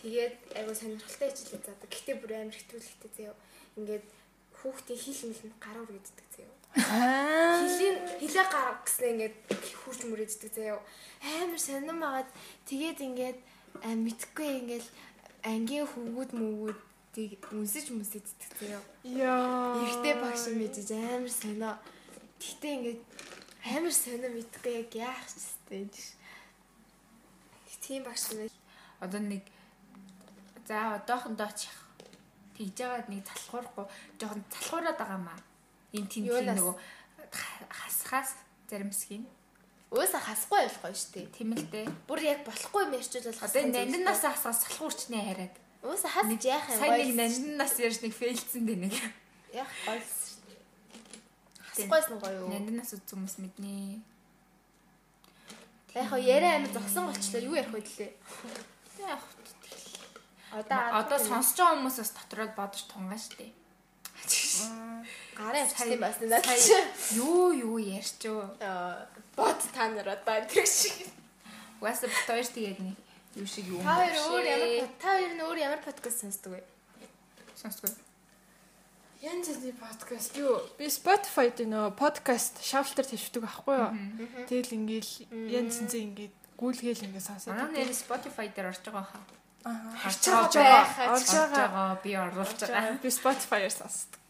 [0.00, 1.90] Тэгээд айгу сонирхолтой хичээлээ заадаг.
[1.92, 3.36] Гэтээ бүр амар хитүүлэхтэй заяа.
[3.76, 4.04] Ингээд
[4.56, 6.54] хүүхдийн хил мэл нь гаруур гэддэг заяа.
[7.60, 9.36] Хилийн хилээ гарах гэснээр ингээд
[9.84, 10.80] хурж мөрөөддөг заяа.
[11.20, 12.30] Амар сонирм агаад
[12.64, 13.38] тэгээд ингээд
[13.82, 14.86] аа мэдхгүй ингээд
[15.42, 18.82] ангийн хөвгүүд мөвгүүдийг үнсэж мүсэддэг заяа.
[19.02, 19.80] Яа.
[19.82, 21.72] Эрэгтэй багш юм ээж амар сонио.
[22.38, 23.00] Гэтэ ингээд
[23.74, 25.88] амар сонио мэдгүй яг яах ч гэстэй.
[27.84, 28.48] Тийм багш юм.
[29.00, 29.44] одоо нэг
[30.64, 31.80] за одоохондоо ч яах
[32.56, 33.86] тэгж байгаа нэг залхуурахгүй
[34.16, 35.40] жоохон залхуураад байгаа маа
[35.92, 36.56] энэ тийм Юунаас?
[36.56, 36.76] нөгөө
[37.28, 38.30] ха- хасхаас
[38.70, 39.26] заримсгийн
[39.94, 41.30] Өөсө хасахгүй байх гоё штэ.
[41.30, 45.54] тийм л дээ Бүр яг болохгүй юм ярьчуул бол одоо нандинаас хасгаас залхуурчны хараад
[45.86, 46.78] Өөсө хас яах юм?
[46.82, 48.94] сайн нэг нандинаас ярьж нэг фейлцэн дээ нэг
[49.54, 50.54] Яах гоё штэ.
[51.62, 52.48] Хасахгүйс нь гоё юу?
[52.50, 54.02] нандинаас үзсэн хүмүүс мэднэ.
[55.94, 57.38] Яг яриа амар зогсон болчлоо.
[57.46, 58.10] Юу ярих вэ лээ?
[59.06, 59.22] яг
[60.54, 63.46] Одоо одоо сонсож байгаа хүмүүс бас дотроо бодож тунгаа штэ
[65.34, 66.46] гарын авчихсан бас надад.
[67.20, 69.06] юу юу ярьчөө Аа,
[69.36, 71.08] бод та нар одоо тэр шиг.
[71.80, 72.96] угаасаа бит хоёр тэгээд нэг
[73.36, 76.62] юу шиг юу Та хоёр өөр ямар та хоёр нь өөр ямар подкаст сонсдог вэ?
[77.58, 77.90] сонсгоо
[79.24, 80.60] Янз бүрийн подкаст юу?
[80.76, 83.90] Би Spotify дээр нөгөө подкаст шафтер тавьдаг байхгүй юу?
[84.52, 85.12] Тэгэл ингээл
[85.48, 87.56] янз янзын ингээд гүйлгээл ингээд сонсоод.
[87.56, 89.24] Манай нэр Spotify дээр орж байгаа хаа.
[89.64, 89.96] Аа.
[90.04, 91.88] Орж байгаа Орж байгаа.
[92.04, 93.00] Би оруулж байгаа.
[93.00, 94.20] Би Spotify-аар сонсдог.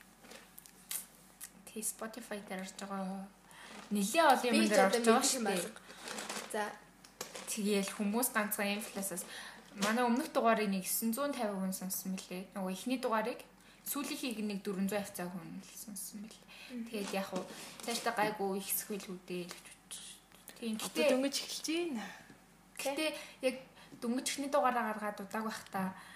[1.74, 3.26] Тий Spotify дээр орж байгаа.
[3.90, 5.66] Нилээ олон Би юм дээр орж байгаа шүү юм дээ.
[6.54, 6.70] За,
[7.50, 9.26] Тэгээл хүмүүс ганцхан инфлюенсаас
[9.82, 12.46] манай өмнөх дугаарыг нэг 950 хүн сонссон мөлий.
[12.54, 13.42] Нөгөө эхний дугаарыг
[13.90, 16.42] сүүлийнхийг нэг 400 хавцаа хүн сонссон мөлий.
[16.70, 17.42] Тэгээд яг уу
[17.82, 19.54] цаашдаа гайгүй их сөхөлгүүдээ л
[20.58, 22.06] Тийм гэтээ дөнгөж эхэлж байна.
[22.78, 23.10] гэтээ
[23.50, 23.56] яг
[24.00, 26.13] дөнгөж ихний дугаараа гаргаад удааг байхдаа ам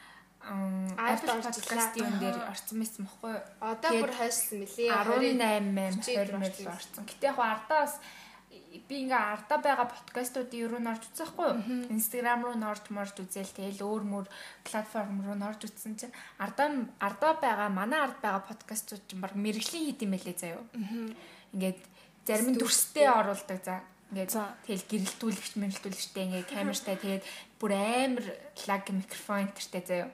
[0.48, 3.44] Apple podcast-ийн юм дээр орсон байсан байхгүй юу?
[3.60, 4.88] одоо бүр хойшлсон мөлий.
[4.88, 6.40] 18 40 20 орсон.
[6.40, 7.04] мэл орсон.
[7.04, 7.94] Гэтэ яг ардаа бас
[8.88, 11.60] би ингээ ардаа байгаа подкастуудын юу н орж үзсэн хгүй юу?
[11.92, 14.26] Instagram руу н орж морж үзэл тэгэл өөр мөр
[14.64, 19.36] платформ руу н орж үзсэн чинь ардаа ардаа байгаа манай ард байгаа подкастууд чинь баг
[19.36, 20.64] мэрэгжлийн хит юм байлээ заяо.
[21.52, 21.80] Ингээд
[22.24, 23.84] зарим нь дүрстэй оруулдаг за.
[24.12, 24.32] Ингээд
[24.64, 27.24] тэгэл гэрэлтүүлэгч мэрэлтүүлэгчтэй ингээ камертай тэгээд
[27.60, 28.26] бүр амар
[28.68, 30.08] лаг микрофон энтертэй заяо.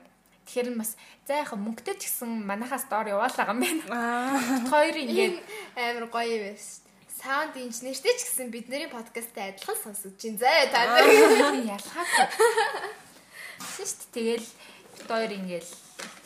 [0.45, 0.93] Тэгэхээр нь бас
[1.25, 4.37] за яхаа мөнгөтэй ч гэсэн манайхаас доор яваалаа юм байна.
[4.69, 5.41] Хоёр ингээд
[5.73, 6.85] амар гоё байсан.
[7.17, 10.37] Саунд инженертэй ч гэсэн бидний подкасттай адилхан сонсогдож байна.
[10.37, 11.05] Заа та нар.
[11.75, 12.27] ялгаагүй.
[13.73, 15.71] Шишт тэгэл бид хоёр ингээл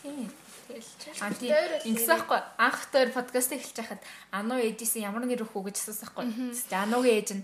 [0.04, 0.28] тийм
[0.68, 0.90] тэгэл
[1.24, 1.56] аа тийм
[1.88, 4.02] ингэсэн байхгүй анх хоёр подкаст эхэлж байхад
[4.36, 6.26] ануу ээжсэн ямар нэр өгөх үү гэж асуусан байхгүй.
[6.68, 7.44] Тэгээ ануугийн ээж нь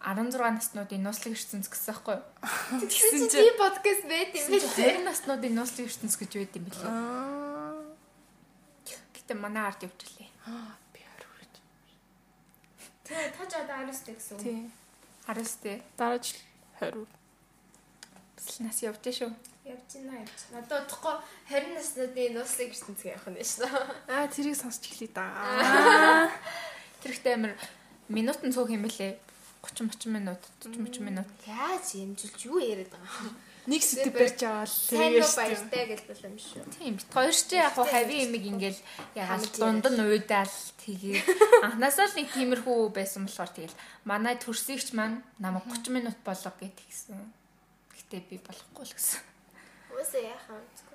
[0.00, 2.16] 16 наснуудын нууцлаг ертөнц гэсэн байхгүй.
[2.88, 4.64] Тэгсэн чинь би подкаст байт юм биш.
[4.72, 6.88] 20 наснуудын нууцлаг ертөнц гэж байд юм билээ.
[6.88, 7.84] Аа.
[9.12, 10.28] Гэтэ манай ард явуулээ.
[10.48, 11.54] Аа, би хариулж.
[13.04, 14.42] Тэгээ тож одоо аристэ гэсэн үг.
[14.42, 14.72] Тийм.
[15.28, 15.84] Хараас тээ.
[16.00, 16.40] Дараа жил
[16.80, 17.04] 20.
[18.40, 19.30] Бас нас явж шүү.
[19.68, 20.40] Явж байна явж.
[20.48, 21.14] Надад удахгүй
[21.52, 23.68] 20 насны нууцлаг ертөнцөг явах нь шүү.
[24.08, 26.32] Аа, тэрийг сонсч эхлэе да.
[27.04, 27.52] Тэр ихтэй амир
[28.08, 29.29] минут нь цөөх юм бэлээ.
[29.62, 31.28] 30 30 минут 40 30 минут.
[31.46, 33.36] Яаж юмжилж юу яриад байгаа юм.
[33.68, 36.64] Нэг сэдв барьж аваад Сайн уу баяртай гэлбэл юм шүү.
[36.80, 38.80] Тийм бит хоёр ч яг хавийн имиг ингээл
[39.14, 41.20] ягаад дунд нь уйдаал тэгээ
[41.68, 46.80] анханасаа л нэг тиймэрхүү байсан болохоор тэгэл манай төрсөгч маань намайг 30 минут болго гэт
[46.88, 47.20] гисэн.
[47.92, 49.20] Гэтэ би болохгүй л гэсэн.
[49.92, 50.89] Уусаа яхаа.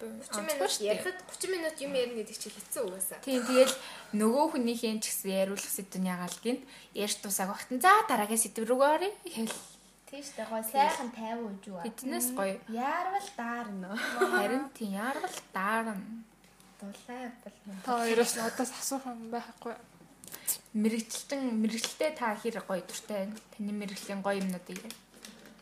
[0.00, 3.18] 30 минут ярихад 30 минут юм ярина гэдэг чинь хэцүү угаасаа.
[3.20, 3.74] Тийм тэгэл
[4.16, 6.58] нөгөө хүнийхээ ч гэсэн яриулах сэдвэн ягаал гин
[6.96, 7.78] ярьж тусааг багтан.
[7.84, 9.52] За дараагийн сэдв рүү оръё хэл.
[10.08, 10.48] Тийм шүү дээ.
[10.50, 10.62] Гой.
[10.66, 11.82] Сайхан 50 үж үү.
[11.86, 12.56] биднээс гоё.
[12.72, 13.90] Яарвал даарна.
[13.94, 15.96] харин тийм яаргал даарна.
[16.80, 19.76] Дулаа бол Та хоёроос надаас асуух юм байхгүй.
[20.74, 23.36] мэрэгчлэн мэрэгчлээ та хэр гоё дуртай байна?
[23.54, 24.40] Таны мэрэгжлийн гоё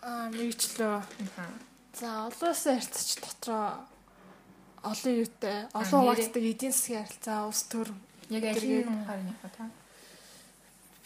[0.01, 1.02] Аа, мэрэгчлөө.
[1.36, 1.51] аа
[1.98, 3.82] За, олон улсын харьцаач дотроо
[4.83, 7.89] олон юутай, олон хуваагддаг эдийн засгийн харилцаа, улс төр
[8.31, 9.65] яг ажлын харныхаа та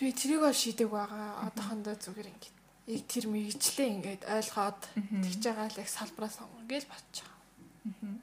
[0.02, 1.46] би тэрийг ол шийдэг байгаа.
[1.46, 2.56] Одоохондоо зүгээр ингээд
[2.90, 8.18] яг тэр мэрэгчлээ ингээд ойлгоод тэгж байгаа л яг салбараа сонгоо гэж бодож байгаа.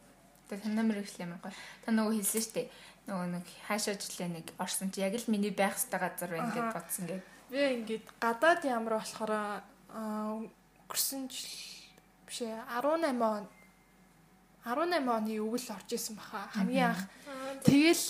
[0.52, 1.56] Тэгээ танаа мэрэгчлээ юм гоё.
[1.88, 2.68] Та нөгөө хэлсэн шүү дээ.
[3.08, 6.68] Нөгөө нэг хаашаа жилээ нэг орсон чи яг л миний байх хэвээр газар байна гэж
[6.76, 7.24] бодсон гэв.
[7.48, 9.34] Би ингээд гадаад ямар болохоор
[9.88, 11.48] өнгөрсөн жил
[12.28, 13.48] биш ээ 18 он
[14.66, 16.50] 18 оны өвөл орж исэн баха.
[16.54, 17.08] Хамгийн анх
[17.64, 18.06] Тэгэл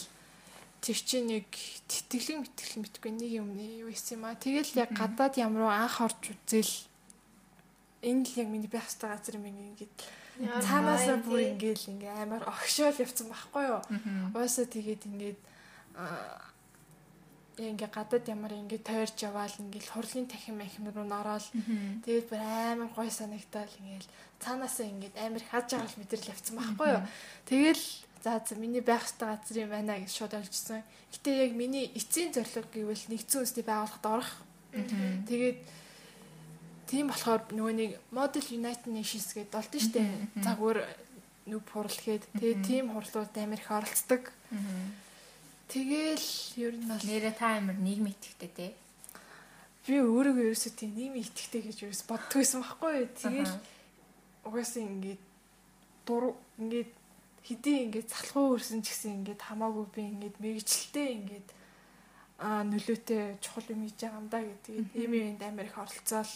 [0.81, 1.47] тэр чинь нэг
[1.87, 4.39] тэтгэлэг мэтгэлэг мэдгүй нэг юм юу исэн юм аа.
[4.39, 6.73] Тэгэл яг гадаад ямар уу анх орж үзэл
[8.01, 9.95] энэ л яг миний байх хэвээр газар юм ингээд
[10.63, 13.81] цаанаасаа бүр ингээд ингээ амар огшоол явцсан байхгүй юу.
[14.33, 15.39] Уусаа тэгээд ингээд
[15.99, 16.48] аа
[17.59, 21.45] ингээ гадаад ямар ингээ тойрч яваал ингээл хурлын тахин махин руу нороод
[22.05, 24.09] тэгээд бүр амар гой санагдал ингээл
[24.39, 27.03] цаанаасаа ингээд амар хаж байгаа л мэдрэл явцсан байхгүй юу.
[27.45, 27.83] Тэгэл
[28.23, 30.83] за за миний байх хэвээр газар юм байна гэж шууд ойлгосон.
[31.11, 34.31] Гэтэ яг миний эцсийн зорилго гэвэл нэгдсэн үндэсний байгууллагад орох.
[35.27, 35.57] Тэгээд
[36.87, 40.01] тийм болохоор нөгөө нэг Model United Nations гэдэг болд нь штэ.
[40.43, 40.77] Загвар
[41.47, 44.23] нүг хурал гээд тэгээд тийм хурлууд амар их оролцдог.
[45.69, 46.27] Тэгэл
[46.57, 48.67] ер нь бол Нэрэ та амир нийгэм итгэвтэй те.
[49.85, 53.09] би өөрийгөө ерөөсөө тийм нийгэм итгэдэг гэж ерөөс боддог байсан байхгүй юу.
[53.13, 53.55] Тэгэл
[54.49, 55.21] угаасаа ингээд
[56.05, 56.91] дур ингээд
[57.45, 61.47] хэдий ингээд залхуу өрсөн ч гэсэн ингээд хамаагүй би ингээд мэрэгчлээ ингээд
[62.41, 64.73] аа нөлөөтэй чухал юм хийж байгаа юм да гэдэг.
[64.93, 66.33] Ийм юмд амар их оролцоол.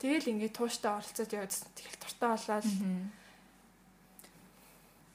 [0.00, 1.68] Тэгэл ингээд тууштай оролцоод явагдсан.
[1.76, 2.66] Тэгэл дуртай болоод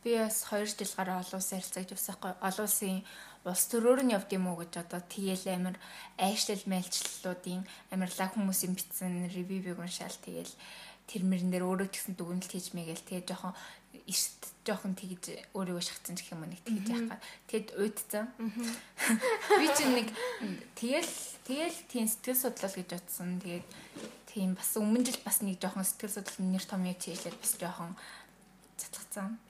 [0.03, 2.31] Би бас 2 жил гараа олон улсын харилцааг явсаахгүй.
[2.39, 3.03] Олон улсын
[3.43, 5.75] улс төрөөр нь явд юм уу гэж одоо тэгэл амир
[6.19, 10.53] айшлал мэлчлэлүүдийн амирлаа хүмүүсийн бичсэн ревювийг уншаал тэгэл
[11.07, 13.55] тэр мөрөн дээр өөрөө ч гэсэн дүгнэлт хийж мэгээл тэгээ жоохон
[14.05, 15.23] эрт жоохон тэгж
[15.57, 17.17] өөрийгөө шахацсан гэх юм уу нэг тэгж яах га.
[17.49, 18.25] Тэгэд уйдцсан.
[19.59, 20.09] Би чинь нэг
[20.77, 21.13] тэгэл
[21.49, 23.41] тэгэл тийм сэтгэл судлал гэж утсан.
[23.41, 23.67] Тэгээд
[24.29, 27.97] тийм бас өмнө жил бас нэг жоохон сэтгэл судлал нэр том яаж хийлээд бас жоохон
[28.77, 29.41] цацгацсан.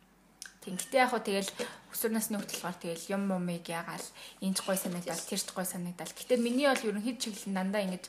[0.70, 1.52] Тэгэхдээ яг хөө тэгэл
[1.90, 4.08] өсвөр насны хөтөлбөр тэгэл юм момыг ягаал
[4.46, 6.14] энэч гой санагдал тэрч гой санагдал.
[6.14, 8.06] Гэтэ миний бол ерөнхийд чиглэл дандаа ингэж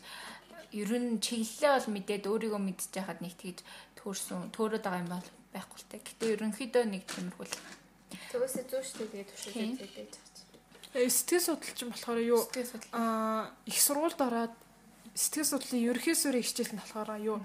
[0.76, 3.64] ер нь чиглэлээ бол мэдээд өөрийгөө мэдчих яхад нэг тэгж
[3.98, 5.98] төөрсөн төөрөд байгаа юм бол байхгүй л те.
[5.98, 7.54] Гэтэ ерөнхийдөө нэг тиймэрхүү л
[8.30, 9.74] Төгөөсөө зүүш тэгээд Тийм.
[9.74, 10.98] туршиж үзээд байгаа.
[10.98, 12.40] э, сэтгэл судлалч юм болохоор юу
[12.94, 14.54] аа их сургуульд ороод
[15.14, 17.38] сэтгэл судлалын ерөнхий суурийн хичээл нь болохоор юу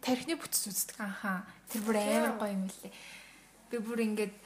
[0.00, 0.96] тархины бүтц үздэг.
[1.00, 1.44] Аха.
[1.68, 2.92] Тэр бүр амар гоё юм лээ.
[3.72, 4.45] Би бүр ингээд яа,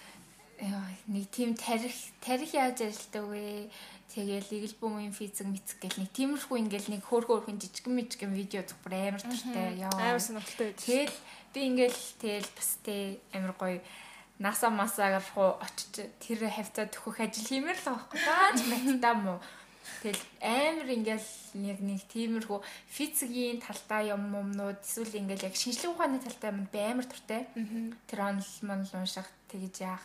[1.08, 3.70] нэг тийм тарих тарих яаж ажилтдаг вэ?
[4.10, 8.66] Тэгэл игэл бүмийн физик мэдсэх гэл нэг тиймэрхүү ингээл нэг хөөрхөн хөөрхөн жижигэн мижигэн видео
[8.66, 9.78] зүг бүр амар туртай.
[9.78, 9.94] Яа.
[9.94, 10.82] Амар сонирхолтой байдаг.
[10.82, 11.16] Тэгэл
[11.54, 13.78] би ингээл тэгэл бас тэ амар гоё
[14.42, 18.18] наса масаагаар руу очиж тэр хавцаа төхөх ажил хиймэр л байхгүй.
[18.18, 19.38] Дааж мэтта мó
[20.00, 21.30] Тэгэл амар ингээл
[21.60, 22.58] яг нэг тиймэрхүү
[22.88, 27.44] физикийн талтай юм юмнууд эсвэл ингээл яг шинжлэх ухааны талтай юм би амар туртай.
[28.08, 30.04] Тэр онл монл унших тэгж яах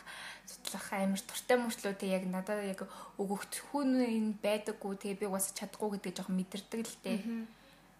[0.49, 2.81] судлах амар туртай мөртлөө тэг яг надад яг
[3.21, 7.19] өгөгт хүн энэ байдаггүй тэгээ би угаасаа чадахгүй гэдэг жоохон мэдэрдэг л дээ.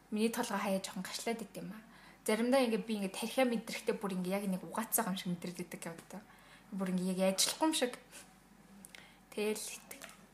[0.10, 1.84] Миний толгой хаяа жоохон гашлаад идэв юм аа.
[2.26, 6.22] Заримдаа ингээ би ингээ тархиа мэдрэхтэй бүр ингээ яг нэг угаацаа юм шиг мэдэрдэг явдаг.
[6.74, 7.94] Бүр ингээ яг ажиллахгүй юм шиг.
[9.34, 9.62] Тэгэл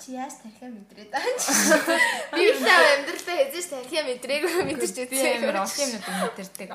[0.01, 1.37] Чи яаж тархиа мэдрээд байгаа юм?
[2.33, 5.13] Би л амьдралдаа хэзээ ч тархиа мэдрээгүй мэдэрч үзсэн.
[5.13, 6.69] Би амар олон юмнууд мэдэрдэг.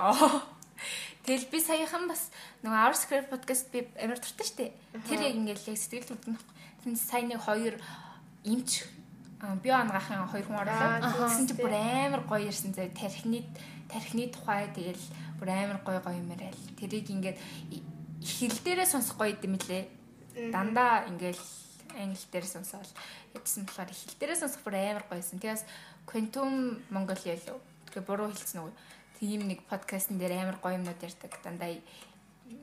[1.27, 2.31] Тэгэл би саяхан бас
[2.63, 4.67] нөгөө Our Script podcast би амар дуртай штэ.
[5.11, 6.39] Тэр яг ингээл яг сэтгэл хөдлөн.
[6.87, 7.75] Тэнд сайн нэг хоёр
[8.47, 8.87] эмч
[9.59, 11.03] би ангахын хоёр хүн орлоо.
[11.03, 13.43] Тэгсэн чи бүр амар гоё ирсэн зэ тархины
[13.91, 15.03] тархины тухай тэгэл
[15.43, 16.55] бүр амар гоё гоё юм яриа.
[16.79, 17.43] Тэрийг ингээд
[18.23, 19.91] хэл дээрээ сонсох гоё юм лээ.
[20.55, 21.43] Дандаа ингээл
[21.99, 22.91] англи дээр сонсоол
[23.35, 25.43] ядсан болохоор хэл дээрээ сонсох бүр амар гоёсэн.
[25.43, 25.67] Тэгээс
[26.07, 27.59] Quantum Mongolia лөө.
[27.91, 28.73] Тэгээ буруу хэлсэн үү?
[29.21, 31.33] Тийм нэг подкастн дээр амар гоё юмнууд ярьдаг.
[31.43, 31.73] Дандаа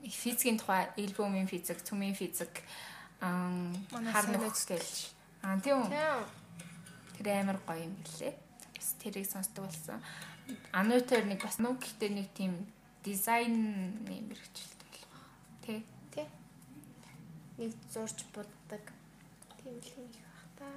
[0.06, 2.62] физикийн тухай, элбумын физик, цүмийн физик
[3.20, 4.96] хар нөхөс гэлж.
[5.42, 5.90] Аа тийм үү.
[7.18, 8.34] Тэр амар гоё юм билээ.
[8.78, 10.00] Бас тэрийг сонсдог болсон.
[10.72, 12.54] Ануутер нэг бас нөө гэхдээ нэг тийм
[13.04, 15.14] дизайн юм хэрэгжилтэй болох.
[15.64, 15.82] Тэ.
[16.14, 16.28] Тэ.
[17.58, 18.84] Нэг зурж буддаг.
[19.58, 20.68] Тийм л юм их бах та.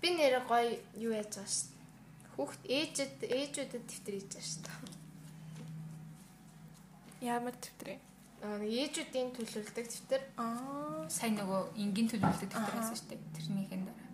[0.00, 1.77] Би нэр гоё юу яаж байгаа шүү
[2.38, 4.78] Хүүхд ээжэд ээжүүдэд хийж байгаа шүү дээ.
[7.34, 7.98] Ямар дэвтэр?
[8.46, 10.22] Аа ээжүүдийн төлөвлөлдөг дэвтэр.
[10.38, 13.34] Аа сайн нөгөө энгийн төлөвлөлдөг дэвтэр байсан шүү дээ.
[13.34, 14.06] Тэрнийхэн дараа.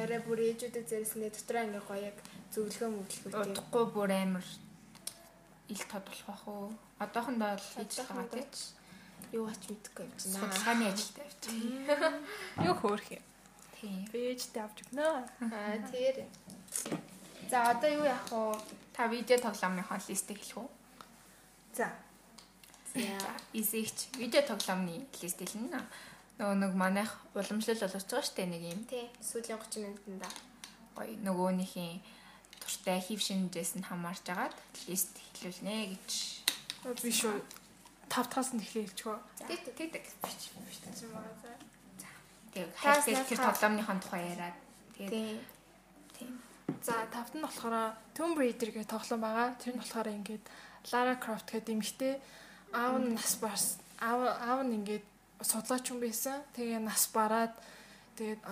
[0.00, 2.16] Арай бүр ээжүүдэд зэрэснээ дотроо ингээ гоё яг
[2.56, 3.52] зөвлөгөө мөглөхөө тийм.
[3.52, 4.46] Удахгүй бүр амар
[5.68, 6.72] ил тод болох бах уу?
[7.04, 8.48] Одоохондоо л хийж байгаа тийм.
[9.36, 10.40] Юу ач мэдхгүй юм чинь.
[10.40, 11.44] Судалгааны ажилтай авч.
[12.64, 13.24] Юу хөөх юм.
[13.76, 14.08] Тийм.
[14.08, 15.04] Бэжтэй авч өгнө.
[15.52, 16.24] Аа тэр.
[17.50, 18.58] За одоо юу яах вэ?
[18.92, 20.68] Та видео тоглоомынхоо листийг хэлэх үү?
[21.76, 21.92] За.
[22.94, 23.00] За,
[23.52, 25.78] эсэгч видео тоглоомны лист хэлнэ.
[26.38, 28.80] Нөгөө нэг манайх уламжлал боловч байгаа штэ нэг юм.
[28.90, 29.06] Тий.
[29.22, 30.28] Сүүлийн 30 минутанда
[30.96, 32.00] гоё нөгөөнийхийн
[32.60, 34.56] туртай хив шинжээс нь хамаарч агаад
[34.88, 36.10] лист хэлүүлнэ гэж.
[37.04, 37.40] Би шүү
[38.10, 39.20] 5 таас нь эхлэе хэлчихв.
[39.48, 41.52] Тэг тэг тэг бич бич гэсэн байгаа за.
[42.00, 42.08] За.
[42.52, 44.56] Тэг хайр тэр тоглоомныхон тухай яриад.
[44.96, 45.36] Тэгээд тийм
[46.82, 49.54] За тавт нь болохоор Tomb Raider гэх тоглоом байгаа.
[49.58, 50.44] Тэр нь болохоор ингээд
[50.92, 52.14] Lara Croft гэдэг эмэгтэй
[52.72, 55.04] аав нь нас барс аав аав нь ингээд
[55.42, 56.42] судлаач хүн байсан.
[56.54, 57.54] Тэгээ нас бараад
[58.18, 58.42] тэгээд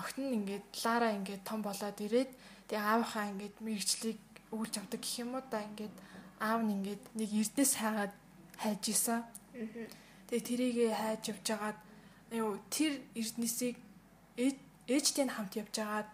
[0.00, 2.30] охин нь ингээд Lara ингээд том болоод ирээд
[2.68, 4.20] тэгээ аавынхаа ингээд мэрэгчлийг
[4.52, 5.94] өгүүлж авдаг гэх юм уу да ингээд
[6.40, 8.12] аав нь ингээд нэг эрдэнэс хайгаад
[8.62, 9.20] хайж исэн.
[10.28, 11.78] Тэгээ тэрийгэ хайж явж агаад
[12.32, 13.76] юу тэр эрдэнэсийг
[14.88, 16.08] ээжтэй нь хамт явж агаад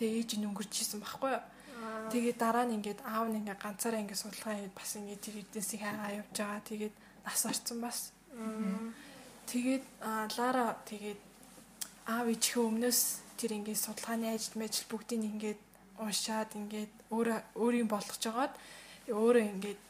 [0.00, 1.44] Тэгээ ээж нь өнгөрч исэн байхгүй юу.
[2.08, 5.80] Тэгээ дараа нь ингээд аав нь ингээд ганцаараа ингээд судалгаа хийгээд бас ингээд тэр эднэсийг
[5.84, 6.60] хайгаа явж байгаа.
[6.64, 6.94] Тэгээд
[7.28, 7.98] нас орсон бас.
[9.44, 9.84] Тэгээд
[10.40, 11.20] Лара тэгээд
[12.08, 13.00] аав ээжийнхээ өмнөөс
[13.36, 15.60] тэр ингээд судалгааны ажил мэжил бүгдийг ингээд
[16.00, 18.54] уншаад ингээд өөрөө өөрийн болгож жагаад
[19.12, 19.80] өөрөө ингээд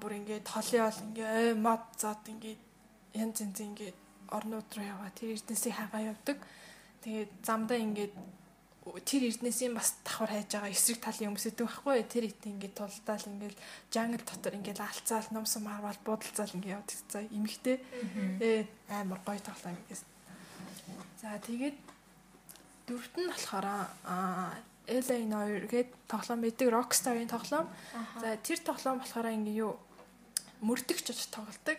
[0.00, 2.60] бүр ингээд толын ол ингээд мод зод ингээд
[3.16, 3.96] янз янз ингээд
[4.28, 6.38] орнууд руу яваа тэр эрдэнсийг хагаа явдаг.
[7.02, 8.14] Тэгээд замдаа ингээд
[8.86, 12.06] тэр эрднээсийн бас давхар хайж байгаа эсрэг талын хүмүүс идэв байхгүй.
[12.06, 13.58] Тэр ит ингээд тулдаал ингээд
[13.90, 17.82] жангл дотор ингээд алцаал номсон марвал буудалцаал ингээд явдаг за эмхтэй
[18.38, 20.06] ээ амар гоё тоглоом гэсэн.
[21.18, 21.76] За тэгээд
[22.86, 24.54] дөрөвт нь болохоор аа
[24.86, 26.70] LA Noir гээд тоглоом байдаг.
[26.70, 27.66] Rockstar-ийн тоглоом.
[28.22, 29.74] За тэр тоглоом болохоор ингээ юу?
[30.62, 31.78] Мөрдөгч очиж тоглолдог.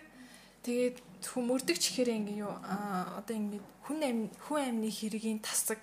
[0.68, 2.52] Тэгээд хүн мөрдөгч гэхээр ингээ юу?
[2.52, 5.80] Одоо ингээ хүн амь хүн амны хэргийн тасаг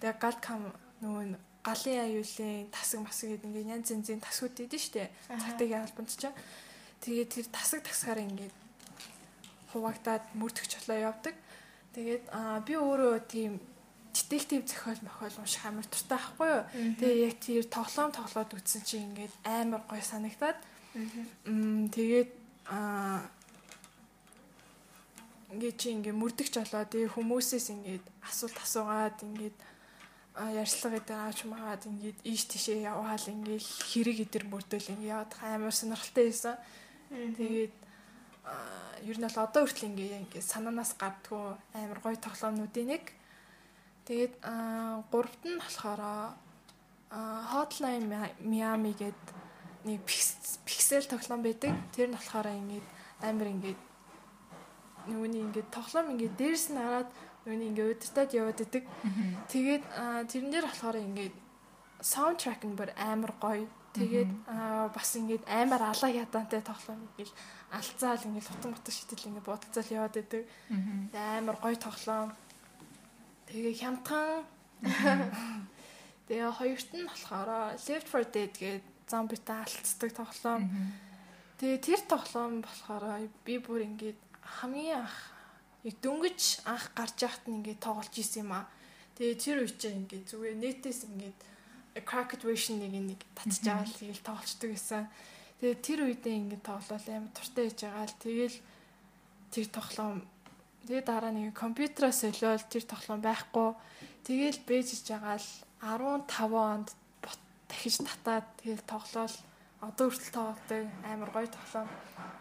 [0.00, 0.62] Тэгээ гал кам
[1.02, 5.08] нөгөө галын аюулын тасаг масаг гэдэг ингээд янз янзын тасгууд идэв штэ.
[5.28, 6.28] Цагтагийн албанд ч.
[7.00, 8.54] Тэгээд тэр тасаг тасгаар ингээд
[9.72, 11.34] хуваагдаад мөрдөгч болоо явдаг.
[11.96, 12.24] Тэгээд
[12.68, 13.52] би өөрөө тийм
[14.14, 16.62] детектив зохиол мохиол унших амар туртай байхгүй юу.
[17.00, 20.58] Тэгээ яг тэр тоглоом тоглоод үтсэн чинь ингээд амар гоё санагтаад.
[21.48, 22.30] Мм тэгээд
[22.70, 23.26] аа
[25.54, 29.56] ингээд чи ингээд мөрдөгч болоо тэгээ хүмүүсээс ингээд асуулт асуугаад ингээд
[30.34, 35.70] ярьслага гэдэг ааж магаад ингээд ийш тишээ яваал ингээд хэрэг идэр мөрдөл ингээд яваад амар
[35.70, 36.58] сонирхолтой байсан.
[37.38, 37.74] Тэгээд
[39.06, 43.04] ер нь бол одоо хүртэл ингээд ингээд санаанаас гардггүй амар гоё тоглоомнуудын нэг.
[44.10, 44.34] Тэгээд
[45.14, 46.02] гуравт нь болохоор
[47.14, 48.10] Hotline
[48.42, 49.22] Miami гээд
[49.86, 50.02] нэг
[50.66, 51.70] пиксел тоглоом байдаг.
[51.94, 52.86] Тэр нь болохоор ингээд
[53.22, 53.80] амар ингээд
[55.06, 57.08] нөгөөний ингээд тоглоом ингээд дээрс нь хараад
[57.44, 58.84] Нүуний ингээ удирдаад яваад идэг.
[59.52, 59.84] Тэгээд
[60.32, 61.34] тэрэн дээр болохоор ингээд
[62.00, 63.68] саундтрек нь бүр амар гоё.
[63.92, 64.30] Тэгээд
[64.96, 67.32] бас ингээд амар алаа ядаантай тоглоом ингээд
[67.68, 70.42] алцаал ингээд хутан хутан шидэл ингээд бодолцол яваад идэг.
[71.12, 72.32] Амар гоё тоглоом.
[73.52, 74.48] Тэгээ хямдхан.
[76.28, 80.64] Тэгээ хоёрт нь болохоор Left 4 Dead гэдэг зомбитай алцдаг тоглоом.
[81.60, 85.33] Тэгээ тэр тоглоом болохоор би бүр ингээд хамгийн анх
[85.84, 88.64] дөнгөж анх гарч яхад нь ингээд тоглож исэн юм аа.
[89.20, 91.38] Тэгээ тэр үе чинь ингээд зүгээр нэтээс ингээд
[92.08, 95.04] cracked version нэг нэг байгаа л тэгэл тоглолцдог гэсэн.
[95.60, 98.56] Тэгээ тэр үедээ ингээд тоглол амар туртай хийж байгаа л тэгэл
[99.54, 100.18] тэр тоглоом
[100.88, 103.68] тэгээ дараа нэг компьютероос солиод тэр тоглоом байхгүй.
[104.26, 105.50] Тэгэл бэжж байгаа л
[105.84, 106.88] 15 онд
[107.68, 109.36] дахиж татаад тэгэл тоглоол
[109.84, 111.88] одоо хүртэл тоглодог амар гоё тоглоом.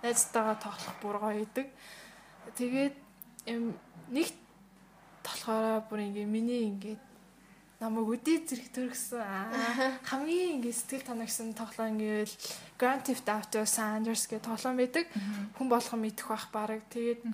[0.01, 1.67] Найзтайгаа тоглох бүр гоё идэг.
[2.57, 3.02] Тэгээд
[3.45, 4.27] нэг
[5.23, 7.01] болохоор бүр ингээ миний ингээд
[7.83, 9.23] намайг үдээ зэрэг төргсөн.
[10.09, 12.35] Хамгийн ингээ сэтгэл тоногсон тоглоом ингээл
[12.79, 15.11] Grand Theft Auto San Andreas гэх тоглоом байдаг.
[15.59, 16.79] Хүн болгон мэдэх бах баг.
[16.87, 17.27] Тэгээд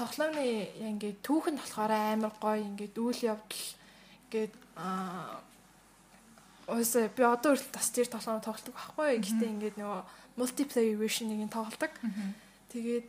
[0.00, 3.64] тоглоомны ингээ түүхэн болохоор амар гоё ингээ үйл явдал
[4.28, 4.52] ингээд
[6.72, 9.20] Өөсөө би одоо хүртэл бас тэр тоглоом тоглодог байхгүй.
[9.20, 10.00] Гэхдээ ингээд нөгөө
[10.40, 11.92] multiplayer version-ыг тоглодог.
[12.72, 13.06] Тэгээд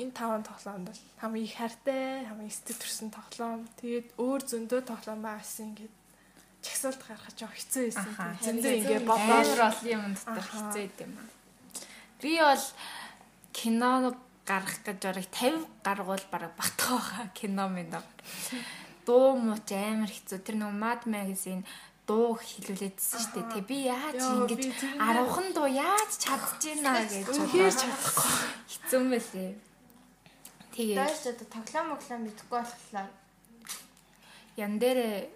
[0.00, 3.60] энэ таван тоглоомд бол хамгийн их хайртай, хамгийн сэтгэл төрсэн тоглоом.
[3.80, 5.94] Тэгээд өөр зөндөө тоглоом байсан ингээд
[6.64, 8.36] чагсаалт гаргаж явах хэцүү байсан.
[8.40, 11.28] Зөндөө ингээд бодоод олон юм дотор хэцүү юм аа.
[12.20, 12.64] Би бол
[13.52, 13.90] кино
[14.44, 18.04] гарах гэж барыг 50 гаргуул бараг батгаа кино минь даа.
[19.06, 20.38] Дуу мууч амар хэцүү.
[20.44, 21.64] Тэр нөгөө Mad Magazine
[22.10, 23.52] дуу хэлүүлээдсэн шүү дээ.
[23.54, 24.62] Тэг би яаж ингэж
[24.98, 28.32] 10хан дуу яаж чадчихна гэж үнхээр чадахгүй.
[28.66, 29.08] Хэцүү юм
[30.70, 30.94] байлээ.
[30.94, 30.96] Тэгээ.
[30.96, 33.10] Дайш одоо тоглоом моглоо мэдгүй болохоор.
[34.56, 35.28] Ян дээрээ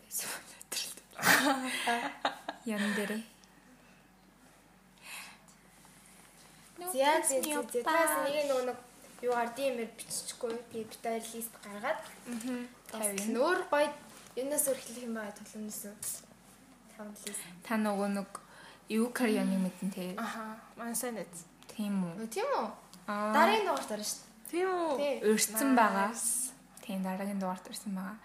[2.64, 3.22] ян дээрээ.
[6.92, 8.78] Зяа зяа зяас нэг нэг
[9.22, 10.54] юу ардын юмэр биччихгүй.
[10.72, 12.02] Би битээр лист гаргаад.
[12.92, 13.90] Аа нөр гоё
[14.36, 16.22] юунаас өрхлөх юм аа толомноос
[17.66, 18.30] та нөгөө нэг
[18.88, 20.14] юу карьяны мэдэн те.
[20.18, 21.30] Аха маань сайн нэт
[21.66, 22.26] тийм үү?
[22.30, 22.68] Тийм үү?
[23.06, 25.34] Дараагийн дугаарт орно шүү Тийм үү?
[25.34, 26.14] Өрцөн байгаа.
[26.86, 28.18] Тийм дараагийн дугаарт ирсэн байгаа.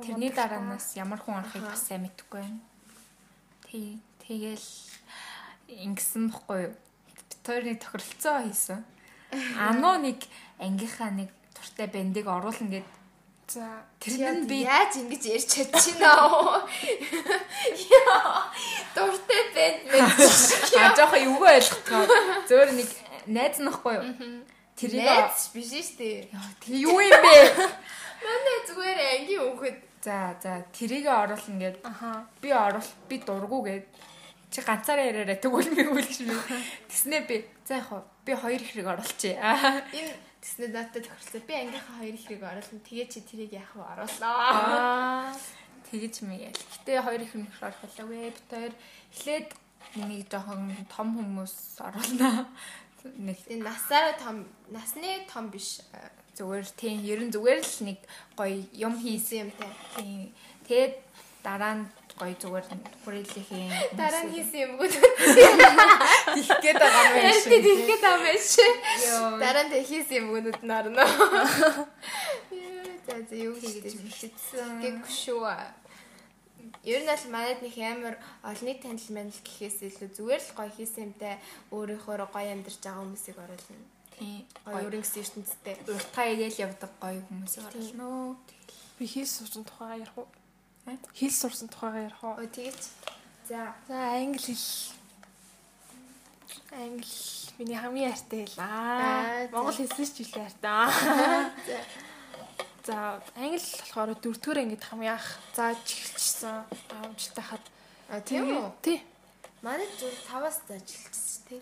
[0.00, 2.64] Тэрний дараанаас ямар хүн орохыг бас сайн мэдэхгүй байна.
[3.68, 4.00] Тий.
[4.24, 4.68] Тэгэл
[5.68, 6.74] ингэсэн бохгүй юу?
[7.12, 8.80] Битүүрний тохиролцоо хийсэн.
[9.68, 10.24] Ануу нэг
[10.56, 12.88] ангийнхаа нэг туртай бэндийг оруулна гэд
[13.46, 16.66] За тэр нь би яаж ингэж ярьж чадчихна аа.
[18.96, 20.02] Дуртай бэнд мэд.
[20.02, 22.04] А жоохон эвгүй ойлгохгүй.
[22.50, 22.90] Зөөр нэг
[23.30, 24.06] найз нахгүй юу?
[24.76, 26.28] Тэрийг биш шүү дээ.
[26.60, 27.34] Тэг юу юм бэ?
[28.24, 29.78] Манай зүгээр ангийн хүүхэд.
[30.04, 31.76] За за тэрийг оруулна гэд.
[32.44, 33.88] Би оруул би дургу гэд.
[34.52, 36.36] Чи ганцаараа яриараа тэгвэл мэгүүл гэж би.
[36.92, 37.48] Тэснэ би.
[37.64, 39.80] За яг би хоёр ихрэг оруулчихъя.
[39.96, 40.12] Энэ
[40.44, 41.40] тэснэ надад тохирлоо.
[41.48, 42.84] Би ангийнхаа хоёр ихрэг оруулна.
[42.84, 45.32] Тэгээ чи тэрийг яах вэ оруулаа.
[45.88, 46.60] Тэгэж мэг ял.
[46.84, 48.28] Гэтэ хоёр ихрэг оруулаагүй.
[48.28, 48.74] Бид хоёр
[49.08, 49.48] эхлээд
[50.04, 52.44] нэг жоохон том хүмүүс оруулнаа
[53.16, 55.80] нэг насаараа том насны том биш
[56.36, 57.98] зүгээр тийм ерэн зүгээр л нэг
[58.36, 59.70] гоё юм хийсэн юмтай.
[59.96, 60.34] Тийм.
[60.68, 60.94] Тэгээд
[61.40, 61.84] дараа нь
[62.20, 62.66] гоё зүгээр
[63.04, 64.94] хүрээлэхийн дараа нь хийсэн юмгууд
[66.36, 67.50] их гээд байгаа юм байна шүү.
[67.52, 68.72] Тийм их гээд байгаа юм шүү.
[69.40, 71.04] Дараа нь хийсэн юмгууд нь орно.
[73.06, 74.82] За юу хийж мэдсэн.
[74.82, 75.40] Гэвч шүү.
[76.86, 78.14] Ер нь аль манайд нэг амар
[78.46, 81.34] олонний танил манил гэхээс илүү зүгээр л гоё хийсэн юмтай
[81.74, 83.90] өөрийнхөө гоё амьдарч байгаа хүмүүсийг оруулна.
[84.14, 84.46] Тийм.
[84.62, 85.74] Гоё өрөнгөс ертөнцтэй.
[85.82, 88.30] Уртаа игээл явдаг гоё хүмүүсийг оруулна уу.
[89.02, 90.30] Би хийс сурсан тухайгаа ярих уу?
[91.10, 92.38] Хийс сурсан тухайгаа ярих уу?
[92.38, 92.82] Өө тэгэж.
[93.50, 93.74] За.
[93.90, 94.94] За англи хэл.
[96.70, 97.18] Англи
[97.58, 99.50] миний хамгийн хайртай хэл аа.
[99.50, 101.50] Монгол хэлсэн ч илүү хайртай.
[102.86, 102.94] За.
[102.94, 107.64] За англи болохоор дөрөвдүгээр ангид хамгийн анх зааж эхэлчихсэн аамжтай хад.
[108.06, 108.70] А тийм үү?
[108.78, 109.02] Тий.
[109.58, 111.60] Манай 5-аас зааж эхэлчихсэн тий.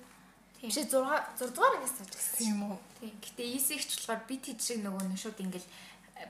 [0.60, 2.36] Биш 6 6 дугаар зааж эхэлсэн.
[2.36, 2.76] Тийм үү?
[3.00, 3.12] Тий.
[3.24, 5.68] Гэтэ ийсэгч болохоор би тийч шиг нөгөө нь шууд ингээл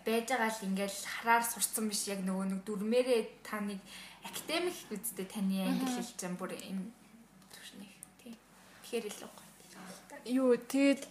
[0.06, 3.82] байж байгаа л ингээл хараар сурцсан биш яг нөгөө нэг дүрмээрээ таныг
[4.22, 6.94] академик үсттэй таны англи хэлж юм бүр юм
[7.50, 8.38] түшнийг тий.
[8.86, 9.42] Тэгэхээр илүү гоё.
[10.38, 11.02] Юу тэгээд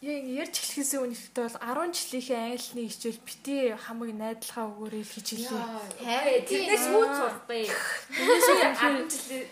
[0.00, 5.64] яг ярьж эхлэхээс өмнөдөө бол 10 жилийнхээ англи хичээл бити хамаг найдалгаа өгөөрэй гэж хэлээ.
[6.00, 7.68] Харин тэрнээс юу сурбэ?
[7.68, 8.48] Тэрнээс
[8.80, 9.44] 10 жил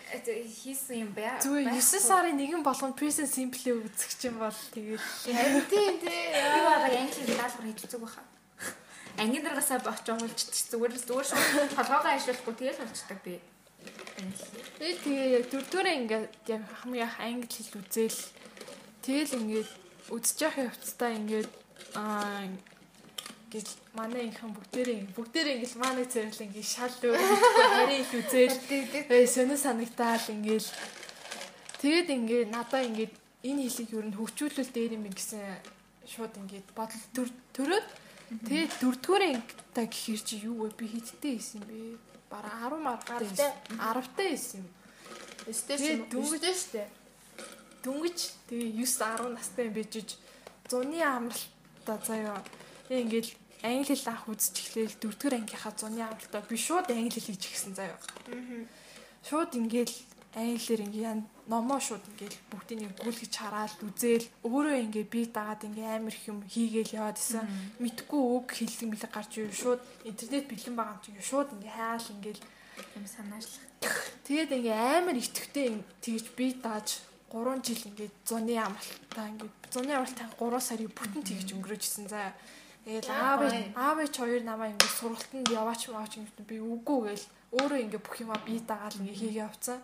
[0.49, 1.37] хийсэн юм бай.
[1.37, 5.05] Зүгээр 9 сарын нэгэн болгонд present simple үзэх чинь бол тэгээд
[5.69, 6.01] Тийм тийм.
[6.01, 8.25] Би бага англи даалгавар зүг баха.
[9.21, 11.41] Ангийн дараасаа бочоо хулчдаг зүгээр л зүгээр шүү.
[11.77, 13.37] Толгоогоо ашиглахгүй тэгэл болчдаг би.
[14.81, 18.19] би тэгээ яг дөрөвдүрээ ингээд яг хамгийн англи хэл үзэл
[19.05, 19.78] тэгэл ингээд
[20.41, 21.49] явах явцдаа ингээд
[21.95, 22.49] аа
[23.53, 27.17] гэж манай инхэн бүгдээрээ бүгдээрээ ингээл манай зэрэл ингээд шал өөр
[27.73, 28.57] харин их үзэл
[29.29, 30.69] сонир санагтаал ингээл
[31.81, 33.13] тэгээд ингээд надаа ингээд
[33.49, 35.41] энэ хэлийг юу н хөгжүүлэл дээр юм гэсэн
[36.05, 37.03] шууд ингээд бодол
[37.55, 37.87] төрөөд
[38.45, 39.33] тэгээд дөрөвдүгээрээ
[39.73, 40.77] та гэхэр чи юу вэ?
[40.77, 41.97] Би хиттэй хийсэн бэ?
[42.29, 44.61] Бараа 10 маргатай 10 таа хийсэн.
[44.61, 44.79] Юм
[45.49, 46.83] Өстэй дөнгөж штэ.
[47.83, 48.17] Дөнгөж
[48.49, 50.17] тэгээ 9 10 настай юм бижиж
[50.69, 52.43] зуны амралтаа заяа.
[52.89, 53.31] Ингээл
[53.63, 57.73] англи хэл анх үзэж эхлээл дөрөвдүгээр ангийнхаа зуны амралтаа би шууд англи хэл хийж гисэн
[57.75, 57.97] заяа.
[59.25, 59.95] Шууд ингээл
[60.35, 61.13] англиэр ингээ
[61.49, 66.45] номоо шууд ингээл бүгдийг гүйлгэж хараад үзээл өөрөө ингээ би дагаад ингээ амар их юм
[66.45, 67.49] хийгээл яваад исэн.
[67.81, 72.07] Мэдхгүй үг хэллэг мэлэг гарч ирв шууд интернет бэлэн байгаа юм чинь шууд ингээ хаал
[72.13, 72.41] ингээл
[72.93, 73.65] юм санаачлах.
[74.29, 75.67] Тэгээд ингээ амар итгэвтэй
[76.05, 77.01] тэгж би дааж
[77.31, 82.33] 3 жил ингээд зуны амралтаа ингээд зуны амралтаа 3 сарын бүтэн тэгж өнгөрөөжсэн за.
[82.85, 83.41] Тэгээд аав
[83.77, 88.17] аав ч хоёр намаа ингээд сургалтанд яваач маач ингээд би үгүй гээл өөрөө ингээд бүх
[88.23, 89.79] юма би дагаал ингээд хийгээ явцсан.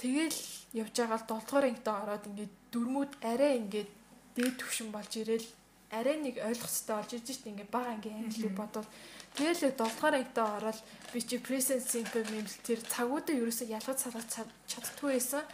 [0.00, 0.38] Тэгэл
[0.80, 3.90] явж байгаа л 7 дугаар ангид ороод ингээд дөрмүүд арай ингээд
[4.36, 5.48] дээд төвшин болж ирээл
[5.92, 8.88] арай нэг ойлгох хэрэгтэй болж ирж шít ингээд бага ангийн англиг бодвол.
[9.36, 10.78] Тэгэл 7 дугаар ангид ороод
[11.12, 14.28] би чи present simple мэмэл тэр цагуудаа ерөөсөө ялгаж салгаж
[14.72, 15.44] чаддгүй байсан.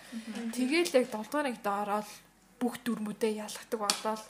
[0.54, 2.08] Тэгэл яг 7 дугаар ангид ороод
[2.62, 4.22] бүх дүрмүүдээ ялгадаг болоод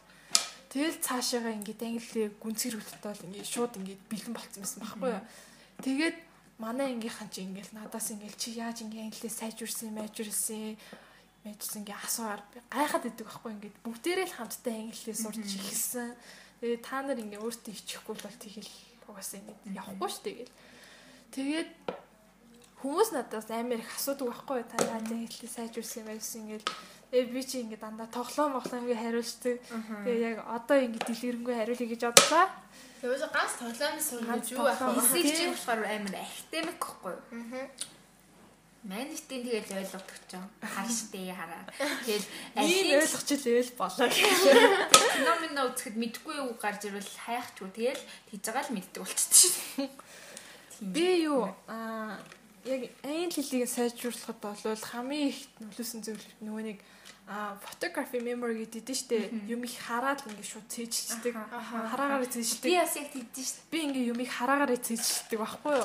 [0.73, 5.25] тэгэл цаашаага ингээд англиг гүнзгэр хөтөлтөөл ингээд шууд ингээд бэлэн болцсон байсан байхгүй юу.
[5.85, 6.17] Тэгээд
[6.61, 10.77] манай ангийнхан чи ингээл надаас ингээл чи яаж ингээл англиээ сайжурсан майжурсан
[11.45, 16.09] майжсан ингээ асуугаар гайхаад идэг байхгүй ингээд бүгдээрээ л хамтдаа англиээ сурч эхэлсэн.
[16.61, 18.73] Тэгээ та нар ингээ өөртөө ичихгүй бол тэгэл
[19.09, 20.49] угаасаа ингэ явахгүй шүү дээ.
[21.33, 21.71] Тэгээд
[22.81, 26.67] хүмүүс надаас амар их асуудаг байхгүй та яаж англиээ сайжурсан юм байсан ингээл
[27.11, 29.57] Э би чи ингээ дандаа тоглоом моглоом ингээ хариулцдаг.
[30.05, 32.47] Тэгээ яг одоо ингээ дэлгэрэнгүй хариулъя гэж бодлоо.
[33.01, 35.01] Тэгээс ганц тоглоомын сургаж юу ах вэ?
[35.01, 37.25] Эсийг чи болохоор амар академик гэхгүй юу?
[37.33, 37.97] Аа.
[38.85, 40.45] Манитийн тэгэл ойлгодог ч юм.
[40.61, 41.65] Харштай хараа.
[42.05, 42.27] Тэгэл
[42.61, 44.09] ийм ойлгочихлээ болоо.
[44.13, 49.89] Феномен үзэхэд мэдгүй юу гарч ирвэл хайхчгүй тэгэл тийж байгаа л мэддэг болчихсон.
[50.93, 52.21] Би юу аа
[52.65, 56.79] яг англи хэлийг сайжруулахад бол хамгийн их нөлөөсөн зүйл нөгөө нэг
[57.29, 59.19] а photography memory гэдэг нь штэ.
[59.53, 63.61] Юм их хараад ингээ шууд цээжлдэг хараагаар цээжлдэг би бас яг тэгдэж штэ.
[63.69, 65.85] Би ингээ юм их хараагаар цээжлдэг байхгүй юу?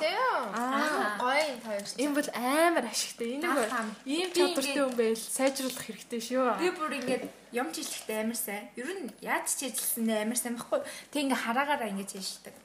[0.56, 1.20] Аа.
[1.20, 3.28] Гоё юм хоёр юм бол амар ашигтай.
[3.36, 3.72] Энэ нэг
[4.08, 6.48] ийм чадвартай юм байл сайжруулах хэрэгтэй шүү.
[6.64, 7.20] Би бүр ингээ
[7.60, 8.72] юм чиглэхдээ амар сайн.
[8.80, 10.80] Ер нь яаж чиглэсэн амар сайн байхгүй
[11.12, 12.56] тэг ингээ хараагаараа ингээ цээжлдэг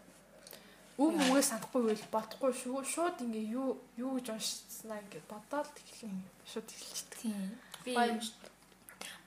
[0.98, 2.82] үг үгээ санахгүй байл бодохгүй шүү.
[2.82, 7.38] Шууд ингээ юу юу гэж уншснаа ингээ бодоод тэгэхээр шууд хэлчихдэг тийм.
[7.86, 7.94] Би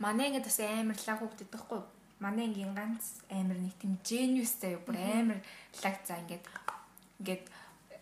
[0.03, 1.81] манай ингээд бас амар лаг хөгдөд байхгүй
[2.19, 5.39] манай ингийн ганц амар нэг тийм genius заяа бүр амар
[5.80, 6.45] лаг за ингээд
[7.23, 7.43] ингээд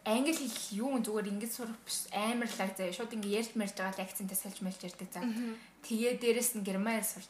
[0.03, 2.09] англи хэл юу зүгээр ингэж сурах биш.
[2.11, 2.95] Амар лаг заяа.
[2.97, 5.21] Шууд ингээ ярьж мэрж байгаа лекцэнтэй сольж мэлж ярьдаг за
[5.85, 7.23] тэгээ дээрэс нь герман сур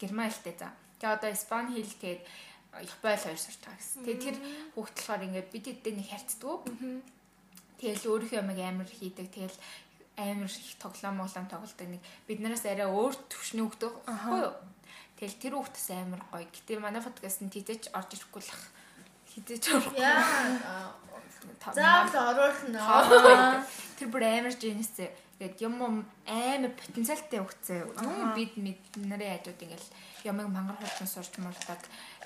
[0.00, 0.70] герман хэлтэй за
[1.02, 2.20] тэгээ одоо испани хэл гээд
[2.82, 4.04] Японы хоёр сурч байгаа гэсэн.
[4.04, 4.38] Тэгээ тэр
[4.76, 6.60] хүүхд болохоор ингээд бид эдээ нэг харьцдаг.
[7.80, 9.28] Тэгэл өөрийнхөө ямиг амар хийдэг.
[9.32, 9.58] Тэгэл
[10.16, 14.54] амар их тоглоом моглоом тоглолдог нэг биднээс арай өөр төвшний хөвгдөг байхгүй юу.
[15.16, 16.48] Тэгэл тэр хүүхдээс амар гоё.
[16.48, 18.52] Гэтэ манай подкаст нь тийзэж орж ирэхгүй л.
[19.32, 20.00] Хизэж орохгүй.
[21.76, 23.64] Заавал оруулна.
[24.00, 25.12] Тэр бүр амар генистэй.
[25.36, 27.80] Тэгээд юм амар потенциалтай хөвгцээ.
[28.00, 29.88] Юм бид бидний хажууд ингээл
[30.26, 31.82] ямыг мангар хурдан сурч мурлаад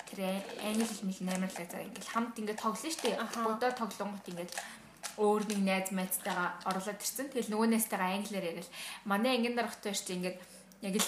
[0.09, 3.15] тэр англи хэл мэл наймарлаа за ингээл хамт ингээд тоглоно штэ.
[3.45, 4.51] Будаа тоглонгот ингээд
[5.21, 7.29] өөр нэг найз майзтайгаа орлоод ирсэн.
[7.29, 8.71] Тэгэл нөгөө найзтайгаа англиар ярил.
[9.05, 10.37] Манай ангин дарахт байж чи ингээд
[10.81, 11.07] яг л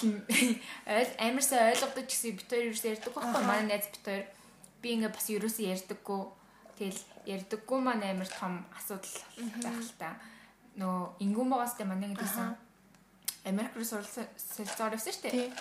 [1.26, 4.24] амар сайн ойлгодог гэсэн бит хоёр ерөөсөө ярьдаг байхгүй манай найз бит хоёр
[4.80, 6.22] би ингээд бас ерөөсөө ярьдаггүй.
[6.78, 9.16] Тэгэл ярьдаггүй маань амар том асуудал
[9.62, 10.14] байх л та.
[10.78, 12.54] Нөгөө ингүүн байгаас тэ манай гэдсэн
[13.44, 15.52] Америк руу суралцаар явсан шүү дээ.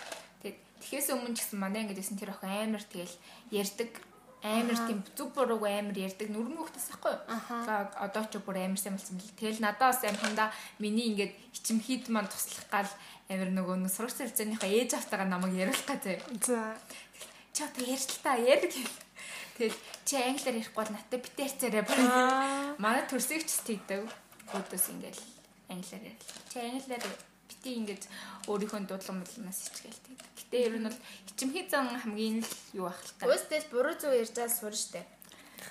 [0.84, 3.16] Тэгэхээс өмнө ч гэсэн манай ингэдсэн тэр охин амар тэгэл
[3.56, 3.92] ярьдаг
[4.44, 7.16] амар тийм зүг бурууг амар ярьдаг нүрэн хөхтэйс байхгүй.
[7.64, 9.40] За одоо ч бүр амар сайн болсон бэл.
[9.40, 10.52] Тэгэл надаас амхандаа
[10.84, 12.92] миний ингээд ичимхийд маань туслах гал
[13.32, 16.20] амар нөгөө нэг сурагч зэрэгцэнийхээ ээж автагаа намайг яриулах гэдэг.
[16.44, 16.76] За.
[17.56, 18.92] Чи одоо ярьж л та ярь гэл.
[19.56, 22.76] Тэгэл чи англиар ярихгүй бол надад битээ ярьцаарай.
[22.84, 24.12] Манай төрсөгч тэгдэг.
[24.52, 25.20] Өдөөс ингээд
[25.72, 26.28] англиар ярил.
[26.52, 27.04] Чи англиар
[27.64, 28.04] битээ ингээд
[28.52, 30.30] өөрийнхөө дуудлага мэлнээс ичгээл тэгдэг.
[30.36, 31.00] Гэтэ ер нь бол
[31.32, 33.32] ичимхий зан хамгийн л юу ах л та.
[33.32, 35.08] Өөсдөл буруу зүг ярьж байгаа сур штэ.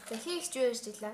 [0.09, 1.12] За хийх ч юу ярьж илаа.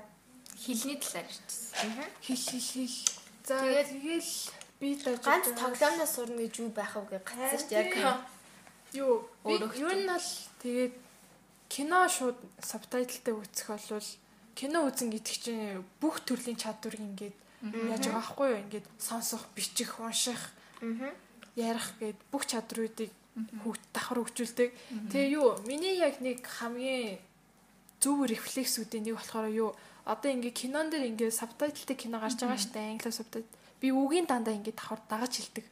[0.55, 1.91] Хилний талаар ярьчихсан.
[2.23, 2.95] Хил хил хил.
[3.43, 4.31] За тэгэл
[4.79, 8.23] би ганц тоглоомноос сурна гэж юу байх вэ гэж гацсан штэ яг.
[8.95, 10.27] Юу ер нь бол
[10.63, 10.95] тэгээд
[11.67, 14.09] кино шууд сабтайтлтай үзэх болвол
[14.55, 17.35] кино үзэн гэдэг чинь бүх төрлийн чадвар ингээд
[17.91, 20.39] яаж байгаа байхгүй юу ингээд сонсох, бичих, унших,
[21.55, 23.11] ярих гэд бүх чадруудыг
[23.63, 24.69] хүүхд давхар хөгжүүлдэг.
[25.11, 27.19] Тэгээ юу миний яг нэг хамгийн
[27.99, 29.71] зөв рефлексүүдийн нэг болохоор юу
[30.05, 34.55] одоо ингээ кинон дээр ингээ сабтайтлтай кино гарч байгаа штэ англи сабтайтл би үгийн дандаа
[34.55, 35.65] ингээ давхар дагаж хэлдэг.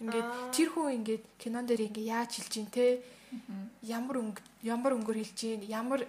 [0.00, 3.02] Ингээд тэр хүн ингээд кинон дээр ингээ яаж хэлж гин те?
[3.82, 6.06] Ямар ямар өнгөөр хэлж гин ямар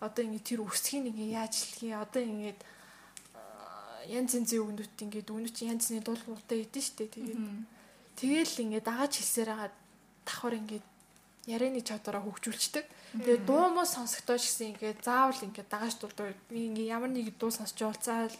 [0.00, 2.60] одоо ингээ тэр үсгийг ингээ яаж хэлхий одоо ингээд
[4.10, 7.38] янз янзын үгнүүд ингээд үгнүүд чинь янз янзны дуулууртай идэв штэ тэгээд
[8.16, 9.74] тэгэл ингээд дагаж хэлсээр хагаад
[10.26, 10.86] давхар ингээд
[11.46, 12.86] ярианы чадвараа хөгжүүлцдэг.
[13.18, 15.98] Тэгээ дуу муу сонсогдож гэсэн ингээд заавал ингээд дагаж.
[16.48, 18.32] Би ингээд ямар нэг дуу сонсч уулзаад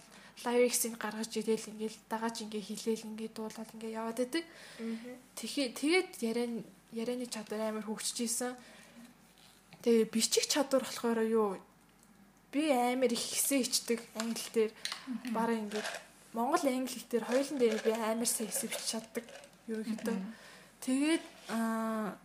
[0.45, 4.45] лайвиксийг гаргаж ирээл ингээд дагаж ингээд хилээл ингээд дуулаад ингээд яваад байдаг.
[5.35, 6.63] Тэгэхээр тэгээд ярианы
[6.95, 8.55] ярианы чадвар амар хөгжиж исэн.
[9.83, 11.59] Тэгээ бичих чадвар болохоор юу
[12.53, 14.73] би амар их хэсэг ичдэг англи дээр
[15.35, 15.89] бараа ингээд
[16.33, 19.25] Монгол англи дээр хоёулын дээр би амар сайн хэсэг бичиж чаддаг
[19.73, 20.17] ерөнхийдөө.
[20.83, 21.25] Тэгээд
[21.55, 22.17] аа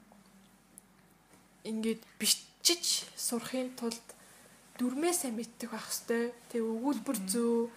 [1.68, 4.08] ингээд бичиж сурахын тулд
[4.78, 6.32] дүрмээ сайн мэддэг байх хэвээр.
[6.52, 7.70] Тэг өгүүлбэр зөө.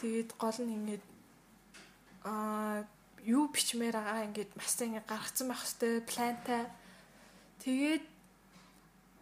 [0.00, 1.04] Тэгээд гол нь ингээд
[2.24, 2.84] аа
[3.24, 6.62] юу бичмээр байгаа ингээд маш ингээд гаргацсан байх хэвээр плантай.
[7.60, 8.04] Тэгээд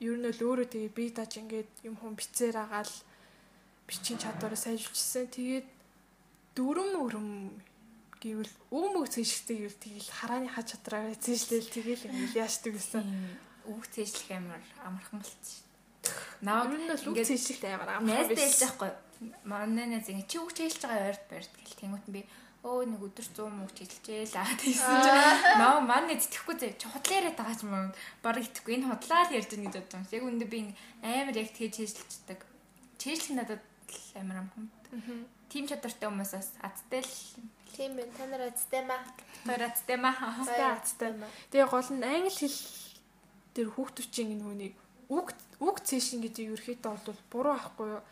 [0.07, 2.95] ер нь л өөрөө тэгээ би даж ингээд юм хүн бицээр агаал
[3.87, 5.27] бичин чадвараа сайжруулчихсан.
[5.35, 5.67] Тэгээд
[6.55, 7.29] дүрм өрөм
[8.23, 13.07] гэвэл үг мөг цэжлэхтэй гэвэл тэгэл харааны ха чадраараа цэжлээл тэгэл ингээд яашдаг гэсэн.
[13.71, 15.63] Үг цэжлэх амар амархан болчих.
[16.43, 18.11] Наа ер нь л үг цэжлэхтэй амар амархан.
[18.11, 18.91] Найзтай хэлж байхгүй.
[19.47, 22.21] Манай найз ингэ чи үг цэжлэж байгаа ойрт барьд гэл тэнгуут би
[22.67, 25.23] өө нэг өдөр 100 мөнгө чижилжээ л аа тийсэн чинь
[25.63, 29.37] наа маань итгэхгүй зэ чи худлаа яриад байгаа ч юм бараг итгэхгүй энэ худлаа л
[29.39, 30.03] ярьж байгаа гэж бодсон.
[30.11, 30.59] Яг үндэ би
[31.07, 32.41] амар яг тэгэж чижилждэг.
[32.99, 33.63] Чижилх надад
[34.19, 34.67] амар амхан.
[35.49, 37.15] Тим чадвартай хүмүүсээс азтай л
[37.79, 39.01] Тийм ээ та нар азтай маа.
[39.47, 40.17] Тэр азтай маа.
[40.43, 41.15] Азтай.
[41.53, 42.59] Тэгээ гол нь англи хэл
[43.55, 44.75] дээр хүүхдүүчийн нүунийг
[45.09, 48.03] үг үг цээшин гэдэг ерөөхдөө бол буруу ахгүй юу.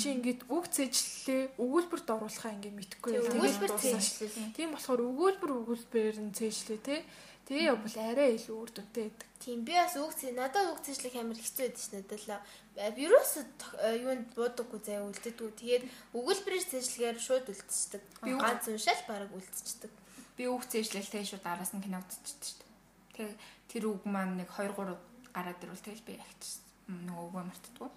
[0.00, 3.28] Чи ингээд үг цээжлээ өгүүлбэрт оруулахаа ингээд мэдхгүй юу.
[3.28, 4.56] Өгүүлбэр цээжлээ.
[4.56, 7.04] Тийм болохоор өгүүлбэр өгүүлбэр нь цээжлээ те.
[7.46, 9.28] Тэгээ явбал арай илүү үр дүнтэй байдаг.
[9.38, 12.42] Тийм би бас үг цээ надад үг цээжлэх амар хэцүү байдаг шнэ
[12.74, 15.50] надад вирус юунд буудаггүй заяа үлддэггүй.
[15.54, 18.02] Тэгээд өгүүлбэрээр цээжлэхээр шууд үлдчихдэг.
[18.26, 19.92] Би ганц уншаал бараг үлдчихдэг.
[20.34, 22.74] Би үг цээжлэл тэгээ шууд араас нь кино үзчихдэг дээ.
[23.14, 23.34] Тэгээ
[23.70, 24.98] тэр үг маань нэг 2 3
[25.30, 26.66] гараад ирвэл тэгэл би ягчсан.
[27.06, 27.90] Нөгөө үгүй мартдаггүй.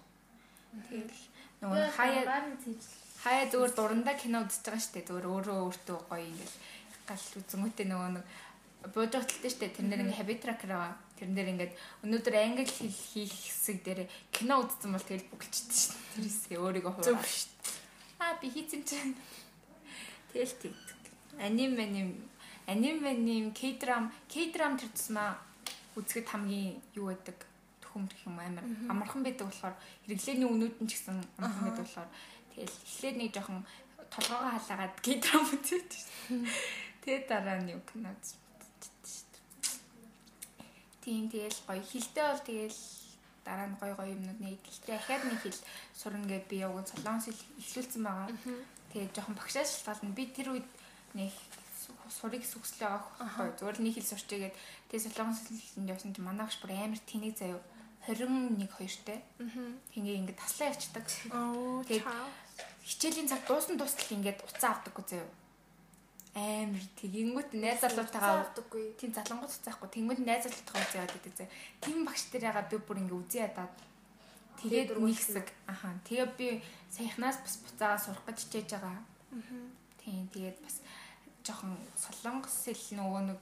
[0.94, 1.24] Тэгэл
[1.60, 2.22] нөгөө хаяа
[3.20, 5.08] хаяа зүгээр дурандаа кино үзэж байгаа дээ.
[5.10, 6.56] Зүгээр өөрөө өөртөө гоё ингээл
[7.04, 8.24] гал үзэнгүүтээ нөгөө нэг
[8.88, 9.76] бууж хаталтай шүү дээ.
[9.76, 10.96] Тэрнэр ингээ habit tracker байгаа.
[11.20, 11.72] Тэрнэр ингээд
[12.04, 14.00] өнөөдөр англи хэл хийх хэсэг дээр
[14.32, 16.08] кино үзсэн бол тэгэл бүгэлчтэй шүү дээ.
[16.16, 18.24] Тэрээсээ өөрийгөө хуураа шүү дээ.
[18.24, 19.14] Аа би хийцэн чинь.
[20.32, 20.98] Тэгэл тэгдэг.
[21.36, 22.08] Аним аним
[22.64, 25.36] аним аним K-drama K-drama тэр тусмаа
[26.00, 27.36] үзэхэд хамгийн юу байдаг
[27.84, 29.76] төхөмдөх юм амар амархан байдаг болохоор
[30.06, 32.10] хэрэглээний үнүүд нь ч гэсэн амархан байдаг болохоор
[32.54, 33.60] тэгэл эхлээд нэг жоохон
[34.10, 36.46] толгоогоо халаагаад гидрам үзээд шүү.
[37.02, 38.49] Тэгээ дараа нь юу кино шүү.
[41.10, 42.78] Тийм тэгэл гоё хилтэй бол тэгэл
[43.42, 45.58] дараа нь гоё гоё юмнууд нэг ихтэй ахаад нэг хэл
[45.90, 48.30] сурна гэд би яг солонгос эхлүүлсэн байгаа.
[48.94, 50.14] Тэгээ жоохон багшаа шалтгаална.
[50.14, 50.68] Би тэр үед
[51.18, 51.34] нэг
[52.14, 53.10] сурыг сүгслээ авах
[53.58, 54.54] зүгээр нэг хэл сурч игээд
[54.86, 57.58] тэгээ солонгос хэлэнд явсан чинь манай багш бүр амар тэнэг заяа
[58.06, 59.18] 21 2-тэй.
[59.90, 61.06] Тэгээ ингээд таслаа явчихдаг.
[61.90, 62.06] Тэгээд
[62.86, 65.26] хичээлийн цаг дуусна дуустал ингээд уцаа авдаггүй заяа.
[66.30, 68.94] Амар тэгэнгүүт найз залуутайгаа авдаггүй.
[68.94, 69.88] Тийм залангууд уцаахгүй.
[69.90, 71.54] Тэнгүүд найз залуутайгаа үзээ яваад идэг заяа.
[71.82, 73.74] Тим багш тэр ягаа би бүр ингээд үзээ ядаад
[74.62, 76.46] тэгээд нэг хэсэг аха тэгээ би
[76.86, 79.02] саяхнаас бас буцаага сурах гэж хичээж байгаа.
[79.98, 80.76] Тийм тэгээд бас
[81.42, 83.38] жоохон солонгос хэл нөгөө нэг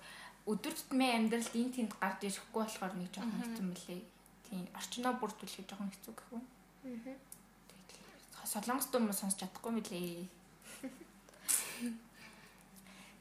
[0.48, 4.00] өдөр тутмын амьдралд эн тэнд гарч ирэхгүй болохоор нэг жоохон хэцүү мөлий.
[4.48, 6.44] Тийм орчноо бүрдүүлэх жоохон хэцүү гэх юм.
[6.88, 7.20] Аа.
[8.48, 10.24] Солонгос дуу мөн сонсч чадахгүй мөлий.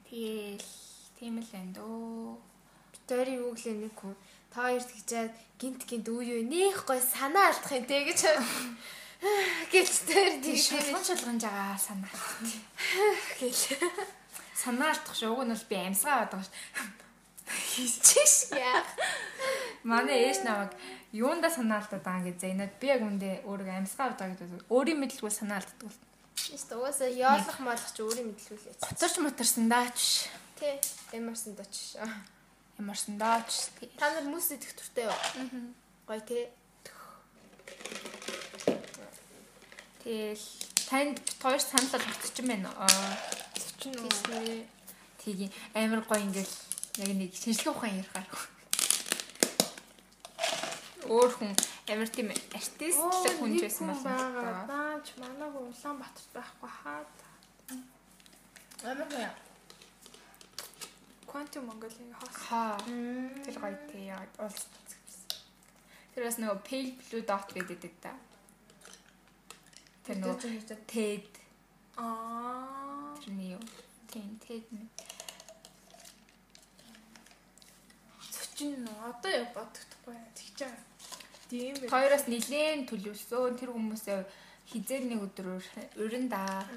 [0.08, 0.64] Тэгэл
[1.20, 2.40] тийм л энэ дөө.
[2.96, 4.16] Битори юу гэлээ нэг хүн
[4.52, 8.22] та хоёр тэгжээд гинт гинт үе юу нэх гой санаа алдах юм те гэж
[9.70, 12.10] гэлж тэр Тийм шалган шалган жагаа санаа.
[13.40, 13.54] гэл
[14.58, 15.36] Санаа алдах шүү.
[15.36, 17.08] Уг нь бол би амьсгаа аваад байгаа шүү.
[17.78, 18.82] хийчих яа.
[19.84, 20.72] Манай ээж намайг
[21.14, 22.66] юунда санаа алдаад байгаа гэж зэнэ.
[22.82, 24.66] Би яг үндэ өөрийгөө амьсгаа байгаа гэдэг.
[24.74, 25.94] Өөрийн мэдлгүй санаа алддаг.
[26.56, 28.76] Ист угаасаа яолох малах ч өөрийн мэдлүүлээ.
[28.88, 30.32] Гоцорч моторсон даач.
[30.60, 30.80] Тэ
[31.12, 32.00] эмэрсэн доч.
[32.80, 33.72] Ямарсан даач.
[34.00, 35.18] Та нар мөс идэх туртай юу?
[36.08, 36.50] Гой тэ.
[40.04, 40.46] Тэгэл
[40.88, 42.70] танд хоёр санал болчихсон байна.
[42.80, 43.12] Аа
[43.78, 44.66] Тийснэ.
[45.22, 46.56] тийм амар гоё ингээл
[47.04, 48.28] яг нэг шинжлэх ухаан ярихаар.
[51.08, 51.52] Өөр хүн
[51.92, 54.28] амар тийм артистлэг хүн ч байсан байна.
[54.36, 54.64] байна.
[54.72, 57.06] Наач манайг Улаанбаатарт байхгүй хаа.
[58.84, 59.32] Амар гоё.
[61.28, 62.36] Quantum Mongolia хоос.
[62.48, 62.78] Хаа.
[63.44, 64.68] Тэр гоё тий яг улс.
[66.14, 68.14] Тэр бас нөгөө pale blue dot гэдэг да.
[70.06, 71.28] Тэр нөгөө TED
[71.98, 73.16] Аа.
[73.24, 73.64] тэрний юу?
[74.12, 74.88] Тийм TED нэг.
[78.32, 80.16] Цочин одоо яг бодогдохгүй.
[80.38, 80.97] Тэгж байгаа.
[81.50, 81.92] Тийм байх.
[81.92, 84.20] Хоёроос нилээн төлөвлөсөн тэр хүмүүсээ
[84.68, 85.66] хизээ нэг өдрөөр
[86.04, 86.68] өрн да.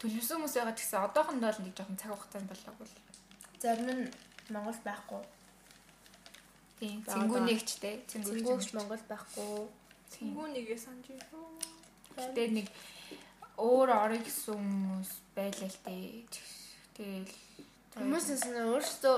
[0.00, 2.96] Төлөвлөсөн хүмүүс байгаа гэсэн одоохондоо л нэг жоохон цаг хугацаанд болоогүй л.
[3.60, 4.04] Зарим нь
[4.48, 5.22] Монгол байхгүй.
[6.80, 7.94] Тийм цэнгүүнэгчтэй.
[8.08, 8.68] Цэнгүүгч Цэнгүүгч.
[8.78, 9.66] Монгол байхгүй.
[10.14, 10.32] Тийм.
[10.32, 11.52] Тэнгүү нэгээ санаж юу?
[12.16, 12.66] Тэгээд нэг
[13.58, 16.24] өөр орё гэсэн хүмүүс байлаа л дээ.
[16.94, 17.34] Тэгэл
[17.98, 19.16] Хүмүүсээс нь өөрсдөө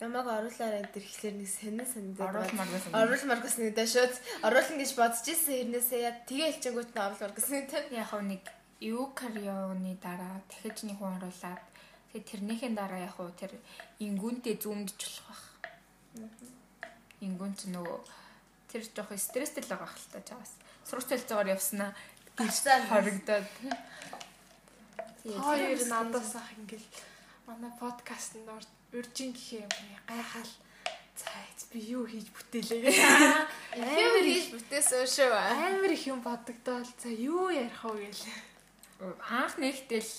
[0.00, 2.92] намайг оруулаарай гэдэг ихлээр нэг сонин санагдаад оруулмаар байсан.
[2.96, 4.14] Оруулмаар гэсэн нэг шууд
[4.48, 7.84] оруулна гэж бодож ирсэн хэрнээсээ яа тэгээ хэлчэнгүүт нь оруулмаар гэсэн тийм.
[8.00, 8.44] Яг хөө нэг
[8.80, 11.64] Юкарионы дараа дахиж нэг хүн оруулаад
[12.16, 13.52] тэгээд тэрнийхэн дараа яг хөө тэр
[14.00, 15.44] ингүүнтэй зүүмдж болох байх.
[17.20, 17.98] Ингүүн ч нөгөө
[18.72, 20.56] тэр жоох стресстэй л байгаа хэл та чаас.
[20.88, 21.92] Сурагч хэлцээгээр явснаа
[22.40, 23.48] Гэрцээ хоригдоод
[25.28, 26.88] Хоёр надаас ах ингээл
[27.44, 29.72] манай подкастт орж уржин гэхээ юм
[30.06, 30.52] гайхал.
[31.16, 31.30] За
[31.72, 32.96] би юу хийж бүтээлээ гэж.
[33.78, 35.32] Амар хийж бүтээсэн шүү.
[35.36, 36.88] Амар их юм бодогдоол.
[36.98, 38.26] За юу ярих вэ гээл.
[39.28, 40.10] анх нэгтэл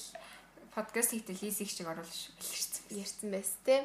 [0.74, 2.84] подкаст хийхдээ лизик чиг оруулж билэрсэн.
[2.96, 3.84] Ярьсан байс тийм.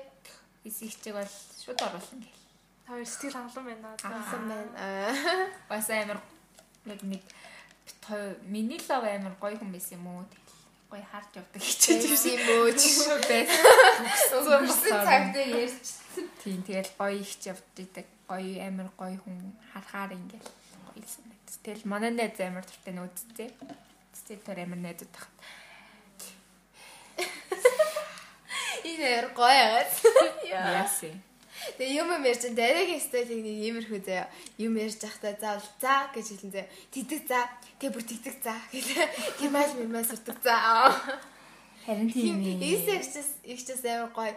[0.64, 2.42] Лизик чиг бол шууд оруулсан гэл.
[2.86, 3.96] Та хоёр сэтгэл хангалуун байна.
[4.06, 4.72] Ансан байна.
[4.78, 5.50] Аа.
[5.68, 6.20] Бас амар
[6.86, 7.22] нэг
[8.06, 10.24] хоёр миний лав амар гоё хүн байсан юм уу?
[10.30, 10.45] Тэгэл
[10.90, 12.16] гоё харж явдаг хичээж юм
[12.78, 13.64] шүү байсан.
[14.46, 15.86] Зүмсэн цагт ярьж.
[16.42, 19.38] Тийм тэгэл гоё ихч явдаг гоё амар гоё хүн
[19.72, 20.50] харахаар ингээл
[20.86, 21.60] гоё санагдсан.
[21.66, 23.50] Тэгэл манай найз амар туртай нөөцтэй.
[24.26, 25.34] Тэд тэр амар найзууд тахад.
[28.90, 29.92] Энэ гоё яагаад.
[30.46, 31.25] Яасын.
[31.74, 34.30] Тэгээ юм ярьж дараагийн стилийг нэг иймэрхүү заяа.
[34.56, 36.70] Юм ярьж байхдаа заавал за гэж хэлэн заяа.
[36.94, 37.40] Тэгдэг за.
[37.82, 39.10] Тэг бүр тэгдэг за гэдэг.
[39.42, 40.54] Кемал мэмэл сурдаг за.
[41.86, 42.62] Харин тийм ээ.
[42.62, 44.34] Ийсэгчс ихчс амар гоё.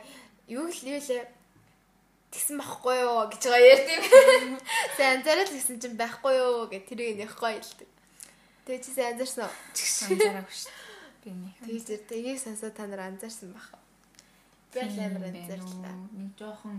[0.49, 1.25] Юу л юу лээ.
[2.29, 4.57] Тэгсэн байхгүй юу гэж байгаа ярьд юм.
[4.97, 7.89] Сайн анзаараад тэгсэн чинь байхгүй юу гэж тэрийг нэх гоё хэлдэг.
[8.69, 9.55] Тэгээ чи сайн анзаарсан уу?
[10.13, 10.73] Анзаараагүй шүү.
[11.25, 11.53] Би нэг.
[11.65, 13.73] Тэгж тэр тгийг сонсоо та нар анзаарсан байх.
[14.69, 15.95] Би л амар анзаарлаа.
[16.13, 16.77] Нэг жоохон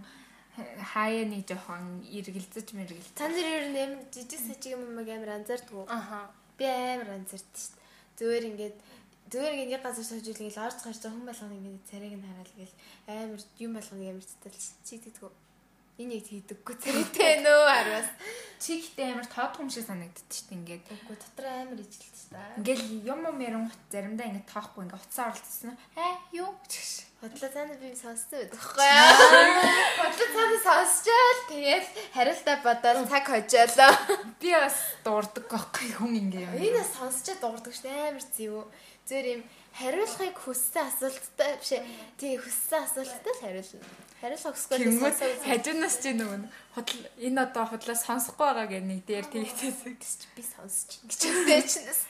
[0.58, 3.14] хаяа нэг жоохон эргэлзэж мэргэлж.
[3.14, 5.86] Та нар ер нь амар жижиг сажиг юм амар анзаардаг уу?
[5.88, 6.30] Аха.
[6.58, 7.86] Би амар анзаардаг шүү дээ.
[8.18, 8.76] Зүгээр ингээд
[9.30, 12.76] зүгээр ингээд нэг газар сууж ингээл орж гарч хүн болгоно ингээд царайг нь хараад ингээл
[13.06, 15.30] амар юм болгоно амар цэтэл чийдэггүй.
[16.00, 18.10] Энэ яг хийдэггүй царайтай нөө хараас.
[18.58, 20.84] Чи ихтэй амар тоодох юм шиг санагддаг дээ ингээд.
[20.96, 22.58] Үгүй дотор амар шүү дээ.
[22.58, 25.76] Ингээл юм юм ярангут заримдаа ингээд тоохгүй ингээд уцаа оролцсон.
[26.00, 26.50] Аа юу?
[27.20, 29.64] Бодлоо цаана би сонссон байдаг байхгүй юу?
[30.00, 31.86] Бодлоо цаана сонсчаал тэгээд
[32.16, 33.92] хариултаа бодоод цаг хожоолоо.
[34.40, 36.56] Би бас дуурдаг байхгүй хүн ингээ юм.
[36.64, 38.64] Энэ сонсчаад дуурдаг шүү дээ амар зэв.
[39.04, 39.42] Зүгээр юм
[39.76, 41.84] хариулахыг хүссэн асуулттай биш ээ.
[42.16, 43.88] Тий хүссэн асуулттай л хариулна.
[44.24, 45.44] Хариулах хүсгүй Тэнгүүд сонсоо.
[45.44, 46.40] хажуунаас чи нөгөө
[46.72, 49.92] худал энэ одоо худлаа сонсохгүй байгаа гэх нэг дээр тэгтээсээ.
[50.36, 52.08] би сонсч гэж хэлсэн.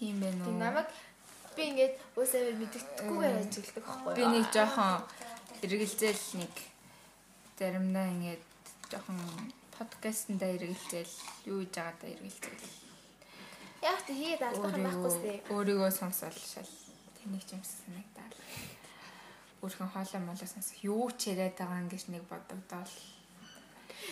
[0.00, 0.56] Тийм байна уу.
[0.56, 0.88] намайг
[1.56, 4.18] би ингээд үсээр мэддэхгүйгээр ажигладаг байхгүй юу?
[4.18, 5.02] Би нэг жоохон
[5.64, 6.54] эргэлзээл нэг
[7.58, 8.42] заримдаа ингээд
[8.90, 9.18] жоохон
[9.78, 11.14] подкастнда эргэлзээл
[11.50, 12.68] юу хийж байгаа да эргэлзээл.
[13.82, 15.32] яг тэ хийгээд алдах юм байхгүй сте.
[15.54, 16.72] өөрийгөө сонсоол шал
[17.18, 18.28] тэнийг ч юмсан санагдаа.
[19.62, 22.94] Өөрхөн хоолой молоо сонсох юу ч яриад байгаа юм гэж нэг бодогдоол.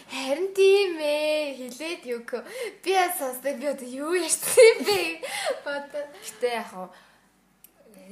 [0.09, 2.23] Харин тийм ээ хилээд юу
[2.85, 5.01] би сонсдог би одоо юу ярьсан бэ
[5.65, 6.05] бодоо.
[6.25, 6.89] Гэтэ яг хаа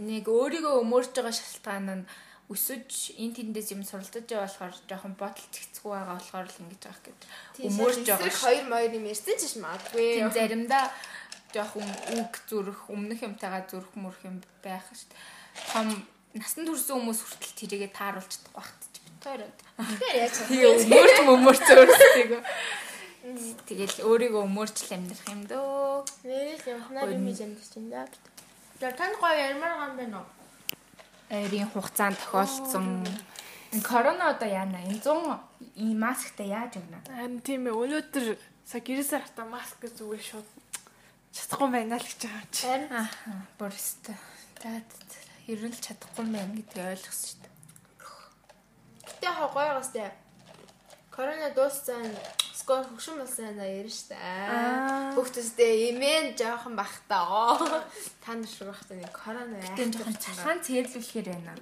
[0.00, 2.04] нэг өөрийгөө өмөрж байгаа шалтгаан нь
[2.50, 7.04] өсөж эн тэндээс юм суралцаж байгаа болохоор жоохон бодол цэгцгүй байгаа болохоор л ингэж байгаа
[7.06, 7.22] гэд.
[7.68, 10.06] Өмөрж байгаа хоёр моёр юм ярьсан ч юм магадгүй.
[10.18, 10.84] Тийм заримдаа
[11.54, 11.86] жоохон
[12.18, 15.06] үг зүрх өмнөх юмтайгаа зүрх мөрх юм байх ш.
[15.70, 15.94] Том
[16.34, 19.50] насан турсан хүмүүс хүртэл тэрийгэ тааруулж чадахгүй багт ч бит хоёроо.
[19.78, 22.42] Тэгэхээр яаж Тэгээ өмөрч өмөрч өөрсдөө.
[23.68, 26.02] Тэгэл өөрийгөө өмөрч л амьдрах юм дөө.
[26.26, 28.06] нэрэл явахнаар юм хийж амьдч юм даа.
[28.80, 30.28] За тань гоё ярмаар гам байна уу?
[31.28, 33.04] Айрын хугацаанд тохиолдсон
[33.84, 35.36] корона одоо яана энэ 100
[35.76, 36.98] ийм масктай яаж өгнө?
[37.12, 38.26] Харин тийм ээ өнөөдөр
[38.64, 40.48] сая гэрээсээ хата маск зүгээр шууд
[41.28, 42.62] чадахгүй байна л гэж байгаа юм чи.
[42.64, 43.08] Харин Аа,
[43.60, 44.12] бүрстэ.
[44.64, 44.70] За
[45.44, 47.52] хэрэл чадахгүй юм байна гэдгийг ойлгосон шүү дээ.
[49.12, 50.08] Гэтэ хаа гоё гастай.
[51.12, 52.08] Корона дууссан
[52.70, 54.14] скор хөгшин болсон аа ярина штэ.
[55.18, 57.58] Хүүхдүүдтэй имэн жоохон бахтаа.
[58.22, 59.74] Та нар шиг бахтаа нэг корона яа.
[59.74, 61.58] Тийм жоохон цалгаан цээрлүүлэхээр байна.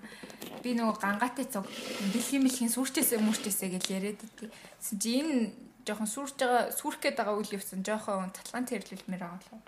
[0.60, 1.64] Би нөгөө гангаатай цог
[2.12, 4.52] дэлхийн мэлхийн сүрчээсээ мөрчээсээ гэж яриад идэв.
[4.84, 5.56] Чи энэ
[5.88, 9.64] жоохон сүрж байгаа сүрх гээд байгаа үйл явсан жоохон цалгаан цээрлүүлмээр байгаа болов.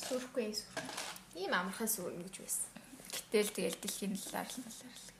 [0.00, 0.80] Сүрхгүй сүр.
[1.36, 2.72] Ийм амархан сүрнэ гэж байсан.
[3.12, 5.12] Гэтэл тэгэл дэлхийн талаар л талаар л.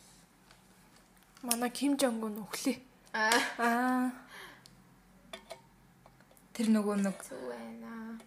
[1.44, 2.80] Манай Ким Жонг ун өглөө.
[3.12, 4.29] Аа Аа.
[6.60, 8.20] Тэр нөгөө нэг зүг байна.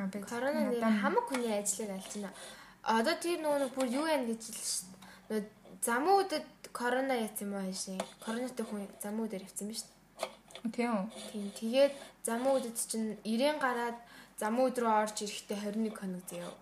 [0.00, 2.32] аа, би- Корона нэр хамаг хүний ажлыг алж байна.
[2.80, 4.88] Одоо тэр нөгөө нэг бүр юу яа гэж л шүү
[5.28, 5.28] дээ.
[5.28, 5.44] Нөгөө
[5.84, 8.00] замуудад корона яц юм аа шин.
[8.24, 10.72] Коронатай хүн замуудаар явцсан шүү дээ.
[10.72, 11.04] Тийм үү?
[11.32, 11.46] Тийм.
[11.60, 11.92] Тэгээд
[12.24, 13.98] замуудад чинь 90 гараад
[14.40, 16.52] замууд руу орж ирэхдээ 21 хоног заяа.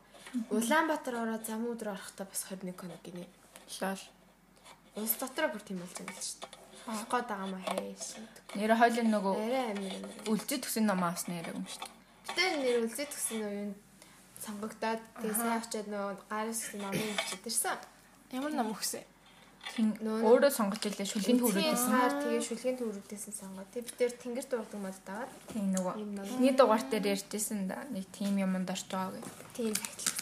[0.50, 3.26] Улаанбаатар ороод замууд руу орохдоо бас 21 хоног гинэ.
[3.80, 4.02] Лол.
[4.98, 6.57] Улс дотроо бүр тийм болж байгаа юм шүү дээ.
[6.88, 8.04] Авах гээд байгаа юм хайш.
[8.56, 10.02] Нэр хойлын нөгөө Арай амир
[10.32, 11.92] үлзий төгсөн ном авсан нэр юм шүү дээ.
[12.32, 13.76] Гэтэ нэр үлзий тгсэн үеинд
[14.40, 17.78] сонгогдоод тэгээ сайн очиад нөгөө гараас гэсэн номын бичиж ирсэн.
[18.32, 19.04] Ямар нам өгсөн?
[19.78, 21.82] Өөрөө сонгож илээ шүлгийн төрүүдээс.
[21.92, 23.66] сар тэгээ шүлгийн төрүүдээс сонгоо.
[23.68, 26.24] Тэг бид тэр тэнгэр дурдаг мод даваад Тийм нөгөө ном.
[26.24, 27.84] эхний дугаар дээр ярьжсэн да.
[27.92, 29.28] Нэг тим юмд орж байгаа гэх.
[29.52, 29.74] тийм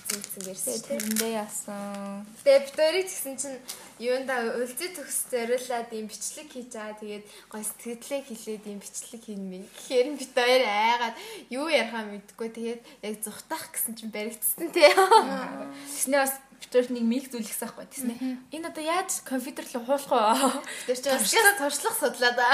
[0.06, 0.86] тахилсан гэсэн ярьсан дээ.
[0.86, 2.26] тэрэндээ яасан.
[2.46, 3.58] Тэгээ бид хоёрыг тэгсэн чинь
[3.98, 7.00] юунда үлзий төгс зориулаад ийм бичлэг хийж байгаа.
[7.02, 9.64] Тэгээд гой сэтгэлээ хэлээд ийм бичлэг хийн мэн.
[9.66, 11.16] Тэгэхээр бид хоёр айгаад
[11.50, 12.48] юу ярихаа мэдэхгүй.
[12.54, 14.86] Тэгээд яг зүхтах гэсэн чинь баригдсан тий.
[14.94, 17.86] Тэснээ бас битүүр нэг миг зүйлгсэн байхгүй.
[17.90, 18.18] Тэснээ
[18.54, 20.94] энэ одоо яаж компьютер руу хуулах вэ?
[20.94, 22.50] Тэр чинь бас бас туршлах судлаа да.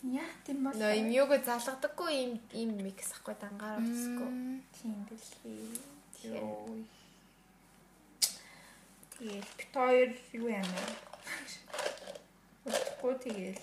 [0.00, 0.76] Яа тийм бол.
[0.76, 4.30] Нөө юм юуг залгадаггүй ийм ийм микс ахгүй дангаар утсгүй.
[4.76, 5.99] Тийм дэлхий.
[6.22, 6.76] Йоо.
[9.16, 10.84] Тэгэл бит хоёр юу яана.
[12.64, 13.62] Утгагүй тэгэл.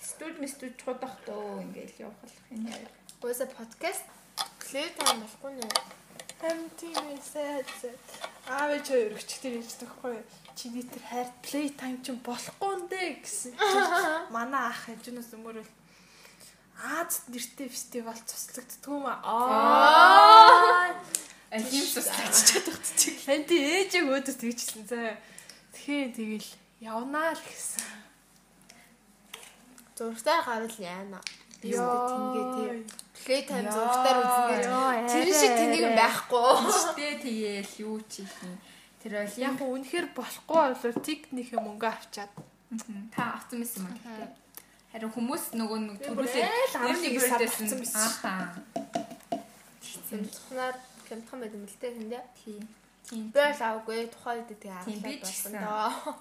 [0.00, 2.84] Студ мистуд чудах тоо ингээл явах юм яа.
[3.24, 4.04] Уусаа подкаст
[4.60, 5.68] плей тайм болохгүй нэ.
[6.40, 7.68] Харин тийм сайд.
[8.44, 10.20] Аав хоёр өчтөр ярьж тахгүй.
[10.56, 13.56] Чиний тэр хайр плей тайм чинь болохгүй нэ гэсэн.
[14.36, 15.68] Манай ах хажуунаас өмөрөл
[16.80, 19.20] Аз нэртэй фестивал цуслагддгүй маа.
[19.20, 20.96] Аа.
[21.50, 23.18] Алим туслаач чадах чиг.
[23.26, 25.18] Харин тий ээжээ өөдөө тэгчихсэн заа.
[25.74, 26.48] Тэгэхээр тэгэл
[26.78, 27.82] явнаа л гэсэн.
[29.98, 31.18] Зургатаар гарвал яана.
[31.66, 31.90] Ёо.
[32.06, 32.70] Тингээ тий.
[33.20, 34.54] Плей тайм зургатаар үзнэ.
[34.70, 36.50] Ёо, Тэр шиг тэнийг байхгүй.
[36.96, 38.54] Тэ тэгээл юу ч юм.
[39.02, 42.32] Тэр бол Яг яг нь үнэхээр болохгүй болов тикнийхээ мөнгө авчаад.
[43.10, 44.30] та авсан мэс юм аа.
[44.94, 47.94] Харин хүмүүс нөгөө нэг төрүүлээ бүр айл 11 сар авсан мэс.
[47.98, 48.54] Ахаа.
[50.10, 50.74] Хэмтхнаар
[51.10, 52.24] хэмтхан байт юм л дээ тэндээ.
[52.38, 52.62] Тийм.
[53.10, 53.24] Тийм.
[53.34, 56.14] Л аваагүй тухайн үед тэгээ аваад болсон доо.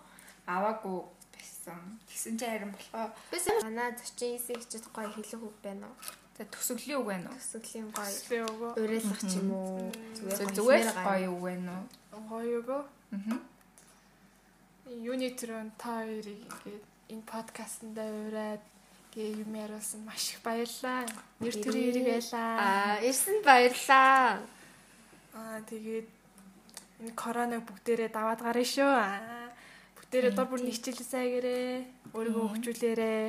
[0.49, 0.97] Аваагүй
[1.37, 1.81] байсан.
[2.09, 3.07] Тэгсэн чи харин болохоо.
[3.31, 5.97] Би сая манай 49 хичэд гоё хэлэх үг байна уу?
[6.37, 7.37] За төсөглөлийн үг байна уу?
[7.37, 9.91] Төсөглийн гоё уриалгах ч юм уу?
[10.57, 11.73] Зүгээр гоё үг байна
[12.11, 12.23] уу?
[12.31, 12.81] Гоё өгөө.
[13.13, 13.39] Аа.
[15.39, 18.63] Төрön та хоёрыг ингээд энэ подкастнда ураад
[19.13, 21.05] гээ юм яриулсан маш их баярлалаа.
[21.41, 22.49] Нэр төрийн хэрэг байлаа.
[22.57, 24.41] Аа, ирсэн баярлаа.
[25.33, 26.07] Аа тэгээд
[27.01, 28.93] энэ короныг бүгдээрээ даваад гарна шүү.
[29.97, 31.73] Бүгдээрээ дор бүр нэгчлээ сайгээрээ
[32.17, 33.25] өөрийгөө хөгжүүлээрээ.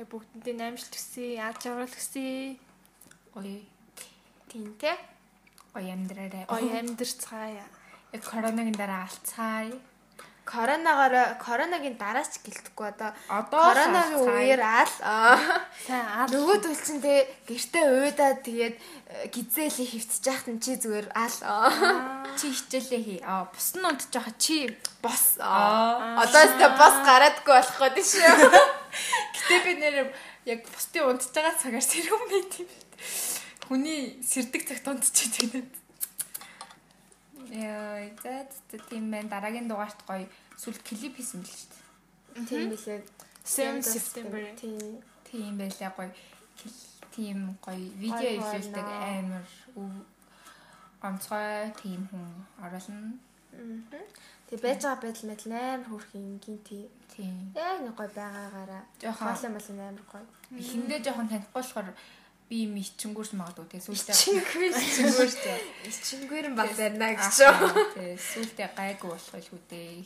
[0.00, 1.60] Яг бүгдэндээ амжилт хүсье, яаж
[1.94, 2.58] хүсье.
[3.34, 3.60] Гоё.
[4.50, 4.98] Тийм те.
[5.74, 6.44] Гоё амьдраарай.
[6.50, 7.66] Гоё амьдарцгаая.
[8.14, 9.78] Яг коронагийн дараа алцгаая.
[10.44, 13.10] Коронавигаар коронагийн дараач гэлтэхгүй одоо
[13.48, 15.64] коронагийн үеэр аал аа.
[15.88, 20.76] Сайн аа нөгөө төл чинь тэгээ гэртээ уйдаад тэгээд э, гизээлээ хөвтөж яхад нь чи
[20.76, 22.28] зүгээр аал аа.
[22.36, 23.20] Чи хичээлээ хий.
[23.24, 24.68] Аа, бус нь байгаа чи
[25.00, 25.40] бос.
[25.40, 28.48] Одоо өстө бос гараадгүй болох гээд шүү.
[29.34, 29.96] Гэтэ би нэр
[30.44, 32.68] яг бусдын унтж байгаа цагаар сэрүүн байт юм.
[33.64, 35.83] Хүний сэрдэг цагт унтчих тэгээд.
[37.54, 39.30] Яа, за тийм байна.
[39.30, 40.26] Дараагийн дугаарт гоё
[40.58, 42.46] сүл клип хийсэн мэл шүү дээ.
[42.50, 43.00] Тийм билээ.
[43.44, 44.42] Sam September.
[44.56, 45.02] Тийм.
[45.28, 46.10] Тийм байлаа гоё.
[47.14, 49.46] Тийм гоё видео ивлүүлдэг амар
[51.06, 52.26] онцгой тийм хүн
[52.64, 53.14] оруулна.
[54.48, 56.88] Тэг байж байгаа байдал мэт амар хөрх ингийн тий.
[57.12, 57.52] Тийм.
[57.54, 58.82] Яг нэг гой байгаагаараа.
[59.20, 60.24] Мал амар гой.
[60.58, 61.88] эхэндээ жоохон танихгүй болохоор
[62.48, 65.36] би юм ичингүүрч магадгүй тэгээ сүултээ Чинггүй ичингүүрч
[65.88, 67.36] Чингүүр нь баг барина гэж.
[67.96, 70.04] тэгээ сүултээ гайгүй болох л үдээ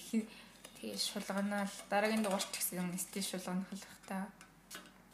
[0.78, 4.30] тэгээ шулганаал дараагийн дугаарч гэсэн стил шулгана хэлэх та.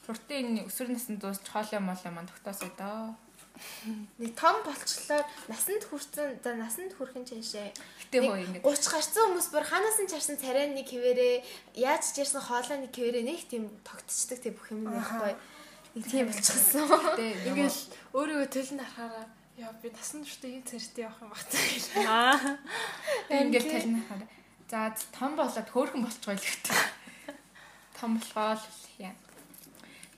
[0.04, 3.16] Фуртын өсвөр наснд дуусч хоолой молой маань тогтоосоо доо.
[4.20, 7.72] Нэг том болчлоо насанд хүрсэн за насанд хүрхэн чаашаа.
[7.72, 11.34] гэтээ хөө ингэ 30 гарсан хүмүүс бүр ханаас нь чарсан царай нэг хിവэрээ
[11.78, 15.32] яаж ч ярьсан хоолой нэг хിവэрээ нэг тийм тогтцдаг тийм бүх юм байхгүй.
[15.94, 16.90] Тийм болчихсон.
[16.90, 17.80] гэтээ Ингээл
[18.18, 21.84] өөрийгөө төлөнд харахаараа яа би насан туршдаа энэ царайтай явах юм багтаа гэж.
[22.02, 22.58] Аа.
[23.30, 24.28] ингээл тална хараа
[24.74, 26.78] за том болоод хөөхөн болчихвол гэдэг
[27.94, 28.66] том болохоо л
[28.98, 29.14] яа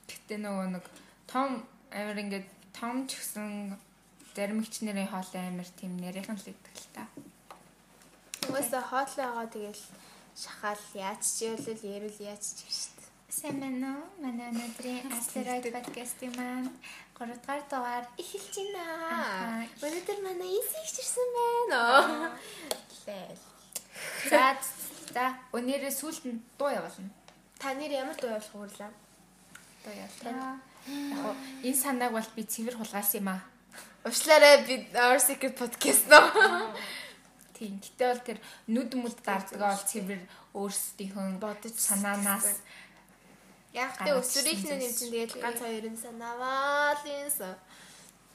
[0.09, 0.85] гэтээ нөгөө нэг
[1.29, 3.77] том амар ингээд том ч гэсэн
[4.33, 7.05] зарим ихч нарын хоолой амар тийм нэрийнхэн л идэг л та.
[8.49, 9.85] Хүмүүсээ хоолойгоо тэгэл
[10.33, 12.96] шахаал яаж ч явал ярил яаж ч шүү.
[13.27, 14.07] Сайн байна уу?
[14.23, 16.71] Манай өнөөдрийн Asteroid podcast-ийн маань
[17.19, 19.67] 3 дугаар дугаар Эхэлж байна.
[19.83, 21.81] Өнөөдөр манай эсэх чирсэн байна.
[23.07, 23.35] лээ.
[24.31, 24.55] За
[25.11, 27.11] за өнөөдөр сүүлд нь дуу явуулна.
[27.59, 28.93] Та нэр ямар дуу явуулах хүрлээ?
[29.83, 30.63] Дуу явуулна.
[30.87, 31.37] Яг
[31.67, 33.43] энэ санааг бол би цэвэр хулгаас юм аа.
[34.07, 36.79] Уучлаарай би Our Secret podcast нөө.
[37.59, 37.83] Тийм.
[37.83, 38.39] Гэтэ бол тэр
[38.71, 40.21] нүд мүд дардгаа бол цэвэр
[40.55, 42.63] өөрсдийнхөө Бодож санаанаас
[43.77, 47.55] Яг тэ өсвөрийнх нь чинь тэгээд ганц хоёрын санаавал юмсан.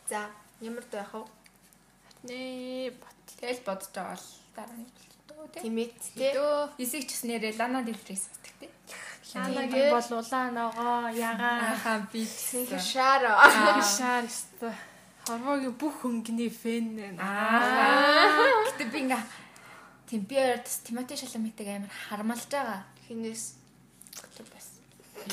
[0.06, 0.30] За
[0.62, 2.30] ямар дуу явах вэ?
[2.30, 3.18] Нэ бот.
[3.42, 5.10] тэгэл бодож байгаа бол дараа нь тий.
[5.66, 6.38] Тимэт тий.
[6.78, 8.98] Эсэг ч гэснээр Лана Дилфрис гэдэг тий.
[9.34, 11.74] Ланагийн бол улаан ногоо ягаа.
[11.74, 12.78] Ахаа би гэсэн.
[12.78, 13.34] Шаро.
[13.82, 14.70] Шаар өстө.
[15.26, 17.18] Хорвогийн бүх хөнгөний фэн байна.
[17.18, 18.70] Аа.
[18.70, 22.86] Гэтэ би ингээ орд Тимоти Шаламитыг амар хармалж байгаа.
[23.08, 23.61] Хинээс.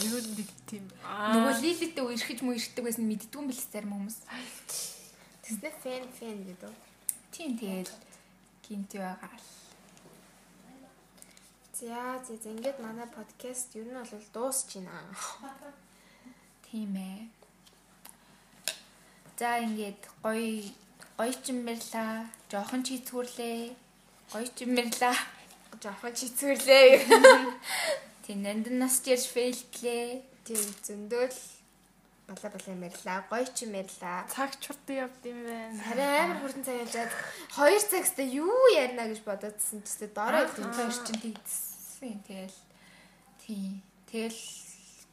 [0.05, 0.85] Юу нэг тийм.
[1.02, 4.19] Нөгөө Лилитэй үерхэж мүерхдэг байсан мэддгүй юм бэл зарим хүмүүс.
[5.44, 6.74] тэснэ фэн фэн гэдэг.
[7.32, 7.93] Тийм тэгэл
[8.69, 9.47] гинт байгаа л.
[11.73, 15.15] За за за ингээд манай подкаст ер нь бол дуусч байна.
[16.69, 17.32] Тийм ээ.
[19.40, 20.69] За ингээд гоё
[21.16, 22.28] гоё ч юм байрлаа.
[22.51, 23.73] Жохон ч хийцгүрлээ.
[24.32, 25.16] Гоё ч юм байрлаа.
[25.82, 26.89] Жохон чицгүрлээ.
[28.29, 30.21] Тийм нандин нас чирж фейлтлээ.
[30.45, 31.33] Тийм зөндөөл
[32.29, 34.29] бала бала мэрла гоё ч юм мэрла.
[34.29, 35.81] Цаг чурд явд юм байна.
[35.81, 37.09] Харин амар хурдан цаг явжаад
[37.57, 42.21] 2 цагста юу ярина гэж бодоодсэн ч гэсэн дорой Аа, тийм тийм чинь тэгсэн.
[42.29, 42.59] Тэгэл
[43.41, 43.81] тийм.
[44.13, 44.41] Тэгэл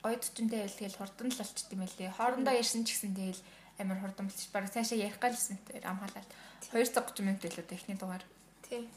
[0.04, 2.12] гоё төчөнтэй байл тэгэл хурдан л болчт юм байлээ.
[2.20, 3.42] Хоорондоо ярьсан ч гэсэн тэгэл
[3.80, 4.52] амар хурдан болчих.
[4.52, 6.28] Бараг цаашаа ярих галсэн тэр амхаалал.
[6.68, 8.28] 230 минут байлоо техник дугаар.
[8.68, 8.92] Тийм.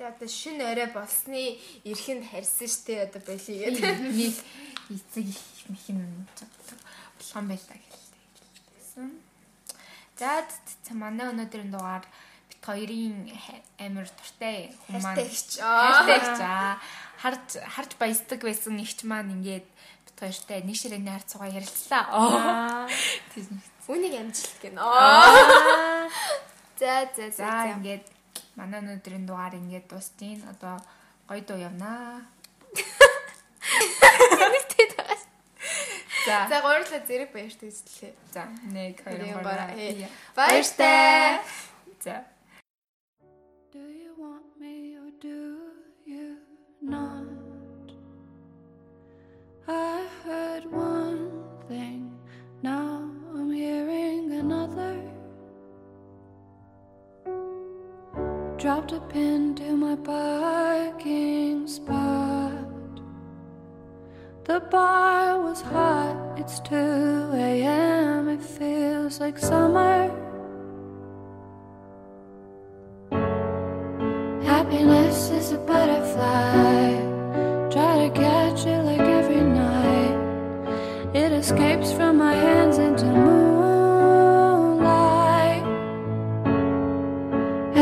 [0.00, 4.00] Тэгээ одоо шин орой болсны эрхэнд харьсан штэ одоо Тэгээд гэдэг.
[4.16, 4.32] нэг
[4.96, 6.00] эцэг их мэхин
[7.20, 9.12] болгон байлаа гэлээ.
[10.16, 12.08] За за манай өнөөдрийн дугаар
[12.48, 13.28] бит хоёрын
[13.76, 15.60] амар туртай хүн маань Хайтагч.
[15.60, 16.80] хайртай за
[17.20, 22.04] харж харж баясдаг байсан ихч маань ингээд бит хоёртай нэг ширээний харцгаа ярилцлаа.
[22.08, 22.88] Аа.
[23.36, 23.60] Тийм.
[23.84, 24.80] Үнийг амжилт гэнэ.
[24.80, 26.08] Аа.
[26.80, 27.76] За За за.
[27.76, 28.08] ингээд
[28.56, 30.40] манай өнөөдрийн дугаар ингээд дуусtiin.
[30.52, 30.76] Одоо
[31.28, 32.26] гоё дуу явнаа.
[36.26, 38.12] За За гурлаа зэрэг баяртай үзлээ.
[38.34, 39.70] за 1 Хоёрын 2 гурав.
[39.72, 41.40] 3 Баяртай.
[42.04, 42.24] За
[43.72, 45.38] Do you want me or do
[46.04, 46.36] you
[46.82, 47.86] not?
[49.66, 51.30] I heard one
[51.68, 52.09] thing,
[58.60, 62.52] Dropped a pin to my parking spot.
[64.44, 70.10] The bar was hot, it's 2 a.m., it feels like summer.
[74.44, 77.00] Happiness is a butterfly.
[77.70, 81.16] Try to catch it like every night.
[81.16, 83.39] It escapes from my hands into moonlight.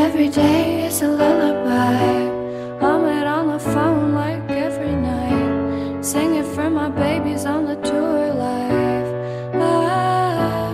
[0.09, 2.01] Every day is a lullaby
[2.83, 7.75] I'm it on the phone like every night Sing it for my babies on the
[7.75, 9.11] tour life
[9.53, 10.73] ah,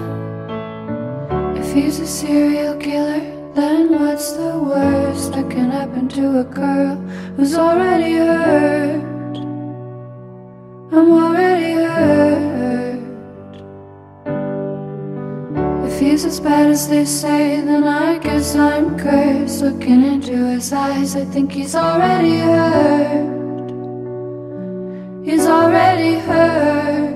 [1.58, 3.20] If he's a serial killer
[3.54, 6.96] Then what's the worst that can happen to a girl
[7.36, 9.04] Who's already hurt
[10.94, 11.55] I'm worried.
[16.26, 19.62] As bad as they say, then I guess I'm cursed.
[19.62, 23.36] Looking into his eyes, I think he's already hurt.
[25.24, 27.16] He's already hurt.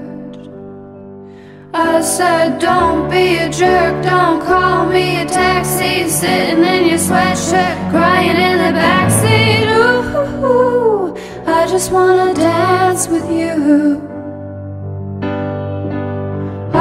[1.73, 6.07] I said, don't be a jerk, don't call me a taxi.
[6.07, 9.67] Sitting in your sweatshirt, crying in the backseat.
[10.43, 11.15] Ooh,
[11.47, 14.08] I just wanna dance with you.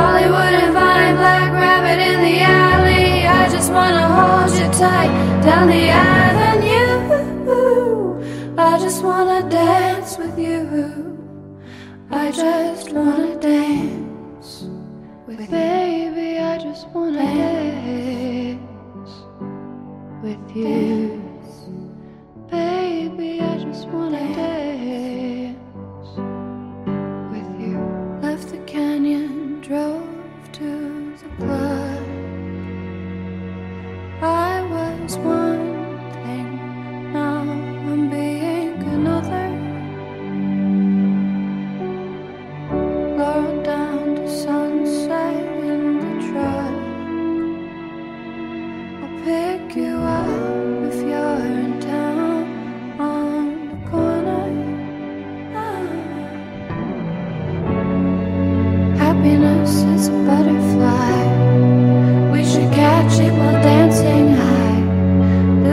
[0.09, 3.27] Hollywood and Vine, Black Rabbit in the alley.
[3.27, 5.13] I just wanna hold you tight
[5.45, 6.99] down the avenue.
[8.57, 10.63] I just wanna dance with you.
[12.11, 14.65] I just wanna dance
[15.27, 15.47] with you.
[15.51, 16.39] baby.
[16.39, 19.15] I just wanna dance
[20.23, 21.21] with you,
[22.51, 23.43] baby.
[23.43, 25.18] I just wanna dance
[34.21, 35.58] I was one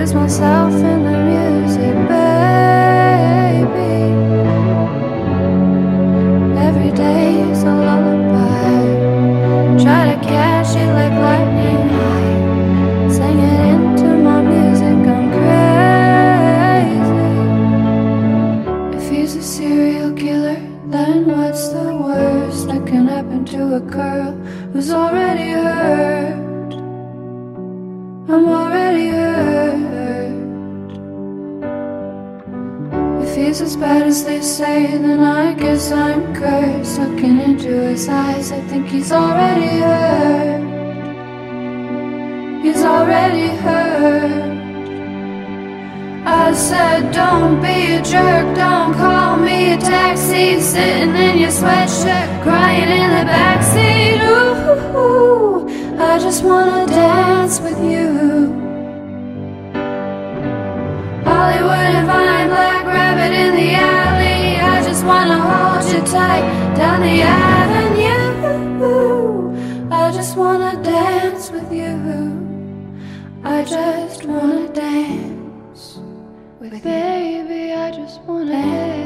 [0.05, 2.53] Lose myself in the music, baby.
[6.67, 8.85] Every day is a lullaby.
[9.83, 13.09] Try to catch it like lightning high.
[13.09, 17.25] Sing it into my music, I'm crazy.
[18.97, 24.33] If he's a serial killer, then what's the worst that can happen to a girl
[24.71, 26.73] who's already hurt?
[28.27, 28.45] I'm
[33.75, 36.99] as bad as they say, then I guess I'm cursed.
[36.99, 40.61] Looking into his eyes, I think he's already hurt.
[42.63, 44.55] He's already hurt.
[46.25, 50.61] I said, don't be a jerk, don't call me a taxi.
[50.61, 54.21] Sitting in your sweatshirt, crying in the backseat.
[54.95, 55.67] Ooh,
[55.99, 58.07] I just wanna dance with you.
[61.25, 62.74] Hollywood and Vine,
[63.31, 66.45] in the alley I just wanna hold you tight.
[66.75, 68.25] Down the avenue
[69.91, 71.95] I just wanna dance with you.
[73.43, 75.99] I just wanna dance
[76.59, 79.04] with baby I just wanna dance.